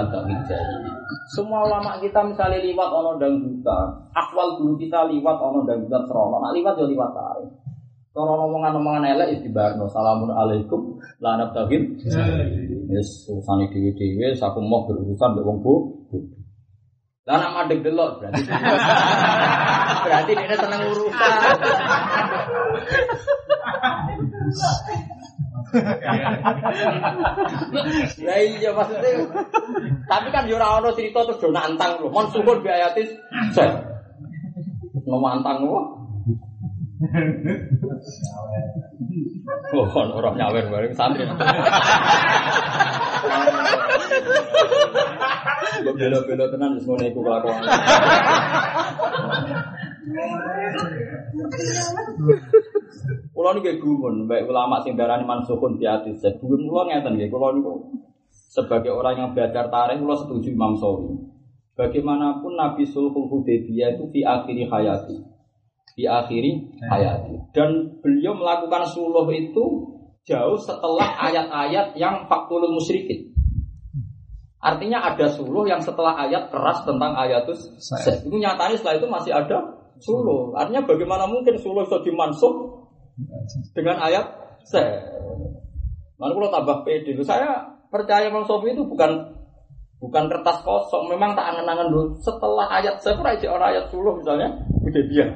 [0.49, 0.91] jahili.
[1.37, 6.53] Semua ulama kita misalnya liwat ono dangdutan, akwal guru kita liwat ono dangdutan serono, nak
[6.57, 7.45] liwat yo liwat ae.
[8.13, 12.85] Kalau omongan-omongan elek istibarno salamun alaikum la natabi jahili.
[12.93, 16.21] Yes, urusane dhewe-dhewe, aku mau berurusan mbek wong bodoh.
[17.25, 18.43] Lah nak madeg delok berarti
[20.05, 21.33] berarti dia seneng urusan.
[28.29, 29.11] Lah iya maksudnya.
[30.05, 32.13] Tapi kan yo ora ono cerita terus do nantang lho.
[32.13, 33.09] Mon syukur biayatis.
[33.57, 33.73] Set.
[35.09, 36.02] No mantang lho.
[39.73, 41.25] Oh, orang nyawer bareng santri.
[45.83, 47.63] Bela-bela tenan wis ngono iku kelakuan.
[53.33, 56.21] Kulo niki gumun, baik ulama sing darani mansukun di hadis.
[56.39, 57.73] Gumun kulo ngeten nggih, kulo niku
[58.29, 61.17] sebagai orang yang belajar tarikh kulo setuju Imam Sawi.
[61.73, 65.32] Bagaimanapun Nabi Sulhul Hudaybiyah itu di akhiri hayati.
[65.93, 67.53] Di akhiri hayati.
[67.53, 69.65] Dan beliau melakukan suluh itu
[70.23, 73.33] jauh setelah ayat-ayat yang faktulul musyrikin.
[74.63, 77.67] Artinya ada suluh yang setelah ayat keras tentang ayatus
[78.23, 79.59] Itu nyatanya setelah itu masih ada
[79.99, 80.55] suluh.
[80.55, 82.53] Artinya bagaimana mungkin suluh itu dimansuh
[83.75, 84.23] dengan ayat
[84.63, 84.83] se.
[86.23, 87.59] Lalu kalau tambah pede, saya
[87.91, 89.35] percaya Bang Sofi itu bukan
[89.99, 91.11] bukan kertas kosong.
[91.11, 92.15] Memang tak angan-angan dulu.
[92.23, 94.47] Setelah ayat saya pernah orang ayat suluh misalnya,
[94.87, 95.27] udah dia.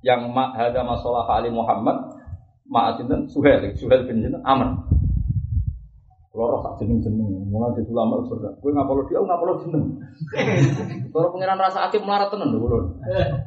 [0.00, 1.96] Yang ada masalah Ali Muhammad,
[2.64, 4.72] ma'asinten Suhel, Suhel bin Jinten, Amr.
[6.30, 8.54] Loro tak jeneng jeneng, mulai di ulama berat.
[8.62, 9.84] Gue nggak perlu dia, nggak perlu jeneng.
[11.10, 12.96] Kalau pengiran rasa aktif melarat tenan dulu.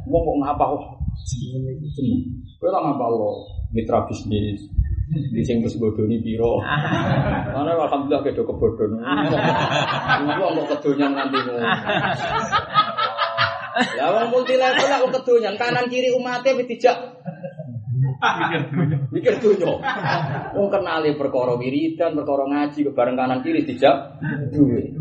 [0.06, 0.84] Mau kok ngapa kok
[1.32, 2.20] jeneng?
[2.60, 4.68] Gue lah ngapa lo mitra bisnis,
[5.10, 6.62] di sing wis bodoni piro.
[7.56, 9.00] Mana alhamdulillah kedo kebodon.
[9.00, 11.64] Iku kok kedonyan nganti ngono.
[13.74, 16.98] Lah wong multi level aku kedonyan kanan kiri umatnya wis dijak
[19.12, 19.68] Mikir dunya.
[20.56, 24.20] Wong kenali perkara wiridan, perkara ngaji bareng kanan kiri dijak
[24.52, 24.96] duwe.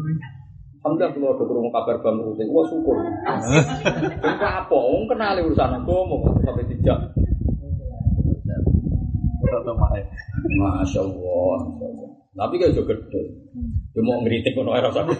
[0.82, 2.98] Alhamdulillah kalau ada kurung kabar bang rutin, wah syukur.
[4.18, 4.74] Kenapa apa?
[4.74, 6.98] Wong kenali urusan agama sampai dijak.
[10.58, 11.56] Masya Allah.
[12.32, 13.22] Tapi kan juga gede.
[13.92, 15.14] Dia mau ngeritik kono era sampai.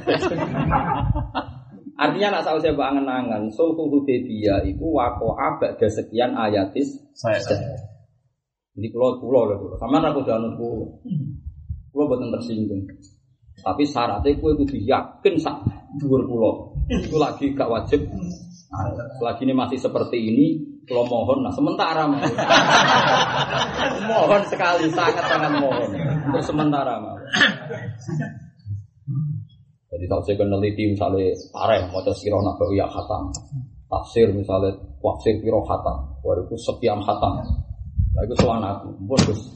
[2.02, 7.38] Artinya nak saya angan-angan, sulhul Hudaybiyah itu wako abad sekian ayatis saya.
[8.74, 9.78] Jadi pulau pulau lah pulau.
[9.78, 10.98] Sama aku jangan pulau.
[11.94, 12.82] Pulau buatan tersinggung.
[13.62, 15.62] Tapi syaratnya kue kudu yakin sak
[16.02, 16.74] dua pulau.
[16.90, 18.02] Itu lagi gak wajib.
[19.20, 20.46] Selagi ini masih seperti ini,
[20.88, 22.16] kalau mohon, nah sementara mau.
[24.08, 25.92] mohon sekali, sangat sangat mohon.
[26.32, 27.20] Untuk sementara mau.
[29.93, 33.28] Jadi saya peneliti misalnya pareh, mau sirah nabi ya khatam.
[33.93, 34.73] Tafsir misalnya
[35.05, 36.16] tafsir piro khatam.
[36.24, 37.44] Waduh sekian khatam.
[38.16, 39.52] Nah itu soal aku, pun terus.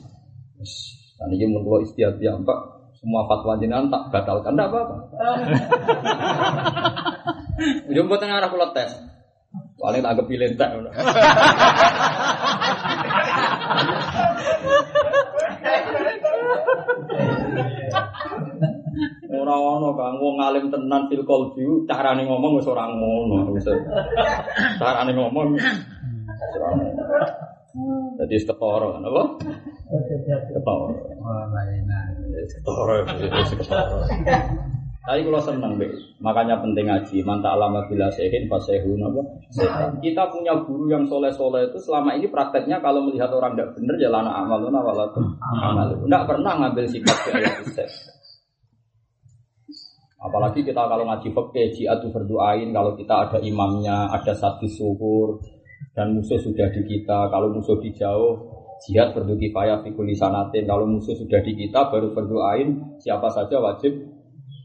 [1.16, 2.52] Dan ini menurut istiadat ya mbak,
[3.00, 4.96] semua fatwa jenengan tak batalkan, tidak apa-apa.
[7.88, 8.92] Ujung buat arah pulau tes.
[9.80, 10.76] Paling tak kepilih tak.
[19.46, 23.70] Ora ono Kang wong alim tenan fil qalbi carane ngomong wis ora ngono wis.
[24.82, 27.06] Carane ngomong ora ngono.
[28.18, 29.22] Jadi ketara apa?
[31.54, 32.04] Lainah.
[32.50, 32.94] Ketara,
[33.54, 34.02] ketara.
[35.06, 35.86] Tapi kalau seneng be,
[36.18, 37.22] makanya penting ngaji.
[37.22, 39.22] Manta alama bila sehin fasehun apa?
[39.54, 40.02] sehin.
[40.02, 44.42] Kita punya guru yang soleh-soleh itu selama ini prakteknya kalau melihat orang tidak benar lana
[44.42, 45.94] amalun awalatum amal.
[45.94, 47.54] Tidak pernah ngambil sikap ke ayat
[50.16, 55.36] Apalagi kita kalau ngaji fikih jihad berdoain kalau kita ada imamnya, ada satu syukur
[55.92, 57.28] dan musuh sudah di kita.
[57.28, 58.40] Kalau musuh di jauh,
[58.84, 60.64] jihad berdu kifayah fikul sanatin.
[60.64, 63.92] Kalau musuh sudah di kita baru berdoain siapa saja wajib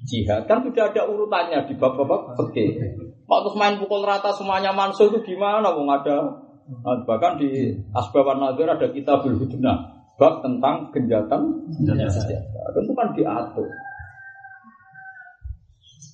[0.07, 2.79] jihad kan sudah ada urutannya di bab-bab fikih.
[3.27, 5.71] Pak terus main pukul rata semuanya mansuh itu gimana?
[5.71, 6.31] Wong ada
[6.67, 11.41] nah, bahkan di Asbaban Nadir ada kita berhudna bab tentang genjatan
[11.75, 12.61] senjata.
[12.75, 13.67] Tentu kan diatur.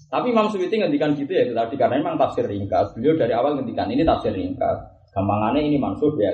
[0.07, 2.95] Tapi Imam Suyuti ngendikan gitu ya tadi karena memang tafsir ringkas.
[2.95, 4.79] Beliau dari awal ngendikan ini tafsir ringkas.
[5.11, 6.31] Gampangannya ini mansuh ya.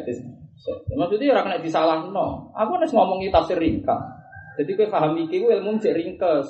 [0.93, 2.53] Maksudnya orang kena disalah no.
[2.53, 4.23] Aku harus ngomongi tafsir ringkas.
[4.53, 6.45] Jadi gue paham iki gue ilmu cek ringkas.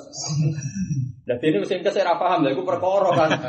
[1.24, 3.30] Jadi ini mesin saya paham, lah, aku perkara kan.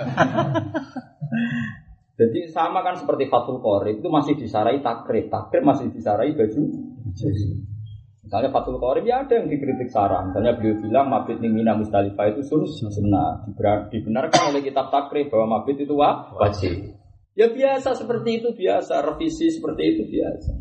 [2.15, 6.63] Jadi sama kan seperti Fathul Qorib itu masih disarai takrib, takrib masih disarai baju.
[8.25, 10.33] Misalnya Fathul Qorib ya ada yang dikritik sarang.
[10.33, 13.45] Misalnya beliau bilang mabit Mina Mustalifah itu sunnah.
[13.93, 16.97] Dibenarkan oleh kitab takrib bahwa mabit itu wajib.
[17.37, 20.51] Ya biasa seperti itu biasa, revisi seperti itu biasa.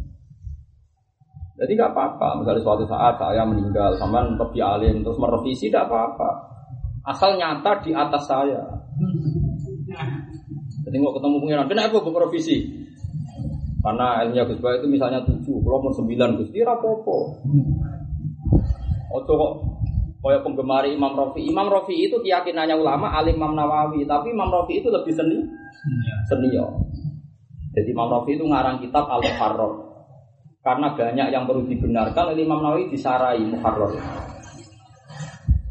[1.55, 2.45] Jadi nggak apa-apa.
[2.45, 6.31] Misalnya suatu saat saya meninggal, sama lebih alim terus merevisi tidak apa-apa.
[7.09, 8.61] Asal nyata di atas saya.
[10.85, 12.84] Jadi nggak ketemu pengiran, kenapa gue provisi?
[13.85, 17.37] Karena ilmunya Gus itu misalnya tujuh, kalau mau sembilan Gus, dia rapopo.
[19.13, 19.53] Ojo kok
[20.25, 21.45] Kayak penggemar Imam Rafi.
[21.45, 24.09] Imam Rafi itu keyakinannya ulama, alim Imam Nawawi.
[24.09, 25.37] Tapi Imam Rafi itu lebih seni,
[26.33, 26.81] senior.
[27.77, 29.73] Jadi Imam Rafi itu ngarang kitab Al Muharrar.
[30.65, 33.93] Karena banyak yang perlu dibenarkan oleh Imam Nawawi disarai Muharrar.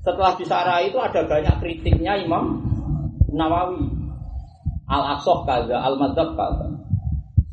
[0.06, 2.62] Setelah disarai itu ada banyak kritiknya Imam
[3.34, 3.90] Nawawi.
[4.86, 6.83] Al Aqsah kaza, Al Madzhab kaza.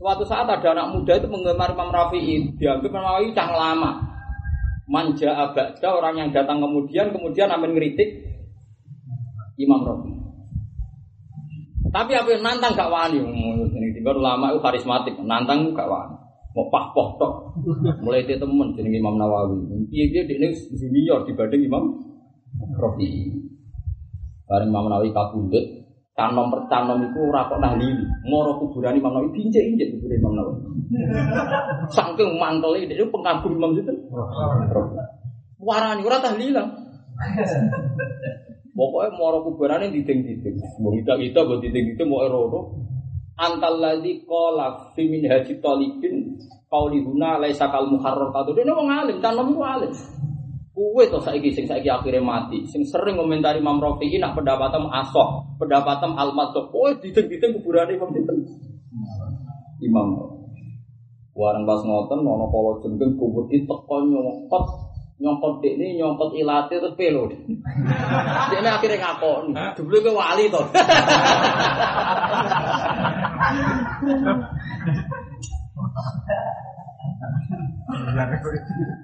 [0.01, 4.01] Suatu saat ada anak muda itu menggemar Imam Rafi'i, dianggap Imam Nawawi cang lama.
[4.89, 8.09] Manja abada orang yang datang kemudian kemudian amin ngeritik
[9.60, 10.16] Imam Rafi'i.
[11.93, 16.16] Tapi apa yang nantang gak wani, ini tiba ulama itu karismatik, nantang gak wani.
[16.56, 17.32] Mau pah poh tok,
[18.01, 19.68] mulai dia temen jadi Imam Nawawi.
[19.93, 20.48] Dia dia ini
[20.81, 21.93] junior dibanding Imam
[22.81, 23.36] Rofi.
[24.48, 25.62] Bareng Imam Nawawi kabundut,
[26.20, 28.05] canom per canom itu ora kok nahlili.
[28.28, 30.60] Ngoro kuburan Imam Nawawi diinjek-injek kuburan Imam Nawawi.
[31.97, 33.88] Saking mantel itu pengagum Imam itu.
[35.56, 36.68] Warani ora tahlilan.
[38.76, 40.56] Pokoknya moro kuburane diding-diding.
[40.80, 42.60] Mbok kita-kita mbok diding-diding mau erono.
[43.40, 46.36] Antal ladzi qala fi min haji talibin
[46.68, 48.52] qauli huna laisa kal muharrar kadu.
[48.52, 49.92] Dene wong alim, canom ku alim.
[50.70, 55.59] Kue tuh saiki sing saiki akhirnya mati, sing sering komentari Imam Rafi'i nak pendapatem asok,
[55.59, 56.70] pendapatem al-masuk.
[56.70, 58.38] Kue dideng-dideng kuburan Imam Sinten.
[59.82, 60.09] Imam.
[61.34, 62.22] Warang pas ngoten
[62.86, 64.64] jengking kubur itu teko nyongkot
[65.20, 67.26] nyongkot ini nyongkot ilate terus pelo.
[68.55, 69.52] Ini akhirnya ngakon.
[69.76, 70.64] Dulu ke wali toh.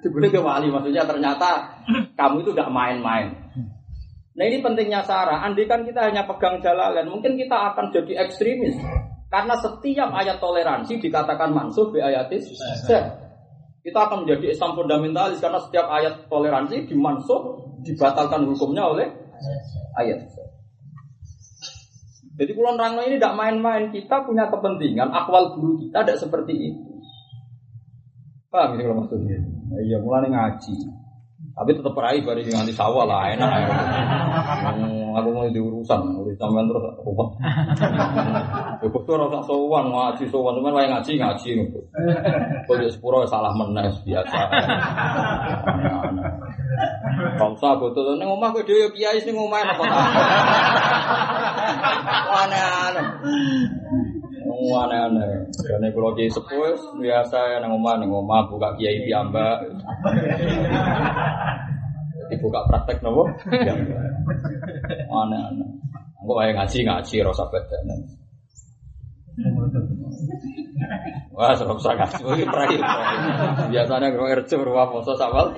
[0.03, 1.79] Sebenarnya ke wali maksudnya ternyata
[2.15, 3.33] kamu itu tidak main-main.
[4.37, 5.41] Nah ini pentingnya Sarah.
[5.41, 8.77] Andai kan kita hanya pegang jalalan, mungkin kita akan jadi ekstremis.
[9.27, 12.47] Karena setiap ayat toleransi dikatakan mansuh bi ayatis.
[13.81, 17.39] Kita akan menjadi Islam fundamentalis karena setiap ayat toleransi dimansuh
[17.87, 19.07] dibatalkan hukumnya oleh
[19.95, 20.27] ayat.
[22.37, 23.89] Jadi kulon rangno ini tidak main-main.
[23.89, 25.09] Kita punya kepentingan.
[25.09, 26.96] Akwal guru kita tidak seperti itu.
[28.47, 29.43] Paham ini kalau maksudnya?
[29.43, 30.75] Nah, iya mulai ngaji.
[31.57, 33.49] Tapi tetap peraih baru nganti sawah lah enak.
[33.49, 33.67] Ya.
[34.71, 37.29] Hmm, aku mau diurusan, urusan sampean terus ruwet.
[38.77, 41.49] Ya kok ora usah sowan ngaji sowan, cuman wae ngaji ngaji.
[42.69, 44.37] Kok yo sepuro salah meneh biasa.
[47.41, 49.99] Kau usah betul ning omah kowe dhewe kiai sing omah apa ta?
[52.45, 53.07] Aneh-aneh.
[54.57, 55.53] Oh, aneh-aneh.
[55.53, 59.61] Karena kalau kiai sepuh biasa nang omah nang omah buka kiai piamba.
[62.33, 63.29] Dibuka praktek nopo?
[65.13, 65.69] Aneh-aneh.
[66.17, 68.01] Engko wae ngaji ngaji rasa bedanan.
[71.37, 72.17] Wah, serem sangat.
[73.69, 75.53] Biasanya kalau kerja berapa poso sawal.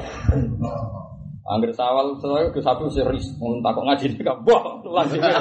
[1.50, 5.34] Angger sawal saya ke sapi serius, takut ngaji di kampung, ulang dhewe.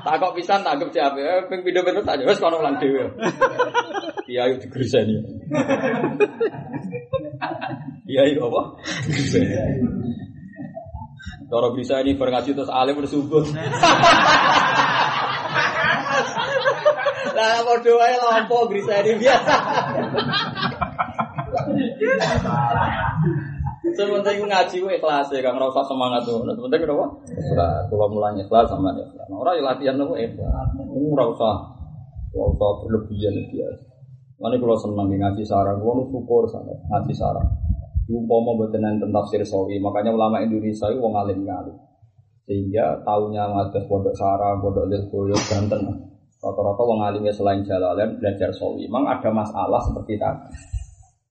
[0.00, 1.20] Takut pisan tanggep siapa?
[1.20, 3.04] Eh, ping pindho pindho tak wis kono ulang dhewe.
[4.24, 5.20] Iya, yuk digriseni.
[8.08, 8.80] Iya, yuk apa?
[11.52, 13.44] Cara bisa ini berngaji terus alim bersubuh.
[17.36, 19.54] Lah padha wae lampo griseni biasa.
[23.98, 26.46] Sementing ngaji ku ikhlas ya, Kang ora usah semangat tuh.
[26.46, 27.10] Sementing kenapa?
[27.26, 27.90] Ikhlas.
[27.90, 29.02] Kalau mulai ikhlas sama dia.
[29.26, 30.70] Nah, orang latihan tuh ikhlas.
[30.78, 31.54] Ini ora usah
[32.30, 33.84] berlebihan biasa.
[34.38, 37.50] Mana kalau senang ngaji sarang, kalau syukur sama ngaji sarang.
[38.06, 41.76] Umpama mboten enten tafsir sawi, makanya ulama Indonesia itu wong alim ngalim.
[42.46, 45.82] Sehingga taunya ngadas pondok sarang, pondok lirboyo, Banten.
[46.38, 48.86] Rata-rata wong alimnya selain jalalain belajar sawi.
[48.86, 50.77] Memang ada masalah seperti tadi.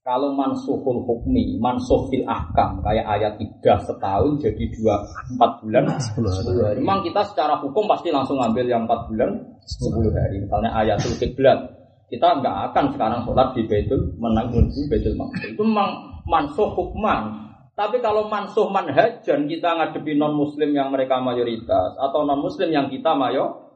[0.07, 5.03] Kalau mansuhul hukmi, mansuh fil ahkam, kayak ayat tiga setahun jadi dua
[5.35, 6.31] empat bulan sepuluh
[6.63, 6.79] hari.
[6.79, 9.35] Memang kita secara hukum pasti langsung ambil yang empat bulan
[9.67, 10.39] sepuluh hari.
[10.39, 11.59] Misalnya ayatul kiblat,
[12.07, 15.51] kita nggak akan sekarang sholat di Baitul menang di Baitul Maqdis.
[15.51, 17.51] Itu memang mansuh hukman.
[17.75, 22.87] Tapi kalau mansuh manhajan kita ngadepi non muslim yang mereka mayoritas atau non muslim yang
[22.87, 23.75] kita mayo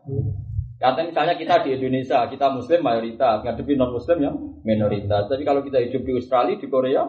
[0.82, 4.36] Kata misalnya kita di Indonesia, kita muslim mayoritas, ngadepi non muslim yang
[4.66, 5.30] minoritas.
[5.30, 7.06] Tapi kalau kita hidup di Australia, di Korea,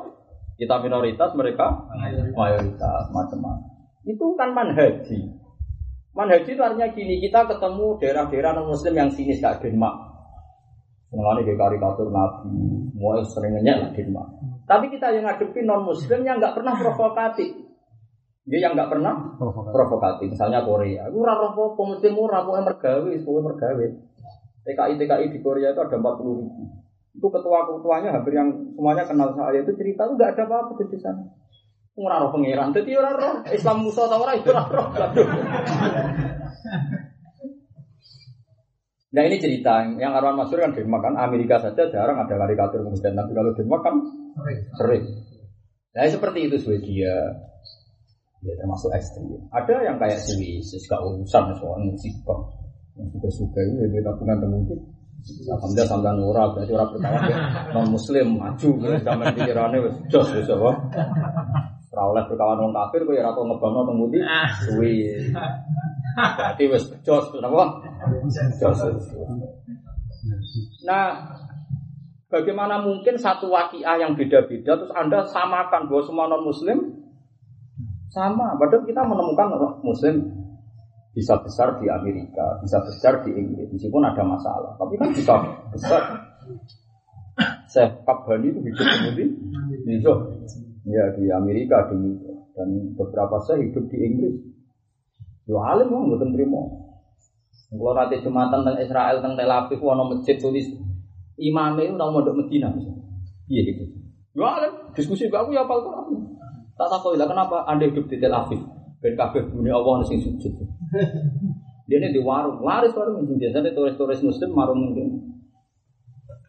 [0.60, 1.88] kita minoritas, mereka
[2.36, 3.72] mayoritas, macam-macam.
[4.04, 5.24] Itu kan manhaji.
[6.12, 10.12] Manhaji itu artinya gini, kita ketemu daerah-daerah non muslim yang sinis kayak Denmark.
[11.08, 12.52] Mengalami di karikatur Nabi,
[12.92, 14.36] mulai seringnya lah Denmark.
[14.68, 17.56] Tapi kita yang ngadepi non muslim yang nggak pernah provokatif.
[18.42, 19.38] Dia yang nggak pernah
[19.70, 20.34] provokatif.
[20.34, 23.86] Misalnya Korea, aku raro apa, muslim ora pokoke mergawe, pokoke mergawe.
[24.62, 26.62] TKI TKI di Korea itu ada 40 ribu.
[27.12, 31.22] Itu ketua-ketuanya hampir yang semuanya kenal saya itu cerita itu nggak ada apa-apa di sana.
[31.92, 34.66] Ora roh pangeran, dadi ora roh Islam Musa ta ora itu roh.
[39.12, 43.12] Nah ini cerita yang Arwan Masur kan Denmark kan Amerika saja jarang ada karikatur kemudian
[43.12, 43.94] tapi kalau Denmark kan
[44.80, 45.04] sering.
[45.92, 47.12] Nah seperti itu Swedia,
[48.42, 49.38] ya termasuk ekstrim.
[49.54, 51.78] Ada yang kayak Swiss, gak urusan soal.
[51.82, 54.78] Yang suka-suka itu ya tabungan mungkin.
[55.22, 57.38] Alhamdulillah sampai ora berarti pertama ya
[57.70, 60.70] non muslim maju ya sampai pikirannya wis jos wis apa.
[61.94, 64.18] Ora oleh berkawan wong kafir kowe ora tau ngebangno teng ngendi
[64.66, 65.14] suwi.
[66.18, 67.64] Berarti wis jos napa?
[68.58, 68.78] Jos.
[70.82, 71.38] Nah,
[72.26, 77.01] bagaimana mungkin satu wakiah yang beda-beda terus Anda samakan bahwa semua non muslim
[78.12, 80.28] sama, padahal kita menemukan orang Muslim
[81.16, 85.34] bisa besar di Amerika, bisa besar di Inggris, meskipun ada masalah, tapi kan bisa
[85.72, 86.02] besar.
[87.72, 88.86] Saya Kabani itu hidup
[89.16, 89.24] di
[89.88, 90.00] New
[90.84, 92.20] ya di Amerika di
[92.52, 94.36] dan beberapa saya hidup di Inggris.
[95.48, 96.60] Yo alim mau nggak terima.
[97.72, 100.68] Kalau nanti jumatan tentang Israel tentang Tel Aviv, wono masjid tulis
[101.40, 102.68] imamnya itu mau mondok Medina.
[103.48, 103.84] Iya gitu.
[104.36, 106.31] Yo alim diskusi aku ya apa Quran.
[106.76, 108.60] Tak tahu lah kenapa anda hidup di Tel Aviv?
[109.02, 110.52] Ben kabeh bumi Allah sing sujud.
[111.90, 115.36] Dia ini di warung, laris warung ini biasanya turis-turis muslim marung mungkin.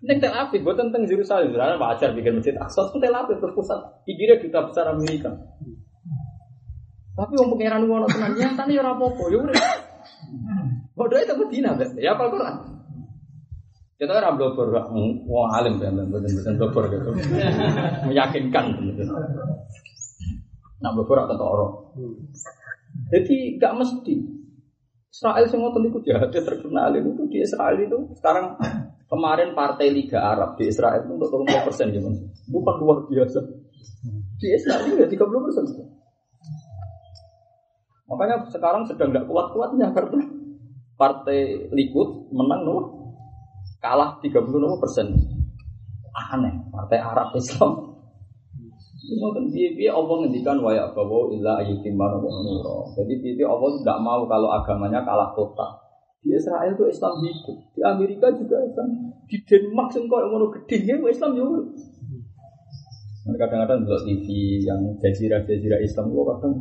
[0.06, 4.40] Ini Tel Aviv, buat tentang Yerusalem, sebenarnya wajar bikin masjid Aqsa, Tel Aviv terpusat, pikirnya
[4.40, 5.32] duta besar Amerika.
[7.14, 9.56] Tapi om pangeran ngono tenan nyatane ya ora apa-apa, ya udah.
[10.98, 12.56] Bodoh itu Medina, ya apa Quran?
[14.02, 14.68] Kita kan blogger,
[15.30, 17.10] wong alim kan, betul-betul blogger gitu,
[18.10, 18.66] meyakinkan.
[20.84, 21.74] Nak atau orang.
[23.10, 24.16] Jadi gak mesti.
[25.14, 25.70] Israel semua
[26.04, 28.58] ya, dia terkenal itu di Israel itu sekarang
[29.06, 32.18] kemarin partai Liga Arab di Israel itu untuk 30 persen gimana?
[32.50, 33.40] Bukan luar biasa.
[34.42, 35.64] Di Israel itu ya 30 persen.
[38.10, 40.20] Makanya sekarang sedang tidak kuat-kuatnya karena
[40.98, 42.84] partai Likud menang loh
[43.86, 45.14] kalah 30 persen.
[46.14, 47.93] Aneh, partai Arab Islam
[49.04, 52.88] Ngoten piye Allah ngendikan wa ya bawa illa ayyutimman nura.
[52.96, 55.84] Jadi piye Allah tidak mau kalau agamanya kalah total.
[56.24, 60.88] Di Israel itu Islam hidup, di Amerika juga Islam, di Denmark sing koyo ngono gedhe
[60.88, 61.44] ya Islam yo.
[63.24, 64.28] Kadang-kadang di TV
[64.64, 66.54] yang jazirah-jazirah Islam itu kadang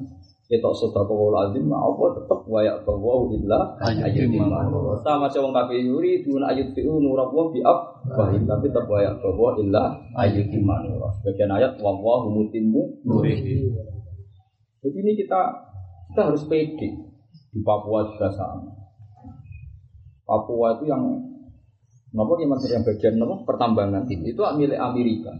[0.53, 4.69] kita sudah kau lazim, nah apa tetap wayak illa ayat lima.
[5.01, 9.17] Sama orang kafir yuri dun ayat fiu nurabwa biab bahim tapi tetap wayak
[9.65, 10.77] illa ayat lima.
[11.25, 13.65] Sebagian ayat wawahu mutimmu nuri.
[14.85, 15.41] Jadi ini kita
[16.13, 17.01] kita harus pede
[17.49, 18.77] di Papua juga sama.
[20.29, 21.33] Papua itu yang
[22.13, 25.33] Nopo yang yang bagian nopo pertambangan ini itu milik Amerika.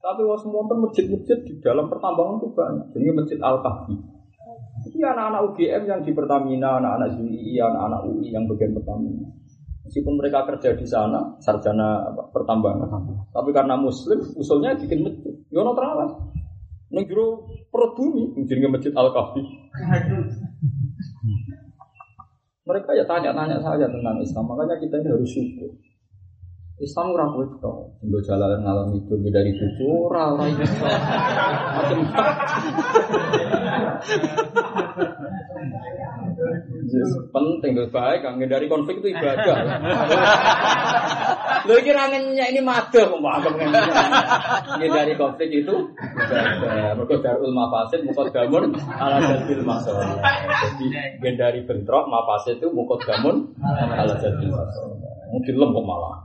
[0.00, 2.86] Tapi was semua masjid-masjid di dalam pertambangan itu banyak.
[2.96, 4.17] Jadi masjid Al Kahfi.
[4.88, 9.28] Ini anak-anak UGM yang di Pertamina, anak-anak ZUI, anak-anak UI yang bagian Pertamina.
[9.84, 15.32] Meskipun mereka kerja di sana, sarjana pertambangan, tapi karena Muslim, usulnya bikin masjid.
[15.48, 16.12] Yono terawat.
[16.92, 19.40] Ning jero perut bumi, jenenge Masjid Al-Kahfi.
[22.68, 25.72] Mereka ya tanya-tanya saja tentang Islam, makanya kita ini harus syukur.
[26.78, 27.98] Islam ora kowe tok.
[28.06, 28.62] Nggo jalan
[28.94, 30.46] itu dari buku ora ora
[36.88, 39.58] Yes, penting tuh baik kan dari konflik itu ibadah.
[41.68, 43.52] Lho iki ra ini kok anggap
[44.78, 46.96] dari konflik itu ibadah.
[46.96, 50.16] Mergo darul mafasid muqaddamun ala jalbil masalah.
[51.18, 54.96] Jadi dari bentrok mafasid itu muqaddamun ala jalbil masalah.
[55.28, 56.24] Mungkin lembok malah.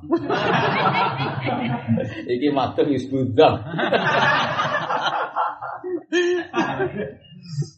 [2.23, 3.59] Iki madah isbudzam.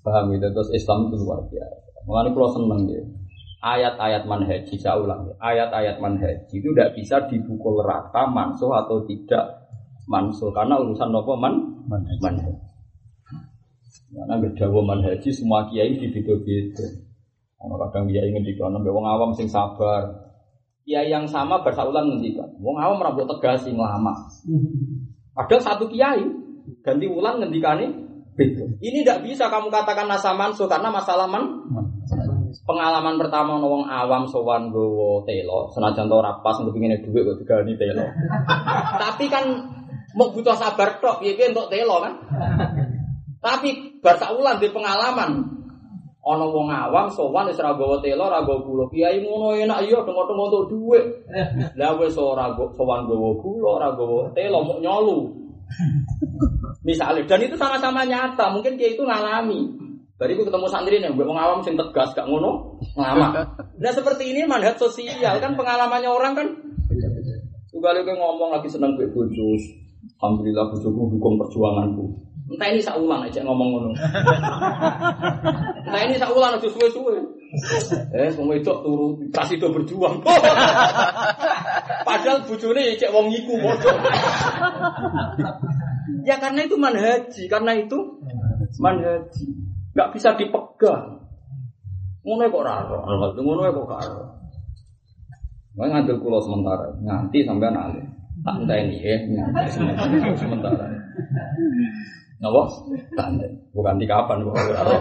[0.06, 1.88] Paham itu terus Islam itu luar biasa.
[2.06, 3.02] Mengenai pulau seneng ya.
[3.66, 5.34] Ayat-ayat manhaji, saya ulang ya.
[5.42, 9.66] Ayat-ayat manhaji itu tidak bisa dipukul rata mansuh atau tidak
[10.06, 12.54] mansuh karena urusan nopo man manhaji.
[14.16, 16.86] Karena berdawa manhaji semua kiai di beda-beda.
[17.66, 20.14] Ono kadang kiai ngendikan nambah wong awam sing sabar.
[20.86, 24.14] Kiai yang sama bersaulan ngendikan, wong awam rambut tegas sing lama.
[25.42, 26.22] Ada satu kiai
[26.86, 28.05] ganti ulang ngendikane.
[28.36, 31.64] Ini tidak bisa kamu katakan nasa mansuh karena masalah man
[32.68, 37.80] pengalaman pertama wong awam sowan gowo telo senajan to rapas untuk pingin duit kok digani
[37.80, 38.04] telo.
[39.08, 39.44] Tapi kan
[40.20, 42.14] mau butuh sabar tok piye untuk telo kan?
[43.40, 45.32] Tapi bar ulang di pengalaman.
[46.26, 48.84] Ana wong awam sowan wis ra gowo telo ra gowo gula.
[48.92, 51.06] Kiai ngono enak iya tengok-tengok untuk duit
[51.80, 55.46] lah wis ora sowan gowo gula ora gowo telo mau nyolu
[56.86, 59.86] misalnya dan itu sama-sama nyata mungkin dia itu ngalami
[60.16, 63.36] Bariku ketemu santri nih, gue awam sing tegas gak ngono, lama.
[63.76, 66.48] Nah seperti ini mandat sosial kan pengalamannya orang kan.
[67.68, 69.76] Juga lagi ngomong lagi seneng gue bujus,
[70.24, 72.16] alhamdulillah bujuku dukung perjuanganku.
[72.48, 73.90] Entah ini saulang aja ngomong ngono.
[75.84, 77.20] Entah ini saulang aja suwe-suwe.
[78.16, 80.24] Eh, semua itu turu kasih itu berjuang.
[82.08, 83.98] Padahal bujune cek wong iku bodoh.
[86.26, 87.98] Ya karena itu manhaji, karena itu
[88.82, 89.46] manhaji.
[89.96, 91.24] Gak bisa dipegang.
[92.26, 92.98] Ngono kok raro,
[93.38, 94.22] ngono kok karo.
[95.76, 98.02] Nggak ngambil kulo sementara, nganti sampai nanti.
[98.44, 100.86] Tak ini ya, nganti sementara.
[102.42, 102.62] Napa?
[103.16, 103.48] Tanda.
[103.72, 104.98] Bukan di kapan kok raro.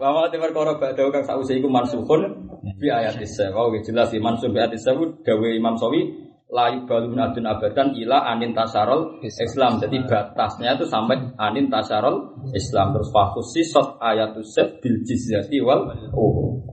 [0.00, 2.50] Bahwa timur koro badau kang sausi iku mansuhun
[2.80, 3.52] bi ayat isa.
[3.52, 6.25] Wau jelas di mansuh bi ayat isa dawe Imam Sawi
[6.56, 9.76] layu balun adun abadan ila anin tasarol Islam.
[9.76, 12.96] Jadi batasnya itu sampai anin tasarol Islam.
[12.96, 16.64] Terus fokus sisot ayatusef bil jizyati wal oh.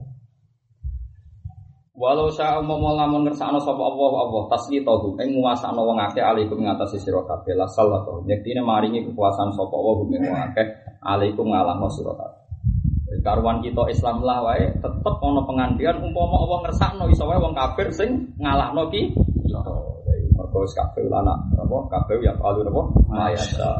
[1.94, 6.58] Walau saya mau lamun ngersakno sapa Allah Allah tasli tahu ing nguasakno wong akeh alaikum
[6.58, 7.54] ngatasi sira kabeh.
[7.54, 10.66] La sallallahu yektine maringi kekuasaan sapa Allah ing wong akeh
[11.06, 12.40] alaikum ngalahno sira kabeh.
[13.22, 17.86] Karuan kita Islam lah wae tetep ana pengandian umpama Allah ngersakno iso wae wong kafir
[17.94, 18.10] sing
[18.42, 19.14] ngalahno ki
[20.34, 23.70] Mergo wis kabeh anak apa kabeh ya palu apa mayasa.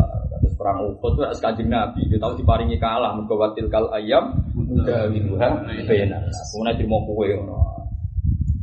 [0.45, 4.45] Terus perang Uhud itu sekajeng Nabi, dia tahu diparingi kalah mergo watil kal ayam
[4.85, 5.49] dawiluha
[5.89, 6.21] bena.
[6.53, 7.59] Kemudian terima kowe ngono.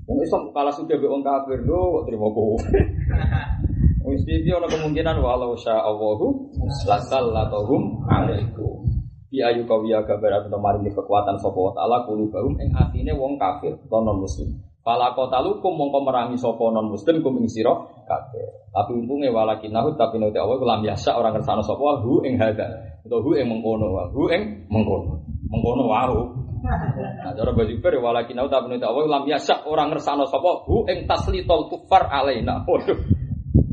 [0.06, 2.56] Wong Islam kalah sudah be wong kafir lho kok terima kowe.
[4.12, 6.54] Wis iki ana kemungkinan walau sya Allahu
[6.86, 8.84] lasallatuhum alaikum.
[9.32, 13.72] Bi ayu kawiya kabar atau maringi kekuatan sapa wa taala kulubahum ing atine wong kafir
[13.88, 14.52] non muslim.
[14.82, 17.70] Fala kotalukum mongko merangi sapa non muslim kum ing sira
[18.10, 18.66] kabeh.
[18.74, 22.98] Tapi untunge walakinahu tapi nek Allah lam yasa orang kersane sapa hu ing hada.
[23.06, 25.22] Itu hu ing mengkono hu ing mengkono.
[25.54, 26.22] Mengkono wae.
[26.62, 31.06] Nah, cara baju per walakinahu tapi nek Allah lam yasa orang kersane sapa hu ing
[31.06, 32.66] taslitul kufar alaina.
[32.66, 32.98] Waduh.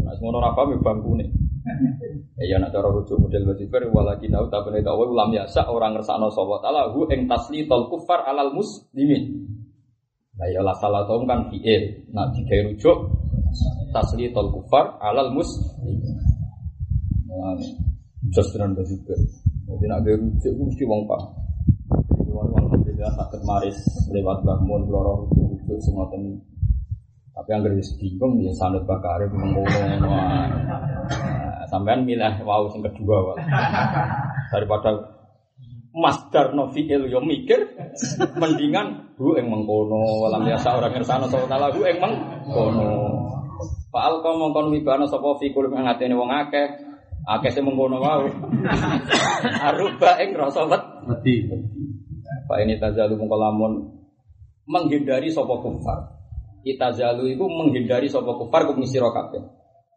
[0.05, 1.25] Nah, ngono ra paham bangkune.
[2.37, 6.61] Ya nak cara rujuk model wasifer walakinahu tapi nek Allah lam yasa orang kersane sapa
[6.61, 9.57] taala hu ing taslitul kufar alal muslimin.
[10.39, 12.07] Nah ya lah salah tahu kan fi'il.
[12.15, 12.99] Nah jika rujuk
[13.91, 15.99] taslitul kufar alal muslim.
[17.27, 17.59] Nah,
[18.31, 19.19] just dan berpikir.
[19.69, 21.03] Jadi nak ada rujuk mesti wong
[22.29, 23.79] wong alhamdulillah sakit maris
[24.15, 26.39] lewat bangun loro rujuk semua tani.
[27.35, 30.07] Tapi yang garis bingung ya sanut bakar mengkono.
[30.07, 33.35] Nah, sampean milih wow yang kedua
[34.55, 35.18] daripada
[35.93, 37.75] masdar no fi'il yo mikir
[38.37, 40.25] mendingan bu eng mengkono.
[40.27, 42.91] Walam biasa orang ngersano sapa taala bu eng mengkono.
[43.89, 46.69] Fa'al kau mongkon wibana sapa fi kulum ing atene wong akeh.
[47.29, 48.29] Akeh sing mengkono wae
[49.69, 51.49] aruba ing rasa wedi.
[52.49, 53.73] Pak ini tazalu mongko lamun
[54.69, 56.21] menghindari sapa kufar.
[56.69, 59.41] Itazalu itu menghindari sapa kufar kum sira kabeh.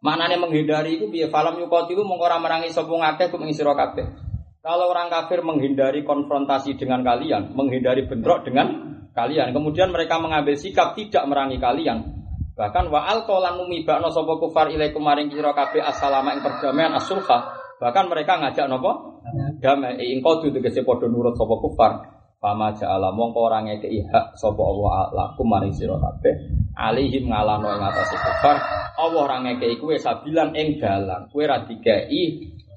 [0.02, 4.31] Maknanya menghindari itu biar falam yukotilu mung ora merangi sapa ngakeh kok mengisiro kabeh.
[4.62, 10.94] Kalau orang kafir menghindari konfrontasi dengan kalian, menghindari bentrok dengan kalian, kemudian mereka mengambil sikap
[10.94, 12.22] tidak merangi kalian.
[12.54, 17.58] Bahkan wa alqalan mumibakno sapa kufar ilaikum maring sira kabeh assalama ing perdamaian as-sulha.
[17.82, 19.18] Bahkan mereka ngajak napa?
[19.58, 21.92] Damai ing kodu tegese padha nurut sapa kufar.
[22.38, 27.82] Fama ja'ala mongko ora ngekeki hak sapa Allah lakum maring sira kabeh alihim ngalano ing
[27.98, 28.56] kufar
[28.98, 32.22] Allah ora ngekeki kowe sabilan ing dalan kowe ra dikeki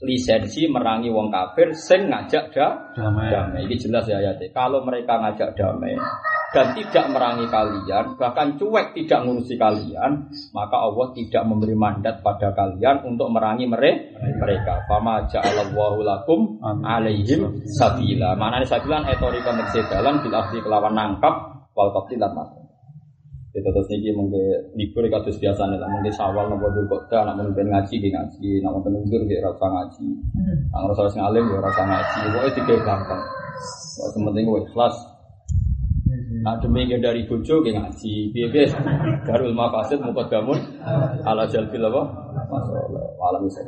[0.04, 3.32] lisensi merangi wong kafir sing ngajak da Damai.
[3.32, 3.62] damai.
[3.64, 5.96] Ini jelas ya ayatnya kalau mereka ngajak damai
[6.52, 12.52] dan tidak merangi kalian bahkan cuek tidak ngurusi kalian maka Allah tidak memberi mandat pada
[12.52, 14.84] kalian untuk merangi mere- mereka.
[14.88, 18.36] Fama ja'alallahu lakum alaihim sabila.
[18.36, 22.20] Mana sabilan etorika mengse dalan bil kelawan nangkap wal qatl
[23.56, 24.44] mati itu terus niki mungkin
[24.76, 28.72] libur kados biasa nih mungkin sawal nopo dulu kota nak mungkin ngaji di ngaji nak
[28.76, 30.08] mungkin undur di rasa ngaji.
[30.76, 32.20] Nak ngerasa harus ngalim ya rasa ngaji.
[32.36, 33.22] Pokoknya tiga gampang.
[33.96, 34.96] Wah, sementing gue ikhlas.
[36.44, 38.68] Nah demi dari bojo ke ngaji, piye piye?
[39.28, 40.60] Darul mafasid mukadamun
[41.24, 42.04] ala jalbil apa?
[42.52, 43.64] Masyaallah, alam bisa